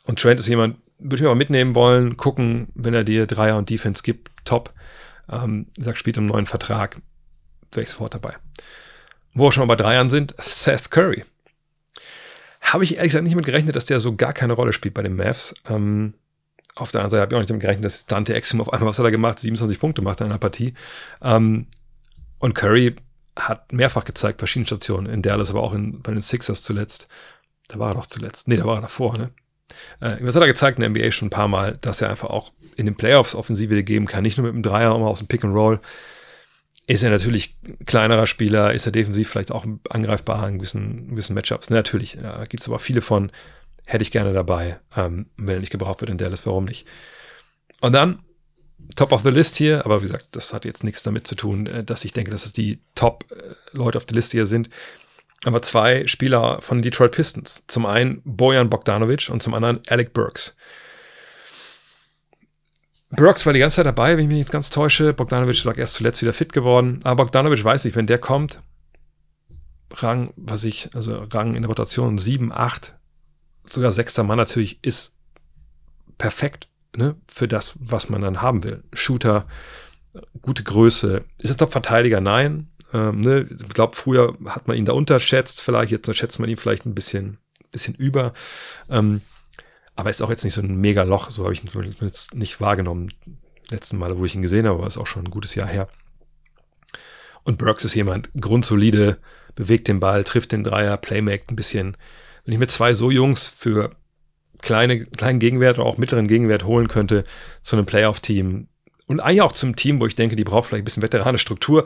und 0.04 0.18
Trent 0.18 0.40
ist 0.40 0.48
jemand, 0.48 0.78
würde 0.98 1.16
ich 1.16 1.22
mir 1.22 1.28
mal 1.28 1.34
mitnehmen 1.34 1.74
wollen, 1.74 2.16
gucken, 2.16 2.68
wenn 2.74 2.94
er 2.94 3.04
dir 3.04 3.26
Dreier 3.26 3.58
und 3.58 3.68
Defense 3.68 4.02
gibt, 4.02 4.30
top. 4.44 4.72
Ähm, 5.28 5.66
sag, 5.78 5.98
spielt 5.98 6.16
einen 6.18 6.26
neuen 6.26 6.46
Vertrag, 6.46 7.00
wäre 7.72 7.84
ich 7.84 7.90
sofort 7.90 8.14
dabei. 8.14 8.36
Wo 9.34 9.44
wir 9.44 9.52
schon 9.52 9.66
mal 9.66 9.74
bei 9.74 9.82
Dreiern 9.82 10.10
sind, 10.10 10.34
Seth 10.38 10.90
Curry. 10.90 11.24
Habe 12.60 12.84
ich 12.84 12.96
ehrlich 12.96 13.10
gesagt 13.10 13.24
nicht 13.24 13.36
mit 13.36 13.46
gerechnet, 13.46 13.76
dass 13.76 13.86
der 13.86 14.00
so 14.00 14.16
gar 14.16 14.32
keine 14.32 14.52
Rolle 14.52 14.72
spielt 14.72 14.94
bei 14.94 15.02
den 15.02 15.16
Mavs. 15.16 15.54
Ähm, 15.68 16.14
auf 16.74 16.92
der 16.92 17.00
anderen 17.00 17.10
Seite 17.10 17.22
habe 17.22 17.32
ich 17.32 17.36
auch 17.36 17.40
nicht 17.40 17.50
damit 17.50 17.62
gerechnet, 17.62 17.84
dass 17.84 18.06
Dante 18.06 18.34
Exum 18.34 18.60
auf 18.60 18.72
einmal, 18.72 18.88
was 18.88 18.98
hat 18.98 19.04
er 19.04 19.10
gemacht, 19.10 19.38
27 19.38 19.78
Punkte 19.78 20.02
macht 20.02 20.20
in 20.20 20.26
einer 20.26 20.38
Partie. 20.38 20.74
Ähm, 21.22 21.66
und 22.38 22.54
Curry 22.54 22.96
hat 23.36 23.72
mehrfach 23.72 24.04
gezeigt, 24.04 24.40
verschiedene 24.40 24.66
Stationen, 24.66 25.06
in 25.06 25.22
Dallas, 25.22 25.50
aber 25.50 25.62
auch 25.62 25.72
in, 25.72 26.00
bei 26.02 26.12
den 26.12 26.20
Sixers 26.20 26.62
zuletzt. 26.62 27.08
Da 27.68 27.78
war 27.78 27.92
er 27.92 27.94
doch 27.94 28.06
zuletzt. 28.06 28.48
Nee, 28.48 28.56
da 28.56 28.64
war 28.64 28.76
er 28.76 28.82
davor, 28.82 29.16
ne? 29.16 29.30
Äh, 30.00 30.16
was 30.20 30.34
hat 30.34 30.42
er 30.42 30.48
gezeigt 30.48 30.78
in 30.78 30.82
der 30.82 30.90
NBA 30.90 31.12
schon 31.12 31.28
ein 31.28 31.30
paar 31.30 31.48
Mal, 31.48 31.76
dass 31.80 32.00
er 32.00 32.10
einfach 32.10 32.30
auch 32.30 32.52
in 32.76 32.86
den 32.86 32.96
Playoffs 32.96 33.34
Offensive 33.34 33.82
geben 33.82 34.06
kann, 34.06 34.22
nicht 34.22 34.36
nur 34.38 34.46
mit 34.46 34.54
dem 34.54 34.62
Dreier, 34.62 34.94
aber 34.94 35.08
aus 35.08 35.18
dem 35.18 35.28
Pick 35.28 35.44
and 35.44 35.54
Roll. 35.54 35.80
Ist 36.90 37.04
er 37.04 37.10
natürlich 37.10 37.54
kleinerer 37.86 38.26
Spieler, 38.26 38.74
ist 38.74 38.84
er 38.84 38.90
defensiv 38.90 39.30
vielleicht 39.30 39.52
auch 39.52 39.64
angreifbar 39.90 40.48
in 40.48 40.56
gewissen, 40.56 41.10
gewissen 41.10 41.34
Matchups. 41.34 41.70
Natürlich, 41.70 42.14
ja, 42.14 42.42
gibt 42.46 42.64
es 42.64 42.68
aber 42.68 42.80
viele 42.80 43.00
von, 43.00 43.30
hätte 43.86 44.02
ich 44.02 44.10
gerne 44.10 44.32
dabei, 44.32 44.80
ähm, 44.96 45.26
wenn 45.36 45.54
er 45.54 45.60
nicht 45.60 45.70
gebraucht 45.70 46.00
wird 46.00 46.10
in 46.10 46.18
Dallas, 46.18 46.44
warum 46.46 46.64
nicht? 46.64 46.88
Und 47.80 47.92
dann 47.92 48.24
Top 48.96 49.12
of 49.12 49.22
the 49.22 49.30
List 49.30 49.54
hier, 49.54 49.84
aber 49.84 50.00
wie 50.00 50.06
gesagt, 50.06 50.30
das 50.32 50.52
hat 50.52 50.64
jetzt 50.64 50.82
nichts 50.82 51.04
damit 51.04 51.28
zu 51.28 51.36
tun, 51.36 51.68
äh, 51.68 51.84
dass 51.84 52.04
ich 52.04 52.12
denke, 52.12 52.32
dass 52.32 52.44
es 52.44 52.52
die 52.52 52.80
Top-Leute 52.96 53.96
auf 53.96 54.06
der 54.06 54.16
Liste 54.16 54.38
hier 54.38 54.46
sind. 54.46 54.68
Aber 55.44 55.62
zwei 55.62 56.08
Spieler 56.08 56.60
von 56.60 56.82
Detroit 56.82 57.12
Pistons. 57.12 57.62
Zum 57.68 57.86
einen 57.86 58.20
Bojan 58.24 58.68
Bogdanovic 58.68 59.30
und 59.30 59.40
zum 59.44 59.54
anderen 59.54 59.80
Alec 59.86 60.12
Burks. 60.12 60.56
Brooks 63.10 63.44
war 63.44 63.52
die 63.52 63.58
ganze 63.58 63.76
Zeit 63.76 63.86
dabei, 63.86 64.16
wenn 64.16 64.24
ich 64.24 64.28
mich 64.28 64.38
nicht 64.38 64.52
ganz 64.52 64.70
täusche. 64.70 65.12
Bogdanovic 65.12 65.56
ist 65.56 65.66
erst 65.66 65.94
zuletzt 65.94 66.22
wieder 66.22 66.32
fit 66.32 66.52
geworden. 66.52 67.00
Aber 67.02 67.24
Bogdanovic 67.24 67.64
weiß 67.64 67.84
ich, 67.84 67.96
wenn 67.96 68.06
der 68.06 68.18
kommt, 68.18 68.62
Rang, 69.92 70.32
was 70.36 70.64
ich, 70.64 70.90
also 70.94 71.26
Rang 71.32 71.54
in 71.54 71.62
der 71.62 71.68
Rotation 71.68 72.18
7, 72.18 72.52
8, 72.52 72.94
sogar 73.68 73.90
sechster 73.90 74.22
Mann 74.22 74.38
natürlich 74.38 74.78
ist 74.82 75.16
perfekt 76.18 76.68
ne, 76.96 77.16
für 77.26 77.48
das, 77.48 77.74
was 77.80 78.08
man 78.08 78.20
dann 78.20 78.42
haben 78.42 78.62
will. 78.62 78.84
Shooter, 78.92 79.46
gute 80.42 80.62
Größe. 80.62 81.24
Ist 81.38 81.50
er 81.50 81.56
Top-Verteidiger? 81.56 82.20
Nein. 82.20 82.68
Ähm, 82.92 83.20
ne, 83.20 83.46
ich 83.50 83.68
glaube, 83.68 83.96
früher 83.96 84.36
hat 84.46 84.68
man 84.68 84.76
ihn 84.76 84.84
da 84.84 84.92
unterschätzt, 84.92 85.60
vielleicht, 85.60 85.92
jetzt 85.92 86.14
schätzt 86.14 86.38
man 86.38 86.48
ihn 86.48 86.56
vielleicht 86.56 86.86
ein 86.86 86.94
bisschen, 86.94 87.38
bisschen 87.70 87.94
über. 87.94 88.32
Ähm, 88.88 89.20
aber 89.96 90.10
ist 90.10 90.22
auch 90.22 90.30
jetzt 90.30 90.44
nicht 90.44 90.54
so 90.54 90.62
ein 90.62 90.76
mega 90.76 91.02
Loch, 91.02 91.30
so 91.30 91.44
habe 91.44 91.52
ich 91.52 91.62
ihn 91.64 92.10
nicht 92.34 92.60
wahrgenommen. 92.60 93.12
Letzten 93.70 93.98
Male, 93.98 94.18
wo 94.18 94.24
ich 94.24 94.34
ihn 94.34 94.42
gesehen 94.42 94.66
habe, 94.66 94.78
aber 94.78 94.86
ist 94.86 94.98
auch 94.98 95.06
schon 95.06 95.24
ein 95.24 95.30
gutes 95.30 95.54
Jahr 95.54 95.68
her. 95.68 95.88
Und 97.44 97.58
Burks 97.58 97.84
ist 97.84 97.94
jemand, 97.94 98.30
grundsolide, 98.38 99.18
bewegt 99.54 99.88
den 99.88 100.00
Ball, 100.00 100.24
trifft 100.24 100.52
den 100.52 100.64
Dreier, 100.64 100.96
playmaket 100.96 101.50
ein 101.50 101.56
bisschen. 101.56 101.96
Wenn 102.44 102.54
ich 102.54 102.60
mir 102.60 102.66
zwei 102.66 102.94
so 102.94 103.10
Jungs 103.10 103.48
für 103.48 103.90
kleine, 104.60 105.06
kleinen 105.06 105.38
Gegenwert 105.38 105.78
oder 105.78 105.86
auch 105.86 105.98
mittleren 105.98 106.28
Gegenwert 106.28 106.64
holen 106.64 106.88
könnte 106.88 107.24
zu 107.62 107.76
einem 107.76 107.86
Playoff-Team 107.86 108.68
und 109.06 109.20
eigentlich 109.20 109.42
auch 109.42 109.52
zum 109.52 109.76
Team, 109.76 110.00
wo 110.00 110.06
ich 110.06 110.14
denke, 110.14 110.36
die 110.36 110.44
braucht 110.44 110.68
vielleicht 110.68 110.82
ein 110.82 110.84
bisschen 110.84 111.02
veterane 111.02 111.38
Struktur. 111.38 111.84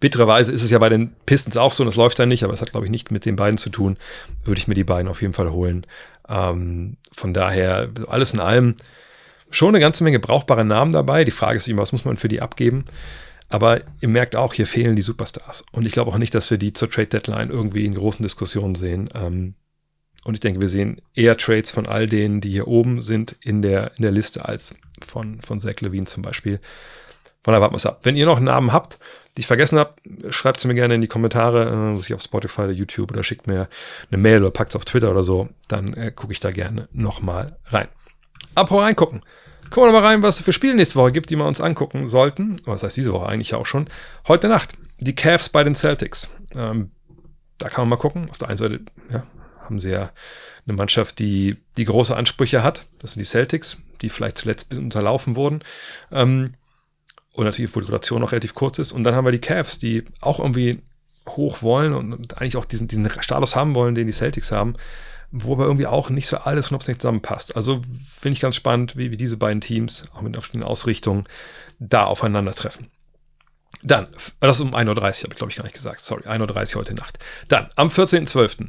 Bittererweise 0.00 0.52
ist 0.52 0.62
es 0.62 0.70
ja 0.70 0.78
bei 0.78 0.88
den 0.88 1.14
Pistons 1.26 1.56
auch 1.56 1.72
so 1.72 1.82
und 1.82 1.88
es 1.88 1.96
läuft 1.96 2.18
da 2.18 2.26
nicht, 2.26 2.44
aber 2.44 2.54
es 2.54 2.60
hat, 2.60 2.70
glaube 2.70 2.86
ich, 2.86 2.90
nicht 2.90 3.10
mit 3.10 3.26
den 3.26 3.36
beiden 3.36 3.58
zu 3.58 3.70
tun. 3.70 3.98
Würde 4.44 4.58
ich 4.58 4.68
mir 4.68 4.74
die 4.74 4.84
beiden 4.84 5.08
auf 5.08 5.20
jeden 5.20 5.34
Fall 5.34 5.50
holen. 5.50 5.86
Ähm, 6.28 6.96
von 7.12 7.34
daher, 7.34 7.90
alles 8.08 8.32
in 8.32 8.40
allem 8.40 8.76
schon 9.50 9.68
eine 9.68 9.80
ganze 9.80 10.04
Menge 10.04 10.18
brauchbare 10.18 10.64
Namen 10.64 10.92
dabei. 10.92 11.24
Die 11.24 11.30
Frage 11.30 11.56
ist 11.56 11.68
immer, 11.68 11.82
was 11.82 11.92
muss 11.92 12.04
man 12.04 12.16
für 12.16 12.28
die 12.28 12.40
abgeben? 12.40 12.84
Aber 13.48 13.82
ihr 14.00 14.08
merkt 14.08 14.36
auch, 14.36 14.54
hier 14.54 14.66
fehlen 14.66 14.96
die 14.96 15.02
Superstars. 15.02 15.64
Und 15.70 15.86
ich 15.86 15.92
glaube 15.92 16.10
auch 16.10 16.18
nicht, 16.18 16.34
dass 16.34 16.50
wir 16.50 16.58
die 16.58 16.72
zur 16.72 16.90
Trade 16.90 17.08
Deadline 17.08 17.50
irgendwie 17.50 17.84
in 17.84 17.94
großen 17.94 18.22
Diskussionen 18.22 18.74
sehen. 18.74 19.10
Ähm, 19.14 19.54
und 20.24 20.34
ich 20.34 20.40
denke, 20.40 20.60
wir 20.60 20.68
sehen 20.68 21.00
eher 21.14 21.36
Trades 21.36 21.70
von 21.70 21.86
all 21.86 22.06
denen, 22.06 22.40
die 22.40 22.50
hier 22.50 22.66
oben 22.66 23.02
sind 23.02 23.36
in 23.40 23.62
der, 23.62 23.92
in 23.96 24.02
der 24.02 24.10
Liste, 24.10 24.44
als 24.44 24.74
von, 25.06 25.40
von 25.42 25.60
Zach 25.60 25.80
Levine 25.80 26.06
zum 26.06 26.22
Beispiel. 26.22 26.60
Von 27.44 27.52
daher 27.52 27.60
warten 27.60 27.74
wir 27.74 27.78
es 27.78 27.86
ab. 27.86 28.00
Wenn 28.02 28.16
ihr 28.16 28.24
noch 28.24 28.38
einen 28.38 28.46
Namen 28.46 28.72
habt, 28.72 28.98
die 29.36 29.40
ich 29.40 29.46
vergessen 29.46 29.78
habe, 29.78 29.94
schreibt 30.30 30.60
sie 30.60 30.68
mir 30.68 30.74
gerne 30.74 30.94
in 30.94 31.00
die 31.00 31.08
Kommentare, 31.08 31.94
äh, 31.94 31.98
sich 31.98 32.14
auf 32.14 32.22
Spotify 32.22 32.62
oder 32.62 32.72
YouTube 32.72 33.10
oder 33.10 33.24
schickt 33.24 33.46
mir 33.46 33.68
eine 34.10 34.20
Mail 34.20 34.40
oder 34.40 34.50
packt 34.50 34.70
es 34.70 34.76
auf 34.76 34.84
Twitter 34.84 35.10
oder 35.10 35.22
so. 35.22 35.48
Dann 35.68 35.92
äh, 35.94 36.12
gucke 36.12 36.32
ich 36.32 36.40
da 36.40 36.50
gerne 36.50 36.88
nochmal 36.92 37.56
rein. 37.66 37.88
Apropos 38.54 38.84
reingucken. 38.84 39.22
Gucken 39.70 39.88
wir 39.88 39.92
nochmal 39.92 40.12
rein, 40.12 40.22
was 40.22 40.36
es 40.36 40.44
für 40.44 40.52
Spiele 40.52 40.74
nächste 40.74 40.96
Woche 40.96 41.10
gibt, 41.10 41.30
die 41.30 41.36
wir 41.36 41.46
uns 41.46 41.60
angucken 41.60 42.06
sollten. 42.06 42.56
Was 42.64 42.82
heißt 42.82 42.96
diese 42.96 43.12
Woche 43.12 43.26
eigentlich 43.26 43.54
auch 43.54 43.66
schon? 43.66 43.88
Heute 44.28 44.48
Nacht. 44.48 44.74
Die 44.98 45.16
Cavs 45.16 45.48
bei 45.48 45.64
den 45.64 45.74
Celtics. 45.74 46.30
Ähm, 46.54 46.92
da 47.58 47.68
kann 47.68 47.82
man 47.82 47.90
mal 47.90 47.96
gucken. 47.96 48.30
Auf 48.30 48.38
der 48.38 48.48
einen 48.48 48.58
Seite 48.58 48.80
ja, 49.10 49.24
haben 49.62 49.80
sie 49.80 49.90
ja 49.90 50.12
eine 50.66 50.76
Mannschaft, 50.76 51.18
die, 51.18 51.56
die 51.76 51.84
große 51.84 52.16
Ansprüche 52.16 52.62
hat. 52.62 52.86
Das 53.00 53.12
sind 53.12 53.20
die 53.20 53.26
Celtics, 53.26 53.78
die 54.00 54.10
vielleicht 54.10 54.38
zuletzt 54.38 54.72
unterlaufen 54.74 55.34
wurden. 55.34 55.60
Ähm, 56.12 56.54
und 57.36 57.44
natürlich, 57.44 57.74
wo 57.74 57.80
die 57.80 57.86
Rotation 57.86 58.20
noch 58.20 58.32
relativ 58.32 58.54
kurz 58.54 58.78
ist. 58.78 58.92
Und 58.92 59.04
dann 59.04 59.14
haben 59.14 59.26
wir 59.26 59.32
die 59.32 59.40
Cavs, 59.40 59.78
die 59.78 60.04
auch 60.20 60.38
irgendwie 60.38 60.80
hoch 61.28 61.62
wollen 61.62 61.94
und 61.94 62.38
eigentlich 62.38 62.56
auch 62.56 62.64
diesen, 62.64 62.86
diesen 62.86 63.08
Status 63.20 63.56
haben 63.56 63.74
wollen, 63.74 63.94
den 63.94 64.06
die 64.06 64.12
Celtics 64.12 64.52
haben, 64.52 64.74
wo 65.30 65.54
aber 65.54 65.64
irgendwie 65.64 65.86
auch 65.86 66.10
nicht 66.10 66.28
so 66.28 66.36
alles 66.36 66.70
und 66.70 66.76
ob 66.76 66.82
es 66.82 66.88
nicht 66.88 67.00
zusammenpasst. 67.00 67.56
Also 67.56 67.82
finde 68.20 68.34
ich 68.34 68.40
ganz 68.40 68.56
spannend, 68.56 68.96
wie, 68.96 69.10
wie 69.10 69.16
diese 69.16 69.36
beiden 69.36 69.60
Teams, 69.60 70.04
auch 70.14 70.20
mit 70.20 70.34
verschiedenen 70.34 70.64
Ausrichtungen, 70.64 71.24
da 71.78 72.04
aufeinandertreffen. 72.04 72.88
Dann, 73.82 74.08
das 74.40 74.60
ist 74.60 74.60
um 74.60 74.74
1.30 74.74 74.88
Uhr, 74.88 74.96
habe 74.96 75.12
ich 75.12 75.36
glaube 75.36 75.50
ich 75.50 75.56
gar 75.56 75.64
nicht 75.64 75.74
gesagt, 75.74 76.00
sorry, 76.02 76.22
1.30 76.22 76.74
Uhr 76.74 76.80
heute 76.80 76.94
Nacht. 76.94 77.18
Dann, 77.48 77.68
am 77.76 77.88
14.12. 77.88 78.68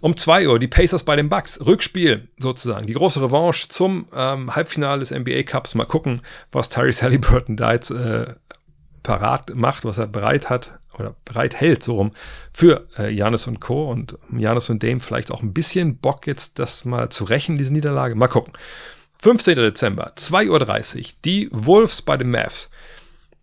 Um 0.00 0.16
2 0.16 0.48
Uhr 0.48 0.58
die 0.58 0.68
Pacers 0.68 1.04
bei 1.04 1.16
den 1.16 1.28
Bucks. 1.28 1.60
Rückspiel 1.64 2.28
sozusagen. 2.38 2.86
Die 2.86 2.94
große 2.94 3.22
Revanche 3.22 3.68
zum 3.68 4.06
ähm, 4.14 4.54
Halbfinale 4.54 5.00
des 5.00 5.10
NBA 5.10 5.42
Cups. 5.44 5.74
Mal 5.74 5.86
gucken, 5.86 6.22
was 6.52 6.68
Tyrese 6.68 7.02
Halliburton 7.02 7.56
da 7.56 7.72
jetzt 7.72 7.90
äh, 7.90 8.34
parat 9.02 9.54
macht, 9.54 9.84
was 9.84 9.98
er 9.98 10.06
bereit 10.06 10.50
hat 10.50 10.78
oder 10.98 11.14
bereit 11.24 11.54
hält, 11.54 11.82
so 11.82 11.96
rum, 11.96 12.10
für 12.52 12.86
äh, 12.98 13.10
Janis 13.10 13.46
und 13.46 13.60
Co. 13.60 13.90
Und 13.90 14.16
Janis 14.36 14.70
und 14.70 14.82
Dame 14.82 15.00
vielleicht 15.00 15.30
auch 15.30 15.42
ein 15.42 15.52
bisschen 15.52 15.98
Bock 15.98 16.26
jetzt, 16.26 16.58
das 16.58 16.84
mal 16.84 17.10
zu 17.10 17.24
rächen, 17.24 17.58
diese 17.58 17.72
Niederlage. 17.72 18.14
Mal 18.14 18.28
gucken. 18.28 18.52
15. 19.22 19.56
Dezember, 19.56 20.12
2.30 20.16 20.96
Uhr, 20.98 21.04
die 21.24 21.48
Wolves 21.52 22.02
bei 22.02 22.16
den 22.16 22.30
Mavs. 22.30 22.70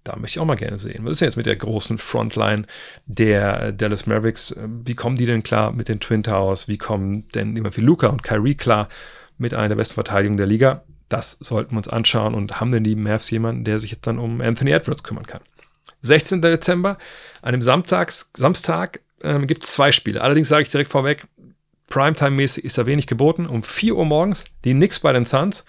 Da 0.03 0.17
möchte 0.17 0.37
ich 0.37 0.39
auch 0.41 0.45
mal 0.45 0.55
gerne 0.55 0.77
sehen. 0.77 1.05
Was 1.05 1.13
ist 1.13 1.21
denn 1.21 1.27
jetzt 1.27 1.37
mit 1.37 1.45
der 1.45 1.55
großen 1.55 1.97
Frontline 1.97 2.65
der 3.05 3.71
Dallas 3.71 4.05
Mavericks? 4.05 4.53
Wie 4.57 4.95
kommen 4.95 5.15
die 5.15 5.25
denn 5.25 5.43
klar 5.43 5.71
mit 5.71 5.87
den 5.87 5.99
Twin 5.99 6.23
Towers? 6.23 6.67
Wie 6.67 6.77
kommen 6.77 7.27
denn 7.29 7.55
jemand 7.55 7.77
wie 7.77 7.81
Luca 7.81 8.07
und 8.07 8.23
Kyrie 8.23 8.55
klar 8.55 8.89
mit 9.37 9.53
einer 9.53 9.69
der 9.69 9.75
besten 9.75 9.95
Verteidigungen 9.95 10.37
der 10.37 10.47
Liga? 10.47 10.83
Das 11.07 11.37
sollten 11.39 11.71
wir 11.71 11.77
uns 11.77 11.87
anschauen 11.87 12.33
und 12.33 12.59
haben 12.59 12.71
denn 12.71 12.83
die 12.83 12.95
Mavs 12.95 13.29
jemanden, 13.29 13.63
der 13.63 13.79
sich 13.79 13.91
jetzt 13.91 14.07
dann 14.07 14.19
um 14.19 14.41
Anthony 14.41 14.71
Edwards 14.71 15.03
kümmern 15.03 15.27
kann? 15.27 15.41
16. 16.01 16.41
Dezember, 16.41 16.97
an 17.41 17.53
dem 17.53 17.61
Samstags, 17.61 18.29
Samstag 18.35 18.99
ähm, 19.23 19.47
gibt 19.47 19.63
es 19.63 19.71
zwei 19.71 19.91
Spiele. 19.91 20.21
Allerdings 20.21 20.49
sage 20.49 20.63
ich 20.63 20.69
direkt 20.69 20.91
vorweg, 20.91 21.27
Primetime-mäßig 21.89 22.63
ist 22.63 22.77
da 22.77 22.85
wenig 22.85 23.07
geboten. 23.07 23.45
Um 23.45 23.63
4 23.63 23.95
Uhr 23.95 24.05
morgens 24.05 24.43
die 24.65 24.73
Knicks 24.73 24.99
bei 24.99 25.13
den 25.13 25.25
Suns. 25.25 25.63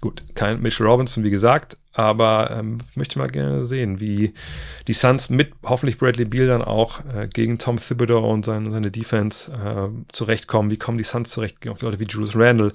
Gut, 0.00 0.22
kein 0.34 0.60
Mitchell 0.60 0.86
Robinson, 0.86 1.24
wie 1.24 1.30
gesagt, 1.30 1.78
aber 1.96 2.50
ähm, 2.50 2.78
möchte 2.94 3.18
mal 3.18 3.28
gerne 3.28 3.64
sehen, 3.64 4.00
wie 4.00 4.34
die 4.86 4.92
Suns 4.92 5.30
mit 5.30 5.52
hoffentlich 5.64 5.98
Bradley 5.98 6.26
Beal 6.26 6.46
dann 6.46 6.62
auch 6.62 7.00
äh, 7.14 7.26
gegen 7.26 7.58
Tom 7.58 7.78
Thibodeau 7.78 8.30
und 8.30 8.44
seine, 8.44 8.70
seine 8.70 8.90
Defense 8.90 9.50
äh, 9.50 9.88
zurechtkommen. 10.12 10.70
Wie 10.70 10.76
kommen 10.76 10.98
die 10.98 11.04
Suns 11.04 11.30
zurecht? 11.30 11.66
Auch 11.68 11.80
Leute 11.80 11.98
wie 11.98 12.04
Julius 12.04 12.36
Randle, 12.36 12.72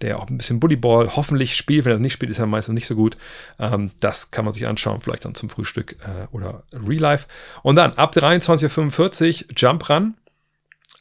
der 0.00 0.18
auch 0.18 0.28
ein 0.28 0.38
bisschen 0.38 0.60
Bullyball 0.60 1.14
hoffentlich 1.14 1.56
spielt. 1.56 1.84
Wenn 1.84 1.92
er 1.92 1.98
nicht 1.98 2.14
spielt, 2.14 2.32
ist 2.32 2.38
er 2.38 2.46
meistens 2.46 2.74
nicht 2.74 2.86
so 2.86 2.94
gut. 2.94 3.18
Ähm, 3.58 3.90
das 4.00 4.30
kann 4.30 4.46
man 4.46 4.54
sich 4.54 4.66
anschauen, 4.66 5.02
vielleicht 5.02 5.26
dann 5.26 5.34
zum 5.34 5.50
Frühstück 5.50 5.96
äh, 6.00 6.26
oder 6.34 6.64
Real 6.72 7.02
Life. 7.02 7.26
Und 7.62 7.76
dann 7.76 7.92
ab 7.94 8.16
23.45 8.16 9.42
Uhr 9.42 9.48
Jump 9.56 9.90
Run. 9.90 10.14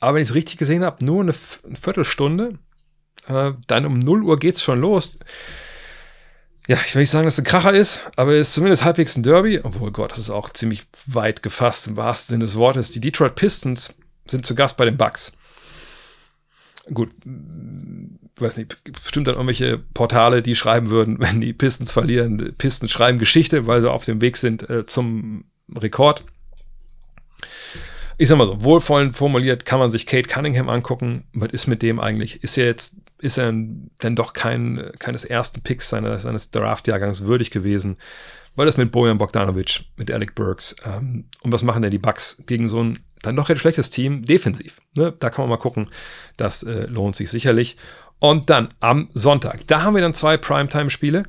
Aber 0.01 0.16
wenn 0.16 0.22
ich 0.22 0.30
es 0.30 0.36
richtig 0.36 0.57
gesehen 0.57 0.84
habe, 0.84 1.05
nur 1.05 1.22
eine, 1.22 1.34
eine 1.64 1.76
Viertelstunde. 1.78 2.59
Äh, 3.28 3.53
dann 3.68 3.86
um 3.86 3.99
0 3.99 4.24
Uhr 4.24 4.38
geht 4.38 4.55
es 4.55 4.64
schon 4.64 4.82
los. 4.82 5.18
Ja, 6.68 6.78
ich 6.86 6.95
will 6.95 7.01
nicht 7.01 7.09
sagen, 7.09 7.26
dass 7.26 7.36
es 7.36 7.39
ein 7.39 7.45
Kracher 7.45 7.74
ist, 7.74 8.09
aber 8.16 8.34
es 8.34 8.49
ist 8.49 8.53
zumindest 8.53 8.86
halbwegs 8.86 9.18
ein 9.18 9.24
Derby. 9.24 9.59
Obwohl, 9.61 9.91
Gott, 9.91 10.11
das 10.11 10.20
ist 10.20 10.30
auch 10.30 10.49
ziemlich 10.49 10.84
weit 11.07 11.43
gefasst 11.43 11.88
im 11.88 11.97
wahrsten 11.97 12.34
Sinne 12.34 12.45
des 12.45 12.55
Wortes. 12.55 12.89
Die 12.89 13.01
Detroit 13.01 13.36
Pistons 13.36 13.93
sind 14.28 14.45
zu 14.45 14.55
Gast 14.55 14.78
bei 14.78 14.86
den 14.86 14.97
Bucks. 14.97 15.34
Gut, 16.93 17.11
weiß 18.38 18.57
nicht, 18.57 18.78
bestimmt 19.03 19.28
dann 19.28 19.36
irgendwelche 19.36 19.78
Portale, 19.78 20.41
die 20.41 20.55
schreiben 20.55 20.89
würden, 20.89 21.18
wenn 21.20 21.41
die 21.41 21.53
Pistons 21.53 21.91
verlieren. 21.91 22.55
Pistons 22.57 22.91
schreiben 22.91 23.20
Geschichte, 23.20 23.68
weil 23.68 23.82
sie 23.82 23.91
auf 23.91 24.05
dem 24.05 24.22
Weg 24.22 24.38
sind 24.38 24.70
äh, 24.70 24.86
zum 24.86 25.45
Rekord. 25.76 26.24
Ich 28.18 28.30
sag 28.30 28.38
mal 28.38 28.47
so, 28.47 28.64
wohlwollend 28.64 29.18
formuliert 29.18 29.66
kann 29.66 29.80
man 29.80 29.91
sich 29.91 30.05
Kate 30.05 30.30
Cunningham 30.30 30.70
angucken. 30.70 31.26
Was 31.34 31.51
ist 31.51 31.68
mit 31.68 31.82
dem 31.82 31.99
eigentlich? 31.99 32.43
Ist 32.43 32.57
er 32.57 32.66
jetzt, 32.66 32.93
ist 33.24 33.38
er 33.38 33.51
denn 33.51 34.15
doch 34.15 34.34
kein, 34.34 34.91
keines 34.99 35.24
ersten 35.24 35.61
Picks 35.61 35.89
seines, 35.89 36.24
seines 36.24 36.51
Draft-Jahrgangs 36.51 37.24
würdig 37.24 37.51
gewesen? 37.51 37.97
Weil 38.55 38.65
das 38.65 38.78
mit 38.78 38.91
Bojan 38.91 39.17
Bogdanovic, 39.17 39.86
mit 39.95 40.11
Alec 40.11 40.36
Burks, 40.36 40.76
ähm, 40.86 41.26
und 41.41 41.51
was 41.51 41.63
machen 41.63 41.82
denn 41.82 41.89
die 41.89 41.97
Bucks 41.97 42.38
gegen 42.45 42.67
so 42.67 42.84
ein 42.84 42.99
dann 43.21 43.38
doch 43.38 43.47
recht 43.47 43.61
schlechtes 43.61 43.89
Team 43.89 44.26
defensiv? 44.26 44.82
Ne? 44.95 45.13
Da 45.17 45.30
kann 45.30 45.43
man 45.43 45.49
mal 45.49 45.57
gucken. 45.57 45.89
Das 46.36 46.61
äh, 46.63 46.86
lohnt 46.88 47.15
sich 47.15 47.32
sicherlich. 47.32 47.78
Und 48.19 48.49
dann 48.49 48.69
am 48.82 49.09
Sonntag, 49.13 49.65
da 49.67 49.84
haben 49.84 49.95
wir 49.95 50.01
dann 50.01 50.13
zwei 50.13 50.38
Primetime-Spiele. 50.38 51.24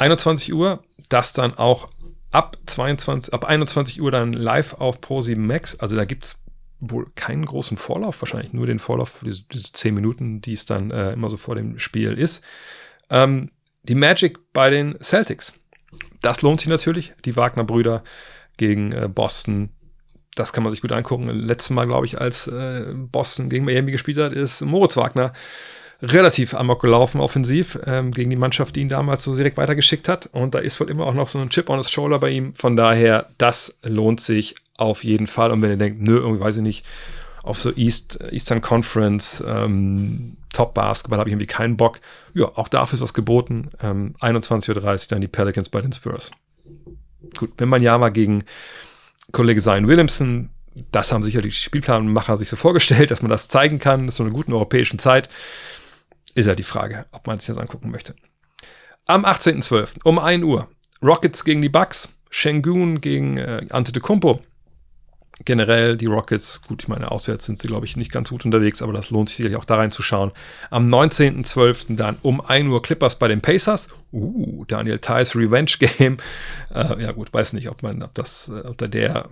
21 0.00 0.52
Uhr, 0.52 0.82
das 1.08 1.32
dann 1.32 1.54
auch 1.54 1.88
ab 2.32 2.56
22, 2.66 3.32
ab 3.32 3.44
21 3.44 4.02
Uhr 4.02 4.10
dann 4.10 4.32
live 4.32 4.74
auf 4.74 4.98
Pro7 4.98 5.36
Max. 5.36 5.78
Also 5.78 5.94
da 5.94 6.04
gibt 6.04 6.24
es 6.24 6.41
wohl 6.82 7.06
keinen 7.14 7.46
großen 7.46 7.76
Vorlauf, 7.76 8.20
wahrscheinlich 8.20 8.52
nur 8.52 8.66
den 8.66 8.80
Vorlauf 8.80 9.10
für 9.10 9.24
diese, 9.24 9.44
diese 9.52 9.72
10 9.72 9.94
Minuten, 9.94 10.40
die 10.40 10.52
es 10.52 10.66
dann 10.66 10.90
äh, 10.90 11.12
immer 11.12 11.28
so 11.28 11.36
vor 11.36 11.54
dem 11.54 11.78
Spiel 11.78 12.12
ist. 12.12 12.44
Ähm, 13.08 13.50
die 13.84 13.94
Magic 13.94 14.38
bei 14.52 14.68
den 14.68 15.00
Celtics. 15.00 15.52
Das 16.20 16.42
lohnt 16.42 16.60
sich 16.60 16.68
natürlich. 16.68 17.12
Die 17.24 17.36
Wagner-Brüder 17.36 18.02
gegen 18.56 18.92
äh, 18.92 19.08
Boston. 19.08 19.70
Das 20.34 20.52
kann 20.52 20.64
man 20.64 20.72
sich 20.72 20.80
gut 20.80 20.92
angucken. 20.92 21.26
Letztes 21.26 21.70
Mal, 21.70 21.86
glaube 21.86 22.06
ich, 22.06 22.20
als 22.20 22.48
äh, 22.48 22.92
Boston 22.94 23.48
gegen 23.48 23.64
Miami 23.64 23.92
gespielt 23.92 24.18
hat, 24.18 24.32
ist 24.32 24.60
Moritz 24.62 24.96
Wagner 24.96 25.32
relativ 26.02 26.54
amok 26.54 26.82
gelaufen 26.82 27.20
offensiv 27.20 27.78
ähm, 27.86 28.10
gegen 28.10 28.28
die 28.28 28.36
Mannschaft, 28.36 28.74
die 28.74 28.80
ihn 28.80 28.88
damals 28.88 29.22
so 29.22 29.34
direkt 29.34 29.56
weitergeschickt 29.56 30.08
hat. 30.08 30.28
Und 30.32 30.54
da 30.54 30.58
ist 30.58 30.78
wohl 30.80 30.90
immer 30.90 31.06
auch 31.06 31.14
noch 31.14 31.28
so 31.28 31.38
ein 31.38 31.48
Chip 31.48 31.70
on 31.70 31.78
his 31.78 31.90
shoulder 31.90 32.18
bei 32.18 32.30
ihm. 32.30 32.54
Von 32.54 32.76
daher, 32.76 33.28
das 33.38 33.74
lohnt 33.84 34.20
sich 34.20 34.56
auf 34.76 35.04
jeden 35.04 35.28
Fall. 35.28 35.52
Und 35.52 35.62
wenn 35.62 35.70
ihr 35.70 35.76
denkt, 35.76 36.02
nö, 36.02 36.18
irgendwie 36.18 36.40
weiß 36.40 36.56
ich 36.56 36.62
nicht, 36.62 36.84
auf 37.44 37.60
so 37.60 37.72
East, 37.74 38.18
Eastern 38.30 38.60
Conference, 38.60 39.42
ähm, 39.46 40.36
Top 40.52 40.74
Basketball 40.74 41.18
habe 41.18 41.28
ich 41.28 41.32
irgendwie 41.32 41.46
keinen 41.46 41.76
Bock. 41.76 42.00
Ja, 42.34 42.46
auch 42.56 42.68
dafür 42.68 42.96
ist 42.96 43.02
was 43.02 43.14
geboten. 43.14 43.70
Ähm, 43.80 44.14
21.30 44.20 44.76
Uhr 44.76 44.98
dann 45.08 45.20
die 45.20 45.28
Pelicans 45.28 45.68
bei 45.68 45.80
den 45.80 45.92
Spurs. 45.92 46.30
Gut, 47.38 47.52
wenn 47.58 47.68
man 47.68 47.82
ja 47.82 47.96
mal 47.96 48.10
gegen 48.10 48.44
Kollege 49.30 49.60
Zion 49.60 49.88
Williamson, 49.88 50.50
das 50.90 51.12
haben 51.12 51.22
sicher 51.22 51.42
die 51.42 51.50
Spielplanmacher 51.50 52.36
sich 52.36 52.48
so 52.48 52.56
vorgestellt, 52.56 53.10
dass 53.10 53.22
man 53.22 53.30
das 53.30 53.48
zeigen 53.48 53.78
kann, 53.78 54.00
das 54.00 54.14
ist 54.14 54.16
so 54.18 54.24
eine 54.24 54.32
guten 54.32 54.52
europäischen 54.52 54.98
Zeit. 54.98 55.28
Ist 56.34 56.46
ja 56.46 56.54
die 56.54 56.62
Frage, 56.62 57.06
ob 57.12 57.26
man 57.26 57.38
es 57.38 57.46
jetzt 57.46 57.58
angucken 57.58 57.90
möchte. 57.90 58.14
Am 59.06 59.24
18.12. 59.24 60.00
um 60.04 60.18
1 60.18 60.44
Uhr. 60.44 60.68
Rockets 61.02 61.44
gegen 61.44 61.62
die 61.62 61.68
Bucks. 61.68 62.08
Shengun 62.30 63.00
gegen 63.00 63.36
äh, 63.36 63.66
Antetokounmpo. 63.68 64.40
Generell 65.44 65.96
die 65.96 66.06
Rockets, 66.06 66.62
gut, 66.62 66.82
ich 66.82 66.88
meine, 66.88 67.10
auswärts 67.10 67.46
sind 67.46 67.58
sie, 67.58 67.66
glaube 67.66 67.84
ich, 67.84 67.96
nicht 67.96 68.12
ganz 68.12 68.30
gut 68.30 68.44
unterwegs, 68.44 68.80
aber 68.80 68.92
das 68.92 69.10
lohnt 69.10 69.28
sich 69.28 69.38
sicherlich 69.38 69.58
auch 69.58 69.64
da 69.64 69.76
reinzuschauen. 69.76 70.30
Am 70.70 70.88
19.12. 70.88 71.96
dann 71.96 72.16
um 72.22 72.40
1 72.40 72.68
Uhr 72.68 72.80
Clippers 72.80 73.18
bei 73.18 73.28
den 73.28 73.40
Pacers. 73.40 73.88
Uh, 74.12 74.64
Daniel 74.66 74.98
Tice 74.98 75.34
Revenge 75.34 75.72
Game. 75.78 76.18
Äh, 76.74 77.02
ja 77.02 77.12
gut, 77.12 77.34
weiß 77.34 77.52
nicht, 77.52 77.68
ob 77.68 77.82
man, 77.82 78.02
ob 78.02 78.14
das 78.14 78.48
äh, 78.48 78.66
unter 78.66 78.88
der, 78.88 79.28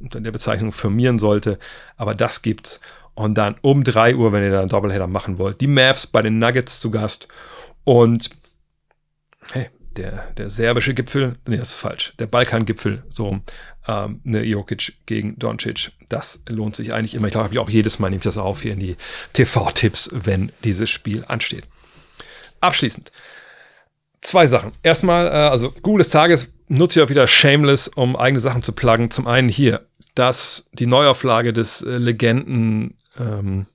unter 0.00 0.18
der 0.18 0.30
Bezeichnung 0.30 0.72
firmieren 0.72 1.18
sollte, 1.18 1.58
aber 1.98 2.14
das 2.14 2.40
gibt's. 2.40 2.80
Und 3.14 3.34
dann 3.34 3.56
um 3.62 3.84
3 3.84 4.16
Uhr, 4.16 4.32
wenn 4.32 4.42
ihr 4.42 4.50
da 4.50 4.60
einen 4.60 4.68
Doubleheader 4.68 5.06
machen 5.06 5.38
wollt, 5.38 5.60
die 5.60 5.66
Mavs 5.66 6.06
bei 6.06 6.22
den 6.22 6.38
Nuggets 6.38 6.80
zu 6.80 6.90
Gast. 6.90 7.28
Und 7.84 8.30
hey, 9.52 9.68
der, 9.96 10.32
der 10.36 10.50
serbische 10.50 10.94
Gipfel, 10.94 11.36
nee, 11.46 11.56
das 11.56 11.68
ist 11.68 11.78
falsch, 11.78 12.14
der 12.18 12.26
Balkan-Gipfel, 12.26 13.04
so 13.10 13.40
ähm, 13.86 14.20
ne, 14.24 14.42
Jokic 14.42 14.94
gegen 15.06 15.38
Doncic, 15.38 15.92
das 16.08 16.42
lohnt 16.48 16.76
sich 16.76 16.92
eigentlich 16.92 17.14
immer. 17.14 17.28
Ich 17.28 17.32
glaube, 17.32 17.50
ich 17.52 17.58
auch 17.58 17.70
jedes 17.70 17.98
Mal 17.98 18.10
nehme 18.10 18.18
ich 18.18 18.24
das 18.24 18.38
auf 18.38 18.62
hier 18.62 18.72
in 18.72 18.80
die 18.80 18.96
TV-Tipps, 19.32 20.10
wenn 20.12 20.52
dieses 20.64 20.90
Spiel 20.90 21.24
ansteht. 21.28 21.64
Abschließend, 22.60 23.12
zwei 24.20 24.46
Sachen. 24.46 24.72
Erstmal, 24.82 25.26
äh, 25.26 25.30
also 25.30 25.72
Google 25.82 25.98
des 25.98 26.08
Tages 26.08 26.48
nutze 26.68 26.98
ich 26.98 27.04
auch 27.04 27.10
wieder 27.10 27.26
Shameless, 27.26 27.88
um 27.88 28.16
eigene 28.16 28.40
Sachen 28.40 28.62
zu 28.62 28.72
pluggen. 28.72 29.10
Zum 29.10 29.26
einen 29.26 29.48
hier, 29.48 29.86
dass 30.14 30.64
die 30.72 30.86
Neuauflage 30.86 31.52
des 31.52 31.82
äh, 31.82 31.98
Legenden 31.98 32.96
ähm, 33.18 33.66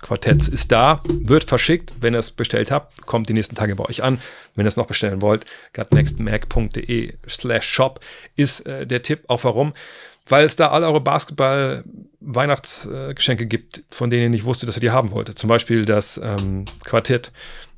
Quartetts 0.00 0.48
ist 0.48 0.70
da, 0.70 1.02
wird 1.08 1.44
verschickt. 1.44 1.92
Wenn 2.00 2.14
ihr 2.14 2.20
es 2.20 2.30
bestellt 2.30 2.70
habt, 2.70 3.04
kommt 3.06 3.28
die 3.28 3.32
nächsten 3.32 3.56
Tage 3.56 3.74
bei 3.74 3.84
euch 3.84 4.02
an. 4.02 4.20
Wenn 4.54 4.64
ihr 4.64 4.68
es 4.68 4.76
noch 4.76 4.86
bestellen 4.86 5.22
wollt, 5.22 5.44
gutnextmac.de 5.74 7.14
slash 7.28 7.68
shop 7.68 8.00
ist 8.36 8.64
äh, 8.66 8.86
der 8.86 9.02
Tipp. 9.02 9.24
Auch 9.26 9.42
warum? 9.44 9.74
Weil 10.28 10.44
es 10.44 10.56
da 10.56 10.68
alle 10.68 10.86
eure 10.86 11.00
Basketball-Weihnachtsgeschenke 11.00 13.46
gibt, 13.46 13.82
von 13.90 14.10
denen 14.10 14.24
ihr 14.24 14.28
nicht 14.28 14.44
wusstet, 14.44 14.68
dass 14.68 14.76
ihr 14.76 14.82
die 14.82 14.90
haben 14.90 15.10
wolltet. 15.10 15.38
Zum 15.38 15.48
Beispiel 15.48 15.84
das 15.84 16.20
ähm, 16.22 16.66
Quartett 16.84 17.32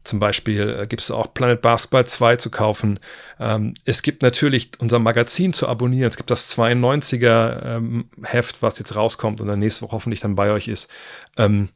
zum 0.04 0.18
Beispiel 0.18 0.80
äh, 0.80 0.86
gibt 0.86 1.02
es 1.02 1.10
auch 1.10 1.32
Planet 1.34 1.60
Basketball 1.60 2.06
2 2.06 2.36
zu 2.36 2.50
kaufen. 2.50 2.98
Ähm, 3.38 3.74
es 3.84 4.02
gibt 4.02 4.22
natürlich 4.22 4.70
unser 4.78 4.98
Magazin 4.98 5.52
zu 5.52 5.68
abonnieren. 5.68 6.10
Es 6.10 6.16
gibt 6.16 6.30
das 6.30 6.56
92er 6.56 7.76
ähm, 7.76 8.08
Heft, 8.22 8.62
was 8.62 8.78
jetzt 8.78 8.96
rauskommt 8.96 9.40
und 9.40 9.48
dann 9.48 9.58
nächste 9.58 9.82
Woche 9.82 9.92
hoffentlich 9.92 10.20
dann 10.20 10.34
bei 10.34 10.50
euch 10.50 10.68
ist. 10.68 10.90
Ähm, 11.36 11.68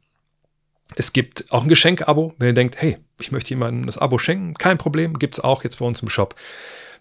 es 0.95 1.13
gibt 1.13 1.51
auch 1.51 1.63
ein 1.63 1.69
Geschenk-Abo, 1.69 2.35
wenn 2.37 2.49
ihr 2.49 2.53
denkt, 2.53 2.79
hey, 2.79 2.97
ich 3.19 3.31
möchte 3.31 3.49
jemandem 3.49 3.85
das 3.85 3.97
Abo 3.97 4.17
schenken, 4.17 4.53
kein 4.55 4.77
Problem, 4.77 5.17
gibt 5.17 5.35
es 5.35 5.43
auch 5.43 5.63
jetzt 5.63 5.79
bei 5.79 5.85
uns 5.85 6.01
im 6.01 6.09
Shop. 6.09 6.35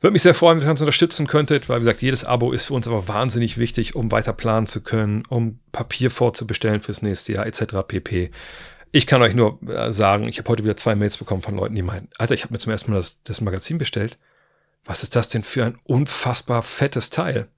Würde 0.01 0.13
mich 0.13 0.23
sehr 0.23 0.35
freuen, 0.35 0.59
wenn 0.61 0.69
ihr 0.69 0.71
uns 0.71 0.81
unterstützen 0.81 1.27
könntet, 1.27 1.69
weil, 1.69 1.77
wie 1.77 1.81
gesagt, 1.81 2.03
jedes 2.03 2.25
Abo 2.25 2.53
ist 2.53 2.65
für 2.65 2.75
uns 2.75 2.87
aber 2.87 3.09
wahnsinnig 3.09 3.59
wichtig, 3.59 3.95
um 3.95 4.13
weiter 4.13 4.33
planen 4.33 4.67
zu 4.67 4.83
können, 4.83 5.25
um 5.29 5.61
Papier 5.73 6.11
vorzubestellen 6.11 6.83
fürs 6.83 7.03
nächste 7.03 7.33
Jahr, 7.33 7.47
etc. 7.47 7.77
pp. 7.87 8.31
Ich 8.97 9.09
kann 9.09 9.23
euch 9.23 9.35
nur 9.35 9.61
äh, 9.69 9.93
sagen, 9.93 10.29
ich 10.29 10.39
habe 10.39 10.49
heute 10.51 10.63
wieder 10.63 10.77
zwei 10.77 10.95
Mails 10.95 11.19
bekommen 11.19 11.43
von 11.43 11.57
Leuten, 11.57 11.75
die 11.75 11.83
meinen, 11.83 12.07
Alter, 12.17 12.33
ich 12.33 12.45
habe 12.45 12.55
mir 12.55 12.61
zum 12.61 12.71
ersten 12.71 12.93
Mal 12.93 12.99
das, 12.99 13.21
das 13.25 13.41
Magazin 13.41 13.77
bestellt. 13.77 14.19
Was 14.85 15.03
ist 15.03 15.17
das 15.17 15.29
denn 15.29 15.43
für 15.43 15.65
ein 15.65 15.81
unfassbar 15.83 16.63
fettes 16.63 17.11
Teil? 17.11 17.49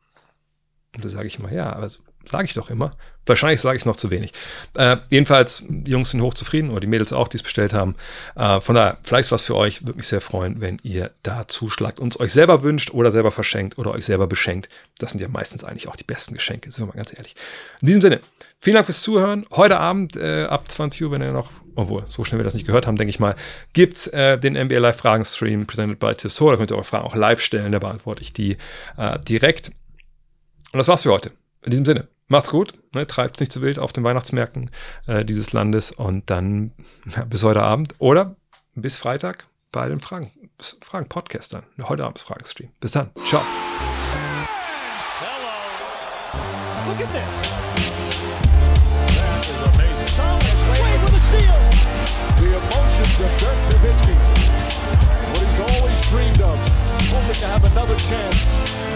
Und 0.95 1.05
da 1.05 1.11
sage 1.11 1.27
ich 1.27 1.39
immer, 1.39 1.53
ja, 1.53 1.75
also 1.75 1.99
Sage 2.29 2.47
ich 2.47 2.55
doch 2.55 2.71
immer. 2.71 2.91
Wahrscheinlich 3.25 3.61
sage 3.61 3.77
ich 3.77 3.83
es 3.83 3.87
noch 3.87 3.97
zu 3.97 4.11
wenig. 4.11 4.33
Äh, 4.75 4.99
jedenfalls, 5.11 5.65
die 5.69 5.91
Jungs 5.91 6.11
sind 6.11 6.23
hochzufrieden 6.23 6.71
oder 6.71 6.81
die 6.81 6.87
Mädels 6.87 7.13
auch, 7.13 7.29
die 7.29 7.37
es 7.37 7.43
bestellt 7.43 7.73
haben. 7.73 7.97
Äh, 8.37 8.61
von 8.61 8.75
daher, 8.75 8.99
vielleicht 9.03 9.33
was 9.33 9.45
für 9.45 9.57
euch. 9.57 9.83
Würde 9.83 9.97
mich 9.97 10.09
sehr 10.09 10.21
freuen, 10.21 10.61
wenn 10.61 10.79
ihr 10.83 11.11
da 11.23 11.49
zuschlagt 11.49 11.99
und 11.99 12.15
es 12.15 12.21
euch 12.21 12.33
selber 12.33 12.63
wünscht 12.63 12.91
oder 12.91 13.11
selber 13.11 13.33
verschenkt 13.33 13.79
oder 13.79 13.93
euch 13.93 14.05
selber 14.05 14.27
beschenkt. 14.27 14.69
Das 14.99 15.11
sind 15.11 15.21
ja 15.21 15.29
meistens 15.29 15.65
eigentlich 15.65 15.89
auch 15.89 15.97
die 15.97 16.05
besten 16.05 16.35
Geschenke, 16.35 16.71
sind 16.71 16.85
wir 16.85 16.87
mal 16.87 16.97
ganz 16.97 17.13
ehrlich. 17.17 17.35
In 17.81 17.87
diesem 17.87 18.03
Sinne, 18.03 18.21
vielen 18.61 18.75
Dank 18.75 18.87
fürs 18.87 19.03
Zuhören. 19.03 19.45
Heute 19.53 19.79
Abend 19.79 20.17
äh, 20.17 20.45
ab 20.45 20.71
20 20.71 21.03
Uhr, 21.03 21.11
wenn 21.11 21.23
ihr 21.23 21.33
noch, 21.33 21.51
obwohl, 21.75 22.05
so 22.09 22.25
schnell 22.25 22.39
wir 22.41 22.45
das 22.45 22.55
nicht 22.55 22.67
gehört 22.67 22.87
haben, 22.87 22.97
denke 22.97 23.11
ich 23.11 23.19
mal, 23.19 23.35
gibt's 23.73 24.07
äh, 24.09 24.39
den 24.39 24.55
NBA 24.55 24.79
Live 24.79 24.99
Fragen 24.99 25.25
Stream 25.25 25.67
presented 25.67 25.99
by 25.99 26.15
Tissot. 26.15 26.53
Da 26.53 26.57
könnt 26.57 26.71
ihr 26.71 26.77
eure 26.77 26.85
Fragen 26.85 27.05
auch 27.05 27.17
live 27.17 27.41
stellen. 27.41 27.73
Da 27.73 27.81
beantworte 27.81 28.23
ich 28.23 28.33
die 28.33 28.57
äh, 28.97 29.19
direkt. 29.19 29.73
Und 30.73 30.79
das 30.79 30.87
war's 30.87 31.03
für 31.03 31.13
heute. 31.13 31.33
In 31.63 31.71
diesem 31.71 31.85
Sinne, 31.85 32.09
macht's 32.29 32.51
gut, 32.51 32.75
ne, 32.95 33.07
treibt 33.07 33.41
nicht 33.41 33.53
zu 33.53 33.63
wild 33.63 33.79
auf 33.79 33.93
den 33.93 34.05
Weihnachtsmärkten 34.05 34.71
äh, 35.07 35.25
dieses 35.25 35.53
Landes 35.53 35.93
und 35.93 36.31
dann 36.31 36.73
ja, 37.07 37.25
bis 37.25 37.45
heute 37.45 37.63
Abend 37.63 37.95
oder 37.99 38.37
bis 38.75 38.97
Freitag 38.97 39.47
bei 39.73 39.89
den 39.89 40.01
Fragen, 40.01 40.31
Fragen 40.81 41.09
Podcastern. 41.09 41.65
Heute 41.83 42.05
Abends 42.05 42.23
Fragen-Stream. 42.23 42.71
Bis 42.81 42.93
dann. 42.93 43.11
Ciao. 43.27 43.43
Hello. 45.21 46.89
Look 46.89 47.01
at 47.01 47.13
this. 47.13 47.57
That 49.17 49.45
is 49.45 49.61
amazing. 49.75 50.11
Thomas 50.17 50.61
Wade 50.71 51.01
with 51.05 51.13
a 51.13 51.21
steal. 51.21 51.61
The 52.41 52.57
emotions 52.57 53.21
of 53.21 53.31
Dirk 53.37 53.59
Nowitzki. 53.69 54.15
What 55.33 55.45
he's 55.45 55.61
always 55.61 56.01
dreamed 56.11 56.41
of. 56.41 56.57
Hoping 57.11 57.35
to 57.35 57.47
have 57.47 57.65
another 57.73 57.97
chance 57.97 58.96